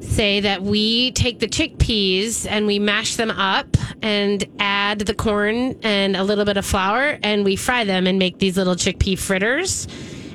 say 0.00 0.40
that 0.40 0.62
we 0.62 1.10
take 1.12 1.40
the 1.40 1.48
chickpeas 1.48 2.46
and 2.48 2.66
we 2.66 2.78
mash 2.78 3.16
them 3.16 3.30
up 3.30 3.76
and 4.02 4.44
add 4.60 5.00
the 5.00 5.14
corn 5.14 5.76
and 5.82 6.16
a 6.16 6.22
little 6.22 6.44
bit 6.44 6.56
of 6.56 6.64
flour 6.64 7.18
and 7.22 7.44
we 7.44 7.56
fry 7.56 7.84
them 7.84 8.06
and 8.06 8.18
make 8.18 8.38
these 8.38 8.56
little 8.56 8.76
chickpea 8.76 9.18
fritters. 9.18 9.88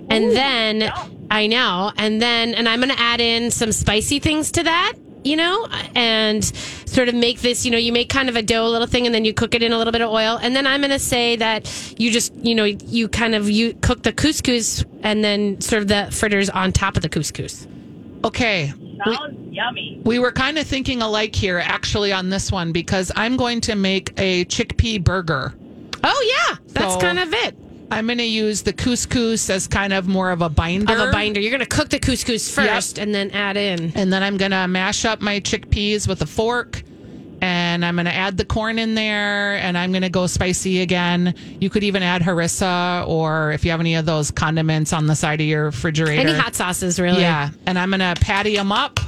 And 0.09 0.31
then 0.31 0.91
I 1.29 1.47
know, 1.47 1.93
and 1.95 2.21
then 2.21 2.53
and 2.53 2.67
I'm 2.67 2.81
going 2.81 2.93
to 2.93 2.99
add 2.99 3.21
in 3.21 3.49
some 3.49 3.71
spicy 3.71 4.19
things 4.19 4.51
to 4.51 4.63
that, 4.63 4.93
you 5.23 5.35
know, 5.35 5.67
and 5.95 6.43
sort 6.43 7.07
of 7.09 7.15
make 7.15 7.41
this, 7.41 7.63
you 7.65 7.71
know, 7.71 7.77
you 7.77 7.91
make 7.93 8.09
kind 8.09 8.27
of 8.29 8.35
a 8.35 8.41
dough 8.41 8.67
little 8.67 8.87
thing 8.87 9.05
and 9.05 9.13
then 9.15 9.23
you 9.25 9.33
cook 9.33 9.53
it 9.55 9.61
in 9.63 9.71
a 9.71 9.77
little 9.77 9.91
bit 9.93 10.01
of 10.01 10.09
oil. 10.09 10.39
And 10.41 10.55
then 10.55 10.65
I'm 10.67 10.81
going 10.81 10.91
to 10.91 10.99
say 10.99 11.35
that 11.37 11.93
you 11.97 12.11
just, 12.11 12.33
you 12.35 12.55
know, 12.55 12.63
you 12.65 13.07
kind 13.07 13.35
of 13.35 13.49
you 13.49 13.73
cook 13.81 14.03
the 14.03 14.11
couscous 14.13 14.83
and 15.03 15.23
then 15.23 15.61
serve 15.61 15.87
the 15.87 16.07
fritters 16.11 16.49
on 16.49 16.71
top 16.71 16.95
of 16.95 17.01
the 17.03 17.09
couscous. 17.09 17.67
Okay. 18.23 18.73
We, 19.05 19.15
Sounds 19.15 19.35
yummy. 19.53 19.99
we 20.03 20.19
were 20.19 20.31
kind 20.31 20.57
of 20.59 20.67
thinking 20.67 21.01
alike 21.01 21.35
here, 21.35 21.57
actually, 21.57 22.11
on 22.13 22.29
this 22.29 22.51
one, 22.51 22.71
because 22.71 23.11
I'm 23.15 23.35
going 23.37 23.61
to 23.61 23.75
make 23.75 24.11
a 24.17 24.45
chickpea 24.45 25.03
burger. 25.03 25.53
Oh 26.03 26.47
yeah, 26.49 26.57
that's 26.67 26.93
So- 26.95 26.99
kind 26.99 27.19
of 27.19 27.33
it. 27.33 27.55
I'm 27.91 28.07
going 28.07 28.17
to 28.17 28.23
use 28.23 28.63
the 28.63 28.73
couscous 28.73 29.49
as 29.49 29.67
kind 29.67 29.93
of 29.93 30.07
more 30.07 30.31
of 30.31 30.41
a 30.41 30.49
binder. 30.49 30.93
Of 30.93 31.09
a 31.09 31.11
binder. 31.11 31.39
You're 31.39 31.51
going 31.51 31.59
to 31.59 31.65
cook 31.65 31.89
the 31.89 31.99
couscous 31.99 32.51
first 32.51 32.97
and 32.97 33.13
then 33.13 33.31
add 33.31 33.57
in. 33.57 33.91
And 33.95 34.11
then 34.11 34.23
I'm 34.23 34.37
going 34.37 34.51
to 34.51 34.67
mash 34.67 35.05
up 35.05 35.21
my 35.21 35.39
chickpeas 35.39 36.07
with 36.07 36.21
a 36.21 36.25
fork 36.25 36.83
and 37.41 37.83
I'm 37.83 37.95
going 37.95 38.05
to 38.05 38.13
add 38.13 38.37
the 38.37 38.45
corn 38.45 38.77
in 38.77 38.93
there, 38.93 39.55
and 39.55 39.75
I'm 39.75 39.91
going 39.91 40.03
to 40.03 40.09
go 40.09 40.27
spicy 40.27 40.81
again. 40.81 41.33
You 41.59 41.71
could 41.71 41.83
even 41.83 42.03
add 42.03 42.21
harissa, 42.21 43.07
or 43.07 43.51
if 43.51 43.65
you 43.65 43.71
have 43.71 43.79
any 43.79 43.95
of 43.95 44.05
those 44.05 44.29
condiments 44.29 44.93
on 44.93 45.07
the 45.07 45.15
side 45.15 45.41
of 45.41 45.47
your 45.47 45.65
refrigerator. 45.65 46.21
Any 46.21 46.33
hot 46.33 46.53
sauces, 46.53 46.99
really? 46.99 47.21
Yeah, 47.21 47.49
and 47.65 47.79
I'm 47.79 47.89
gonna 47.89 48.13
patty 48.21 48.55
them 48.55 48.71
up, 48.71 48.99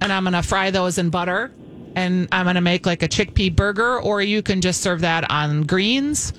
and 0.00 0.12
I'm 0.12 0.24
gonna 0.24 0.42
fry 0.42 0.72
those 0.72 0.98
in 0.98 1.10
butter, 1.10 1.52
and 1.94 2.26
I'm 2.32 2.44
gonna 2.44 2.60
make 2.60 2.86
like 2.86 3.04
a 3.04 3.08
chickpea 3.08 3.54
burger, 3.54 4.00
or 4.00 4.20
you 4.20 4.42
can 4.42 4.60
just 4.60 4.80
serve 4.80 5.02
that 5.02 5.30
on 5.30 5.62
greens, 5.62 6.32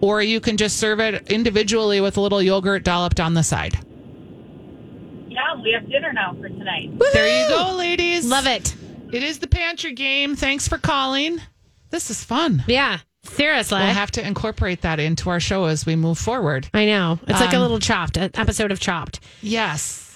or 0.00 0.22
you 0.22 0.40
can 0.40 0.56
just 0.56 0.76
serve 0.78 1.00
it 1.00 1.30
individually 1.30 2.00
with 2.00 2.16
a 2.16 2.20
little 2.20 2.42
yogurt 2.42 2.84
dolloped 2.84 3.20
on 3.20 3.34
the 3.34 3.42
side. 3.42 3.78
Yeah, 5.28 5.54
we 5.62 5.72
have 5.72 5.88
dinner 5.88 6.12
now 6.12 6.34
for 6.40 6.48
tonight. 6.48 6.90
There 7.12 7.42
you 7.42 7.48
go, 7.48 7.74
ladies. 7.76 8.26
Love 8.26 8.46
it. 8.46 8.74
It 9.12 9.22
is 9.22 9.38
the 9.38 9.46
pantry 9.46 9.92
game. 9.92 10.36
Thanks 10.36 10.68
for 10.68 10.78
calling. 10.78 11.40
This 11.90 12.10
is 12.10 12.22
fun. 12.22 12.64
Yeah. 12.66 12.98
Seriously. 13.24 13.78
We'll 13.78 13.88
have 13.94 14.10
to 14.12 14.26
incorporate 14.26 14.82
that 14.82 15.00
into 15.00 15.28
our 15.30 15.40
show 15.40 15.64
as 15.66 15.84
we 15.84 15.96
move 15.96 16.18
forward. 16.18 16.68
I 16.72 16.86
know. 16.86 17.18
It's 17.26 17.40
like 17.40 17.52
a 17.52 17.56
Um, 17.56 17.62
little 17.62 17.78
chopped, 17.78 18.16
an 18.16 18.30
episode 18.34 18.70
of 18.72 18.80
Chopped. 18.80 19.20
Yes. 19.42 20.07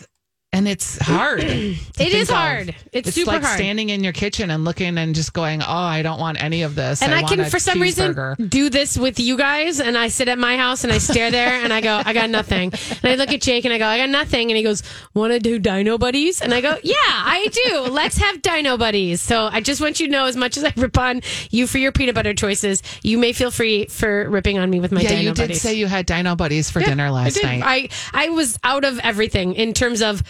And 0.55 0.69
it's 0.69 0.99
hard. 0.99 1.41
It 1.43 1.89
is 1.99 2.29
hard. 2.29 2.75
It's 2.93 3.15
super 3.15 3.31
like 3.31 3.43
hard. 3.43 3.57
standing 3.59 3.89
in 3.89 4.05
your 4.05 4.13
kitchen 4.13 4.51
and 4.51 4.65
looking 4.65 4.99
and 4.99 5.15
just 5.15 5.33
going, 5.33 5.63
"Oh, 5.63 5.67
I 5.67 6.03
don't 6.03 6.21
want 6.21 6.43
any 6.43 6.63
of 6.63 6.75
this." 6.75 7.01
And 7.01 7.15
I, 7.15 7.23
want 7.23 7.37
can, 7.37 7.51
for 7.51 7.59
some 7.59 7.81
reason, 7.81 8.37
do 8.49 8.69
this 8.69 8.99
with 8.99 9.19
you 9.19 9.39
guys. 9.39 9.81
And 9.81 9.97
I 9.97 10.09
sit 10.09 10.29
at 10.29 10.39
my 10.39 10.59
house 10.59 10.85
and 10.85 10.93
I 10.93 10.99
stare 10.99 11.31
there 11.31 11.63
and 11.63 11.73
I 11.73 11.81
go, 11.81 12.03
I 12.05 12.13
got 12.13 12.29
nothing. 12.29 12.71
And 13.03 13.05
I 13.05 13.15
look 13.15 13.31
at 13.33 13.41
Jake 13.41 13.65
and 13.65 13.73
I 13.73 13.79
go, 13.79 13.87
I 13.87 13.97
got 13.99 14.11
nothing. 14.11 14.51
And 14.51 14.57
he 14.59 14.63
goes, 14.63 14.83
Want 15.15 15.33
to 15.33 15.39
do 15.39 15.59
Dino 15.59 15.97
Buddies? 15.97 16.43
And 16.43 16.53
I 16.53 16.61
go, 16.61 16.77
Yeah, 16.83 16.95
I 16.99 17.49
do. 17.51 17.91
Let's 17.91 18.19
have 18.19 18.43
Dino 18.43 18.77
Buddies. 18.77 19.23
So 19.23 19.49
I 19.51 19.61
just 19.63 19.81
want 19.81 20.01
you 20.01 20.07
to 20.07 20.13
know, 20.13 20.27
as 20.27 20.37
much 20.37 20.57
as 20.59 20.65
I 20.65 20.73
rip 20.77 20.99
on 20.99 21.23
you 21.51 21.67
for 21.67 21.79
your 21.79 21.93
peanut 21.93 22.15
butter 22.15 22.35
choices, 22.35 22.83
you 23.03 23.17
may 23.17 23.33
feel 23.33 23.51
free 23.51 23.87
for 23.87 24.29
ripping 24.29 24.59
on 24.59 24.69
me 24.69 24.81
with 24.81 24.93
my 24.93 25.01
Yeah, 25.01 25.09
Dino 25.11 25.21
you 25.23 25.29
did 25.35 25.43
Buddies. 25.45 25.63
say 25.63 25.75
you 25.75 25.87
had 25.87 26.05
Dino 26.05 26.37
Buddies 26.37 26.71
for 26.71 26.81
dinner 26.81 27.11
last 27.11 27.35
did. 27.35 27.45
night. 27.45 27.63
I 27.65 27.89
I 28.13 28.29
was 28.29 28.59
out 28.63 28.85
of 28.85 28.99
everything 28.99 29.55
in 29.55 29.73
terms 29.73 30.03
of 30.03 30.23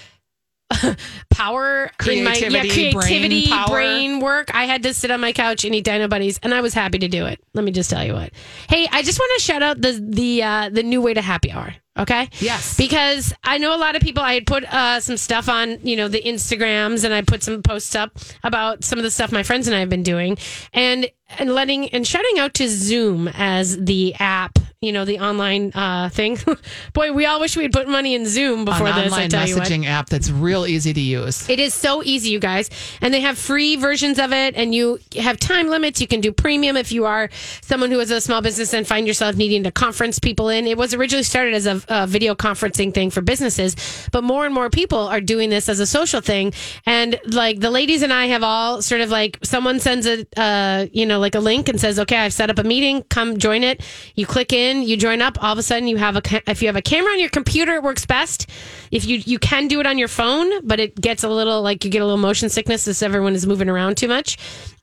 power 1.30 1.90
in 2.08 2.24
my 2.24 2.34
yeah, 2.34 2.60
Creativity, 2.60 3.48
brain 3.48 3.66
brain 3.68 4.20
work. 4.20 4.54
I 4.54 4.66
had 4.66 4.82
to 4.84 4.94
sit 4.94 5.10
on 5.10 5.20
my 5.20 5.32
couch 5.32 5.64
and 5.64 5.74
eat 5.74 5.84
Dino 5.84 6.08
Buddies, 6.08 6.38
and 6.42 6.54
I 6.54 6.60
was 6.60 6.74
happy 6.74 6.98
to 6.98 7.08
do 7.08 7.26
it. 7.26 7.40
Let 7.54 7.64
me 7.64 7.72
just 7.72 7.90
tell 7.90 8.04
you 8.04 8.14
what. 8.14 8.32
Hey, 8.68 8.88
I 8.90 9.02
just 9.02 9.18
want 9.18 9.32
to 9.38 9.42
shout 9.44 9.62
out 9.62 9.80
the 9.80 9.92
the 9.92 10.42
uh, 10.42 10.68
the 10.70 10.82
new 10.82 11.00
way 11.00 11.14
to 11.14 11.22
happy 11.22 11.50
hour. 11.50 11.74
Okay. 11.98 12.30
Yes. 12.40 12.76
Because 12.76 13.34
I 13.44 13.58
know 13.58 13.74
a 13.74 13.76
lot 13.76 13.96
of 13.96 14.02
people. 14.02 14.22
I 14.22 14.34
had 14.34 14.46
put 14.46 14.64
uh, 14.64 15.00
some 15.00 15.18
stuff 15.18 15.48
on, 15.48 15.78
you 15.86 15.96
know, 15.96 16.08
the 16.08 16.22
Instagrams, 16.22 17.04
and 17.04 17.12
I 17.12 17.20
put 17.22 17.42
some 17.42 17.62
posts 17.62 17.94
up 17.94 18.16
about 18.42 18.82
some 18.82 18.98
of 18.98 19.02
the 19.02 19.10
stuff 19.10 19.30
my 19.30 19.42
friends 19.42 19.66
and 19.66 19.76
I 19.76 19.80
have 19.80 19.90
been 19.90 20.02
doing, 20.02 20.38
and 20.72 21.10
and 21.38 21.54
letting 21.54 21.88
and 21.90 22.06
shouting 22.06 22.38
out 22.38 22.54
to 22.54 22.68
Zoom 22.68 23.28
as 23.28 23.76
the 23.78 24.14
app. 24.18 24.58
You 24.80 24.90
know, 24.90 25.04
the 25.04 25.20
online 25.20 25.70
uh, 25.74 26.08
thing. 26.08 26.38
Boy, 26.92 27.12
we 27.12 27.24
all 27.24 27.38
wish 27.38 27.56
we'd 27.56 27.72
put 27.72 27.86
money 27.86 28.16
in 28.16 28.26
Zoom 28.26 28.64
before 28.64 28.88
An 28.88 28.96
this. 28.96 29.12
I 29.12 29.16
online 29.16 29.30
tell 29.30 29.46
you 29.46 29.56
what. 29.56 29.68
messaging 29.68 29.86
app 29.86 30.08
that's 30.08 30.28
real 30.28 30.66
easy 30.66 30.92
to 30.92 31.00
use. 31.00 31.48
It 31.48 31.60
is 31.60 31.72
so 31.72 32.02
easy, 32.02 32.30
you 32.30 32.40
guys. 32.40 32.68
And 33.00 33.14
they 33.14 33.20
have 33.20 33.38
free 33.38 33.76
versions 33.76 34.18
of 34.18 34.32
it, 34.32 34.56
and 34.56 34.74
you 34.74 34.98
have 35.20 35.38
time 35.38 35.68
limits. 35.68 36.00
You 36.00 36.08
can 36.08 36.20
do 36.20 36.32
premium 36.32 36.76
if 36.76 36.90
you 36.90 37.04
are 37.04 37.30
someone 37.60 37.92
who 37.92 38.00
is 38.00 38.10
a 38.10 38.20
small 38.20 38.42
business 38.42 38.74
and 38.74 38.84
find 38.84 39.06
yourself 39.06 39.36
needing 39.36 39.62
to 39.62 39.70
conference 39.70 40.18
people 40.18 40.48
in. 40.48 40.66
It 40.66 40.76
was 40.76 40.94
originally 40.94 41.22
started 41.22 41.54
as 41.54 41.66
a, 41.66 41.80
a 41.88 42.06
video 42.06 42.34
conferencing 42.34 42.92
thing 42.92 43.10
for 43.10 43.20
businesses, 43.20 43.76
but 44.12 44.24
more 44.24 44.44
and 44.44 44.54
more 44.54 44.70
people 44.70 44.98
are 44.98 45.20
doing 45.20 45.50
this 45.50 45.68
as 45.68 45.80
a 45.80 45.86
social 45.86 46.20
thing. 46.20 46.52
And 46.86 47.20
like 47.26 47.60
the 47.60 47.70
ladies 47.70 48.02
and 48.02 48.12
I 48.12 48.26
have 48.26 48.42
all 48.42 48.82
sort 48.82 49.00
of 49.00 49.10
like 49.10 49.38
someone 49.42 49.80
sends 49.80 50.06
a, 50.06 50.26
uh, 50.36 50.86
you 50.92 51.06
know, 51.06 51.18
like 51.18 51.34
a 51.34 51.40
link 51.40 51.68
and 51.68 51.80
says, 51.80 51.98
okay, 51.98 52.16
I've 52.16 52.32
set 52.32 52.50
up 52.50 52.58
a 52.58 52.64
meeting, 52.64 53.02
come 53.04 53.38
join 53.38 53.62
it. 53.64 53.84
You 54.14 54.26
click 54.26 54.52
in, 54.52 54.82
you 54.82 54.96
join 54.96 55.22
up. 55.22 55.42
All 55.42 55.52
of 55.52 55.58
a 55.58 55.62
sudden, 55.62 55.88
you 55.88 55.96
have 55.96 56.16
a, 56.16 56.50
if 56.50 56.62
you 56.62 56.68
have 56.68 56.76
a 56.76 56.82
camera 56.82 57.12
on 57.12 57.20
your 57.20 57.30
computer, 57.30 57.74
it 57.74 57.82
works 57.82 58.06
best. 58.06 58.48
If 58.90 59.06
you, 59.06 59.18
you 59.18 59.38
can 59.38 59.68
do 59.68 59.80
it 59.80 59.86
on 59.86 59.98
your 59.98 60.08
phone, 60.08 60.66
but 60.66 60.80
it 60.80 61.00
gets 61.00 61.24
a 61.24 61.28
little 61.28 61.62
like 61.62 61.84
you 61.84 61.90
get 61.90 62.02
a 62.02 62.04
little 62.04 62.18
motion 62.18 62.48
sickness 62.48 62.86
as 62.88 63.02
everyone 63.02 63.34
is 63.34 63.46
moving 63.46 63.68
around 63.68 63.96
too 63.96 64.08
much. 64.08 64.38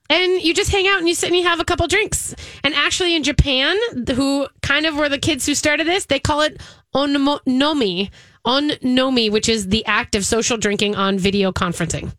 And 0.09 0.41
you 0.41 0.53
just 0.53 0.71
hang 0.71 0.87
out 0.87 0.99
and 0.99 1.07
you 1.07 1.13
sit 1.13 1.27
and 1.27 1.37
you 1.37 1.43
have 1.43 1.59
a 1.59 1.65
couple 1.65 1.87
drinks. 1.87 2.33
And 2.63 2.73
actually, 2.73 3.15
in 3.15 3.23
Japan, 3.23 3.77
who 4.15 4.47
kind 4.61 4.85
of 4.85 4.95
were 4.95 5.09
the 5.09 5.19
kids 5.19 5.45
who 5.45 5.53
started 5.53 5.85
this, 5.85 6.05
they 6.05 6.19
call 6.19 6.41
it 6.41 6.59
onomi, 6.95 8.09
onomi, 8.45 9.31
which 9.31 9.47
is 9.47 9.67
the 9.67 9.85
act 9.85 10.15
of 10.15 10.25
social 10.25 10.57
drinking 10.57 10.95
on 10.95 11.19
video 11.19 11.51
conferencing. 11.51 12.11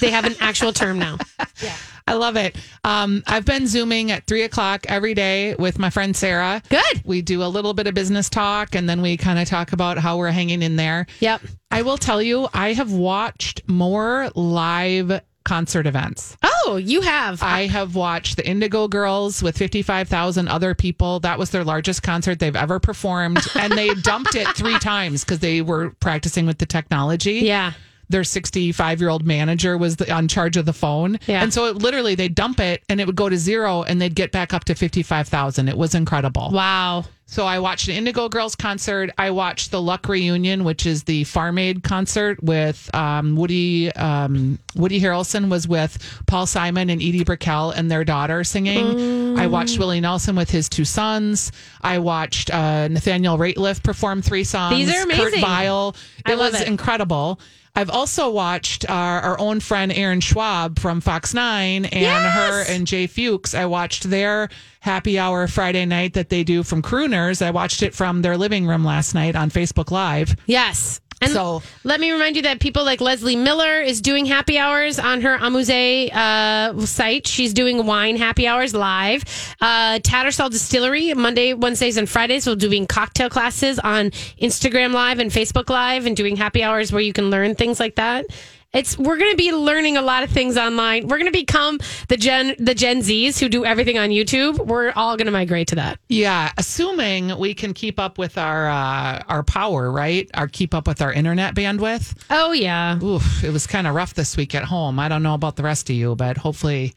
they 0.00 0.10
have 0.10 0.26
an 0.26 0.34
actual 0.40 0.72
term 0.72 0.98
now. 0.98 1.18
Yeah. 1.62 1.76
I 2.06 2.12
love 2.14 2.36
it. 2.36 2.54
Um, 2.84 3.22
I've 3.26 3.46
been 3.46 3.66
zooming 3.66 4.10
at 4.10 4.26
three 4.26 4.42
o'clock 4.42 4.84
every 4.88 5.14
day 5.14 5.54
with 5.54 5.78
my 5.78 5.88
friend 5.88 6.14
Sarah. 6.14 6.62
Good. 6.68 7.02
We 7.04 7.22
do 7.22 7.42
a 7.42 7.48
little 7.48 7.72
bit 7.72 7.86
of 7.86 7.94
business 7.94 8.28
talk, 8.28 8.74
and 8.74 8.86
then 8.86 9.00
we 9.00 9.16
kind 9.16 9.38
of 9.38 9.48
talk 9.48 9.72
about 9.72 9.96
how 9.96 10.18
we're 10.18 10.30
hanging 10.30 10.60
in 10.60 10.76
there. 10.76 11.06
Yep. 11.20 11.40
I 11.70 11.80
will 11.80 11.96
tell 11.96 12.20
you, 12.20 12.46
I 12.52 12.74
have 12.74 12.92
watched 12.92 13.66
more 13.66 14.30
live 14.34 15.22
concert 15.44 15.86
events. 15.86 16.36
Oh, 16.42 16.76
you 16.76 17.02
have. 17.02 17.42
I 17.42 17.66
have 17.66 17.94
watched 17.94 18.36
the 18.36 18.46
Indigo 18.46 18.88
Girls 18.88 19.42
with 19.42 19.56
55,000 19.58 20.48
other 20.48 20.74
people. 20.74 21.20
That 21.20 21.38
was 21.38 21.50
their 21.50 21.64
largest 21.64 22.02
concert 22.02 22.38
they've 22.38 22.56
ever 22.56 22.80
performed. 22.80 23.38
and 23.54 23.72
they 23.74 23.94
dumped 23.94 24.34
it 24.34 24.48
three 24.56 24.78
times 24.80 25.24
because 25.24 25.40
they 25.40 25.60
were 25.60 25.90
practicing 26.00 26.46
with 26.46 26.58
the 26.58 26.66
technology. 26.66 27.40
yeah. 27.40 27.72
Their 28.08 28.24
65 28.24 29.00
year 29.00 29.08
old 29.10 29.26
manager 29.26 29.76
was 29.78 29.96
the, 29.96 30.12
on 30.12 30.28
charge 30.28 30.56
of 30.56 30.66
the 30.66 30.72
phone. 30.72 31.18
Yeah. 31.26 31.42
And 31.42 31.52
so 31.52 31.66
it, 31.66 31.76
literally 31.76 32.14
they 32.14 32.28
dump 32.28 32.60
it 32.60 32.82
and 32.88 33.00
it 33.00 33.06
would 33.06 33.16
go 33.16 33.28
to 33.28 33.36
zero 33.36 33.82
and 33.82 34.00
they'd 34.00 34.14
get 34.14 34.32
back 34.32 34.52
up 34.52 34.64
to 34.64 34.74
55,000. 34.74 35.68
It 35.68 35.76
was 35.76 35.94
incredible. 35.94 36.50
Wow. 36.52 37.04
So 37.26 37.46
I 37.46 37.58
watched 37.58 37.88
an 37.88 37.94
Indigo 37.94 38.28
Girls 38.28 38.54
concert. 38.54 39.10
I 39.16 39.30
watched 39.30 39.70
the 39.70 39.80
Luck 39.80 40.06
Reunion, 40.08 40.62
which 40.62 40.84
is 40.84 41.04
the 41.04 41.24
Farm 41.24 41.56
Aid 41.56 41.82
concert 41.82 42.42
with 42.44 42.94
um, 42.94 43.34
Woody. 43.34 43.90
Um, 43.92 44.58
Woody 44.76 45.00
Harrelson 45.00 45.48
was 45.50 45.66
with 45.66 46.22
Paul 46.26 46.46
Simon 46.46 46.90
and 46.90 47.00
Edie 47.00 47.24
Brickell 47.24 47.70
and 47.70 47.90
their 47.90 48.04
daughter 48.04 48.44
singing. 48.44 49.38
I 49.38 49.46
watched 49.46 49.78
Willie 49.78 50.00
Nelson 50.00 50.36
with 50.36 50.50
his 50.50 50.68
two 50.68 50.84
sons. 50.84 51.50
I 51.80 51.98
watched 51.98 52.50
uh, 52.50 52.88
Nathaniel 52.88 53.38
Rateliff 53.38 53.82
perform 53.82 54.20
three 54.20 54.44
songs. 54.44 54.76
These 54.76 54.94
are 54.94 55.02
amazing. 55.02 55.24
Kurt. 55.24 55.40
Vile. 55.40 55.96
It 56.28 56.36
was 56.36 56.60
it. 56.60 56.68
incredible. 56.68 57.40
I've 57.76 57.90
also 57.90 58.30
watched 58.30 58.88
our, 58.88 59.20
our 59.20 59.40
own 59.40 59.58
friend 59.58 59.92
Aaron 59.92 60.20
Schwab 60.20 60.78
from 60.78 61.00
Fox 61.00 61.34
9 61.34 61.84
and 61.86 62.00
Yes! 62.00 62.34
her 62.34 62.72
and 62.72 62.86
Jay 62.86 63.08
Fuchs. 63.08 63.52
I 63.54 63.66
watched 63.66 64.04
their 64.04 64.48
happy 64.80 65.18
hour 65.18 65.48
Friday 65.48 65.84
night 65.84 66.14
that 66.14 66.28
they 66.28 66.44
do 66.44 66.62
from 66.62 66.82
Crooners. 66.82 67.44
I 67.44 67.50
watched 67.50 67.82
it 67.82 67.92
from 67.94 68.22
their 68.22 68.36
living 68.36 68.66
room 68.66 68.84
last 68.84 69.12
night 69.14 69.34
on 69.34 69.50
Facebook 69.50 69.90
Live. 69.90 70.36
Yes. 70.46 71.00
And 71.20 71.32
So- 71.32 71.62
let 71.84 72.00
me 72.00 72.10
remind 72.12 72.36
you 72.36 72.42
that 72.42 72.60
people 72.60 72.84
like 72.84 73.00
Leslee 73.00 73.38
Miller 73.38 73.80
is 73.80 74.00
doing 74.00 74.26
happy 74.26 74.58
hours 74.58 74.98
on 74.98 75.20
her 75.22 75.36
Amuse 75.36 75.70
uh, 75.70 76.78
site. 76.86 77.26
She's 77.26 77.52
doing 77.54 77.86
wine 77.86 78.16
happy 78.16 78.46
hours 78.46 78.74
live. 78.74 79.24
Uh, 79.60 79.98
Tattersall 80.00 80.50
Distillery, 80.50 81.14
Monday, 81.14 81.54
Wednesdays, 81.54 81.96
and 81.96 82.08
Fridays, 82.08 82.46
will 82.46 82.56
doing 82.56 82.86
cocktail 82.86 83.30
classes 83.30 83.78
on 83.78 84.10
Instagram 84.40 84.92
Live 84.92 85.18
and 85.18 85.30
Facebook 85.30 85.70
Live 85.70 86.06
and 86.06 86.16
doing 86.16 86.36
happy 86.36 86.62
hours 86.62 86.92
where 86.92 87.02
you 87.02 87.12
can 87.12 87.30
learn 87.30 87.54
things 87.54 87.80
like 87.80 87.94
that. 87.96 88.26
It's 88.74 88.98
we're 88.98 89.16
going 89.16 89.30
to 89.30 89.36
be 89.36 89.52
learning 89.52 89.96
a 89.96 90.02
lot 90.02 90.24
of 90.24 90.30
things 90.30 90.56
online. 90.58 91.06
We're 91.06 91.18
going 91.18 91.32
to 91.32 91.38
become 91.38 91.78
the 92.08 92.16
Gen 92.16 92.56
the 92.58 92.74
Gen 92.74 93.00
Zs 93.00 93.38
who 93.38 93.48
do 93.48 93.64
everything 93.64 93.98
on 93.98 94.08
YouTube. 94.10 94.58
We're 94.66 94.92
all 94.96 95.16
going 95.16 95.26
to 95.26 95.32
migrate 95.32 95.68
to 95.68 95.76
that. 95.76 96.00
Yeah, 96.08 96.50
assuming 96.58 97.38
we 97.38 97.54
can 97.54 97.72
keep 97.72 98.00
up 98.00 98.18
with 98.18 98.36
our 98.36 98.68
uh, 98.68 99.22
our 99.28 99.44
power, 99.44 99.90
right? 99.92 100.28
Our 100.34 100.48
keep 100.48 100.74
up 100.74 100.88
with 100.88 101.00
our 101.00 101.12
internet 101.12 101.54
bandwidth. 101.54 102.16
Oh 102.30 102.50
yeah. 102.52 102.98
Oof, 103.02 103.44
it 103.44 103.52
was 103.52 103.66
kind 103.66 103.86
of 103.86 103.94
rough 103.94 104.14
this 104.14 104.36
week 104.36 104.54
at 104.56 104.64
home. 104.64 104.98
I 104.98 105.08
don't 105.08 105.22
know 105.22 105.34
about 105.34 105.54
the 105.56 105.62
rest 105.62 105.88
of 105.88 105.96
you, 105.96 106.16
but 106.16 106.36
hopefully. 106.36 106.94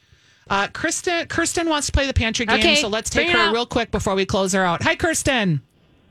Uh, 0.50 0.66
Kristen, 0.70 1.28
Kirsten 1.28 1.68
wants 1.68 1.88
to 1.88 1.92
play 1.92 2.08
the 2.08 2.14
pantry 2.14 2.46
game, 2.46 2.60
Okay, 2.60 2.76
so 2.76 2.88
let's 2.88 3.10
take 3.10 3.28
bring 3.28 3.36
her 3.36 3.50
out. 3.50 3.54
real 3.54 3.66
quick 3.66 3.92
before 3.92 4.16
we 4.16 4.26
close 4.26 4.54
her 4.54 4.64
out. 4.64 4.82
Hi, 4.82 4.96
Kirsten. 4.96 5.62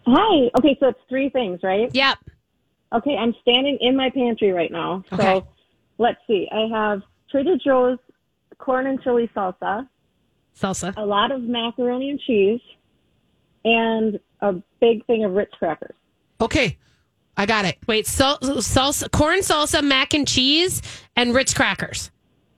Hi. 0.06 0.50
Okay, 0.58 0.76
so 0.78 0.88
it's 0.88 1.00
three 1.08 1.30
things, 1.30 1.60
right? 1.62 1.88
Yep. 1.94 2.18
Okay, 2.92 3.16
I'm 3.16 3.34
standing 3.40 3.78
in 3.80 3.96
my 3.96 4.10
pantry 4.10 4.52
right 4.52 4.70
now. 4.70 5.02
So 5.08 5.16
Okay. 5.16 5.46
Let's 5.98 6.18
see. 6.26 6.48
I 6.52 6.66
have 6.72 7.02
Trader 7.30 7.56
Joe's 7.62 7.98
corn 8.58 8.86
and 8.86 9.02
chili 9.02 9.30
salsa, 9.36 9.88
Salsa. 10.58 10.94
a 10.96 11.04
lot 11.04 11.30
of 11.32 11.42
macaroni 11.42 12.10
and 12.10 12.20
cheese, 12.20 12.60
and 13.64 14.18
a 14.40 14.54
big 14.80 15.04
thing 15.06 15.24
of 15.24 15.32
Ritz 15.32 15.52
crackers. 15.58 15.94
Okay, 16.40 16.78
I 17.36 17.46
got 17.46 17.64
it. 17.64 17.78
Wait, 17.86 18.06
sal- 18.06 18.38
salsa, 18.38 19.10
corn 19.10 19.40
salsa, 19.40 19.82
mac 19.82 20.14
and 20.14 20.26
cheese, 20.26 20.82
and 21.16 21.34
Ritz 21.34 21.52
crackers. 21.54 22.10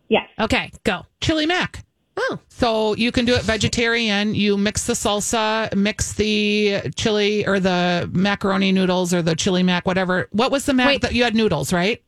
Yes. 0.09 0.29
Okay, 0.41 0.71
go. 0.85 1.05
Chili 1.21 1.47
mac. 1.47 1.85
Oh, 2.21 2.39
So 2.49 2.95
you 2.97 3.13
can 3.13 3.27
do 3.27 3.35
it 3.35 3.43
vegetarian. 3.43 4.35
You 4.35 4.57
mix 4.59 4.87
the 4.87 4.95
salsa, 4.95 5.73
mix 5.77 6.15
the 6.15 6.91
chili 6.97 7.47
or 7.47 7.61
the 7.61 8.11
macaroni 8.13 8.73
noodles 8.73 9.15
or 9.15 9.23
the 9.23 9.37
chili 9.37 9.63
mac, 9.63 9.87
whatever. 9.87 10.29
What 10.33 10.51
was 10.51 10.65
the 10.65 10.75
mac 10.75 10.89
Wait. 10.89 11.03
that 11.03 11.15
you 11.15 11.23
had 11.23 11.37
noodles, 11.37 11.73
right? 11.73 12.03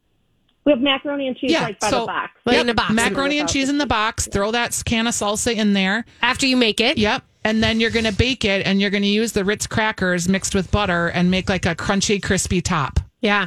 We 0.65 0.73
have 0.73 0.81
macaroni 0.81 1.27
and 1.27 1.37
cheese 1.37 1.53
Yeah, 1.53 1.63
like 1.63 1.81
by 1.81 1.91
so- 1.91 2.01
the 2.01 2.07
box. 2.07 2.33
Like 2.45 2.55
Yep, 2.57 2.63
in 2.63 2.69
a 2.69 2.75
box. 2.75 2.93
Macaroni 2.93 3.39
and 3.39 3.49
cheese 3.49 3.69
in 3.69 3.79
the 3.79 3.87
box. 3.87 4.29
Throw 4.31 4.51
that 4.53 4.81
can 4.85 5.07
of 5.07 5.15
salsa 5.15 5.55
in 5.55 5.73
there. 5.73 6.05
After 6.23 6.47
you 6.47 6.57
make 6.57 6.81
it. 6.81 6.99
Yep. 6.99 7.23
And 7.45 7.63
then 7.63 7.81
you're 7.81 7.91
going 7.91 8.05
to 8.05 8.13
bake 8.13 8.45
it 8.45 8.67
and 8.67 8.81
you're 8.83 8.91
going 8.91 9.03
to 9.03 9.09
use 9.09 9.33
the 9.33 9.45
Ritz 9.45 9.67
crackers 9.67 10.29
mixed 10.29 10.55
with 10.55 10.71
butter 10.71 11.09
and 11.09 11.31
make 11.31 11.49
like 11.49 11.65
a 11.65 11.75
crunchy, 11.75 12.23
crispy 12.23 12.61
top. 12.61 13.01
Yeah. 13.23 13.47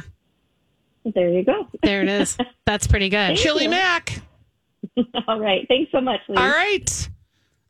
There 1.04 1.28
you 1.30 1.44
go. 1.44 1.68
There 1.82 2.02
it 2.02 2.08
is. 2.08 2.36
That's 2.66 2.86
pretty 2.88 3.08
good. 3.08 3.36
Chili 3.36 3.68
Mac. 3.68 4.20
All 5.28 5.38
right. 5.38 5.64
Thanks 5.68 5.92
so 5.92 6.00
much, 6.00 6.20
Lee. 6.28 6.36
All 6.36 6.48
right. 6.48 7.08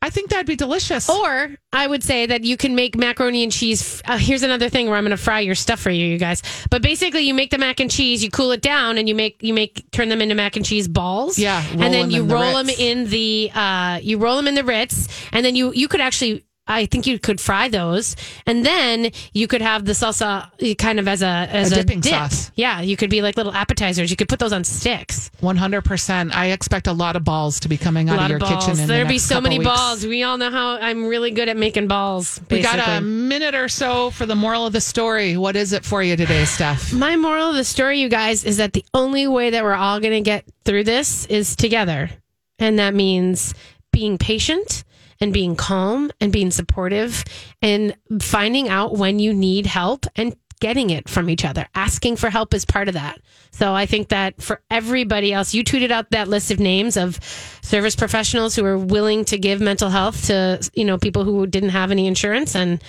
I 0.04 0.10
think 0.10 0.28
that'd 0.28 0.44
be 0.44 0.54
delicious. 0.54 1.08
Or 1.08 1.56
I 1.72 1.86
would 1.86 2.04
say 2.04 2.26
that 2.26 2.44
you 2.44 2.58
can 2.58 2.74
make 2.74 2.94
macaroni 2.94 3.42
and 3.42 3.50
cheese. 3.50 4.02
Uh, 4.04 4.18
here's 4.18 4.42
another 4.42 4.68
thing 4.68 4.86
where 4.86 4.96
I'm 4.96 5.04
going 5.04 5.16
to 5.16 5.16
fry 5.16 5.40
your 5.40 5.54
stuff 5.54 5.80
for 5.80 5.88
you, 5.88 6.04
you 6.04 6.18
guys. 6.18 6.42
But 6.68 6.82
basically, 6.82 7.22
you 7.22 7.32
make 7.32 7.50
the 7.50 7.56
mac 7.56 7.80
and 7.80 7.90
cheese, 7.90 8.22
you 8.22 8.30
cool 8.30 8.52
it 8.52 8.60
down, 8.60 8.98
and 8.98 9.08
you 9.08 9.14
make 9.14 9.42
you 9.42 9.54
make 9.54 9.90
turn 9.92 10.10
them 10.10 10.20
into 10.20 10.34
mac 10.34 10.56
and 10.56 10.64
cheese 10.64 10.88
balls. 10.88 11.38
Yeah, 11.38 11.64
and 11.72 11.94
then 11.94 12.10
you 12.10 12.26
the 12.26 12.34
roll 12.34 12.52
them 12.52 12.68
in 12.68 13.08
the 13.08 13.50
uh, 13.54 13.98
you 14.02 14.18
roll 14.18 14.36
them 14.36 14.46
in 14.46 14.56
the 14.56 14.64
Ritz, 14.64 15.08
and 15.32 15.42
then 15.42 15.56
you 15.56 15.72
you 15.72 15.88
could 15.88 16.02
actually. 16.02 16.44
I 16.66 16.86
think 16.86 17.06
you 17.06 17.18
could 17.18 17.40
fry 17.40 17.68
those, 17.68 18.16
and 18.46 18.64
then 18.64 19.10
you 19.34 19.46
could 19.46 19.60
have 19.60 19.84
the 19.84 19.92
salsa 19.92 20.48
uh, 20.62 20.74
kind 20.76 20.98
of 20.98 21.06
as 21.06 21.20
a 21.20 21.26
as 21.26 21.72
A 21.72 21.74
a, 21.74 21.78
dipping 21.82 22.00
dip. 22.00 22.12
sauce. 22.12 22.50
Yeah, 22.54 22.80
you 22.80 22.96
could 22.96 23.10
be 23.10 23.20
like 23.20 23.36
little 23.36 23.52
appetizers. 23.52 24.10
You 24.10 24.16
could 24.16 24.30
put 24.30 24.38
those 24.38 24.52
on 24.52 24.64
sticks. 24.64 25.30
100%. 25.42 26.32
I 26.34 26.46
expect 26.46 26.86
a 26.86 26.92
lot 26.92 27.16
of 27.16 27.24
balls 27.24 27.60
to 27.60 27.68
be 27.68 27.76
coming 27.76 28.08
out 28.08 28.18
of 28.18 28.28
your 28.28 28.38
of 28.42 28.48
kitchen 28.48 28.70
in 28.80 28.86
the 28.86 28.86
There'd 28.86 29.08
be 29.08 29.18
so 29.18 29.40
many 29.42 29.58
weeks. 29.58 29.68
balls. 29.70 30.06
We 30.06 30.22
all 30.22 30.38
know 30.38 30.50
how 30.50 30.78
I'm 30.78 31.04
really 31.04 31.30
good 31.32 31.48
at 31.50 31.56
making 31.58 31.86
balls. 31.88 32.40
We 32.50 32.62
got 32.62 32.78
a 32.78 33.00
minute 33.02 33.54
or 33.54 33.68
so 33.68 34.10
for 34.10 34.24
the 34.24 34.34
moral 34.34 34.66
of 34.66 34.72
the 34.72 34.80
story. 34.80 35.36
What 35.36 35.56
is 35.56 35.72
it 35.74 35.84
for 35.84 36.02
you 36.02 36.16
today, 36.16 36.46
Steph? 36.46 36.92
My 36.94 37.16
moral 37.16 37.50
of 37.50 37.56
the 37.56 37.64
story, 37.64 38.00
you 38.00 38.08
guys, 38.08 38.44
is 38.44 38.56
that 38.56 38.72
the 38.72 38.84
only 38.94 39.26
way 39.26 39.50
that 39.50 39.62
we're 39.64 39.74
all 39.74 40.00
going 40.00 40.14
to 40.14 40.20
get 40.22 40.44
through 40.64 40.84
this 40.84 41.26
is 41.26 41.56
together. 41.56 42.10
And 42.58 42.78
that 42.78 42.94
means 42.94 43.54
being 43.92 44.16
patient 44.16 44.84
and 45.24 45.32
being 45.32 45.56
calm 45.56 46.12
and 46.20 46.30
being 46.30 46.50
supportive 46.50 47.24
and 47.62 47.96
finding 48.20 48.68
out 48.68 48.92
when 48.92 49.18
you 49.18 49.32
need 49.32 49.64
help 49.64 50.04
and 50.16 50.36
getting 50.60 50.90
it 50.90 51.08
from 51.08 51.30
each 51.30 51.46
other. 51.46 51.66
Asking 51.74 52.16
for 52.16 52.28
help 52.28 52.52
is 52.52 52.66
part 52.66 52.88
of 52.88 52.94
that. 52.94 53.20
So 53.50 53.74
I 53.74 53.86
think 53.86 54.10
that 54.10 54.42
for 54.42 54.60
everybody 54.70 55.32
else, 55.32 55.54
you 55.54 55.64
tweeted 55.64 55.90
out 55.90 56.10
that 56.10 56.28
list 56.28 56.50
of 56.50 56.60
names 56.60 56.98
of 56.98 57.18
service 57.62 57.96
professionals 57.96 58.54
who 58.54 58.66
are 58.66 58.76
willing 58.76 59.24
to 59.26 59.38
give 59.38 59.62
mental 59.62 59.88
health 59.88 60.26
to, 60.26 60.70
you 60.74 60.84
know, 60.84 60.98
people 60.98 61.24
who 61.24 61.46
didn't 61.46 61.70
have 61.70 61.90
any 61.90 62.06
insurance 62.06 62.54
and 62.54 62.84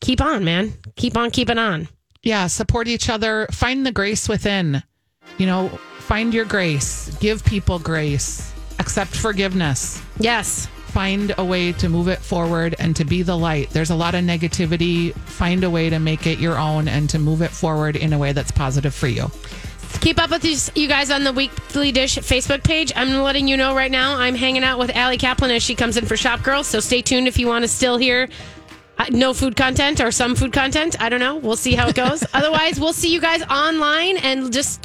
keep 0.00 0.20
on, 0.20 0.44
man. 0.44 0.72
Keep 0.94 1.16
on 1.16 1.32
keeping 1.32 1.58
on. 1.58 1.88
Yeah, 2.22 2.46
support 2.46 2.86
each 2.86 3.08
other. 3.08 3.48
Find 3.50 3.84
the 3.84 3.92
grace 3.92 4.28
within. 4.28 4.84
You 5.36 5.46
know, 5.46 5.68
find 5.98 6.32
your 6.32 6.44
grace. 6.44 7.12
Give 7.18 7.44
people 7.44 7.80
grace. 7.80 8.52
Accept 8.78 9.10
forgiveness. 9.10 10.00
Yes. 10.20 10.68
Find 10.90 11.32
a 11.38 11.44
way 11.44 11.72
to 11.74 11.88
move 11.88 12.08
it 12.08 12.18
forward 12.18 12.74
and 12.78 12.96
to 12.96 13.04
be 13.04 13.22
the 13.22 13.36
light. 13.36 13.70
There's 13.70 13.90
a 13.90 13.94
lot 13.94 14.14
of 14.14 14.24
negativity. 14.24 15.14
Find 15.14 15.62
a 15.62 15.70
way 15.70 15.88
to 15.90 15.98
make 15.98 16.26
it 16.26 16.38
your 16.38 16.58
own 16.58 16.88
and 16.88 17.08
to 17.10 17.18
move 17.18 17.42
it 17.42 17.50
forward 17.50 17.96
in 17.96 18.12
a 18.12 18.18
way 18.18 18.32
that's 18.32 18.50
positive 18.50 18.94
for 18.94 19.06
you. 19.06 19.30
Keep 20.00 20.18
up 20.18 20.30
with 20.30 20.40
these, 20.40 20.70
you 20.74 20.88
guys 20.88 21.10
on 21.10 21.24
the 21.24 21.32
Weekly 21.32 21.92
Dish 21.92 22.16
Facebook 22.18 22.64
page. 22.64 22.92
I'm 22.96 23.22
letting 23.22 23.48
you 23.48 23.56
know 23.56 23.74
right 23.74 23.90
now. 23.90 24.16
I'm 24.16 24.34
hanging 24.34 24.64
out 24.64 24.78
with 24.78 24.90
Allie 24.96 25.18
Kaplan 25.18 25.50
as 25.50 25.62
she 25.62 25.74
comes 25.74 25.96
in 25.96 26.06
for 26.06 26.16
Shop 26.16 26.42
Girls. 26.42 26.66
So 26.66 26.80
stay 26.80 27.02
tuned 27.02 27.28
if 27.28 27.38
you 27.38 27.46
want 27.46 27.64
to 27.64 27.68
still 27.68 27.98
hear 27.98 28.28
uh, 29.00 29.06
no 29.10 29.32
food 29.32 29.56
content 29.56 29.98
or 30.00 30.10
some 30.10 30.34
food 30.34 30.52
content. 30.52 31.00
I 31.00 31.08
don't 31.08 31.20
know. 31.20 31.36
We'll 31.36 31.56
see 31.56 31.74
how 31.74 31.88
it 31.88 31.96
goes. 31.96 32.22
Otherwise, 32.34 32.78
we'll 32.78 32.92
see 32.92 33.12
you 33.12 33.20
guys 33.20 33.42
online 33.44 34.18
and 34.18 34.52
just 34.52 34.78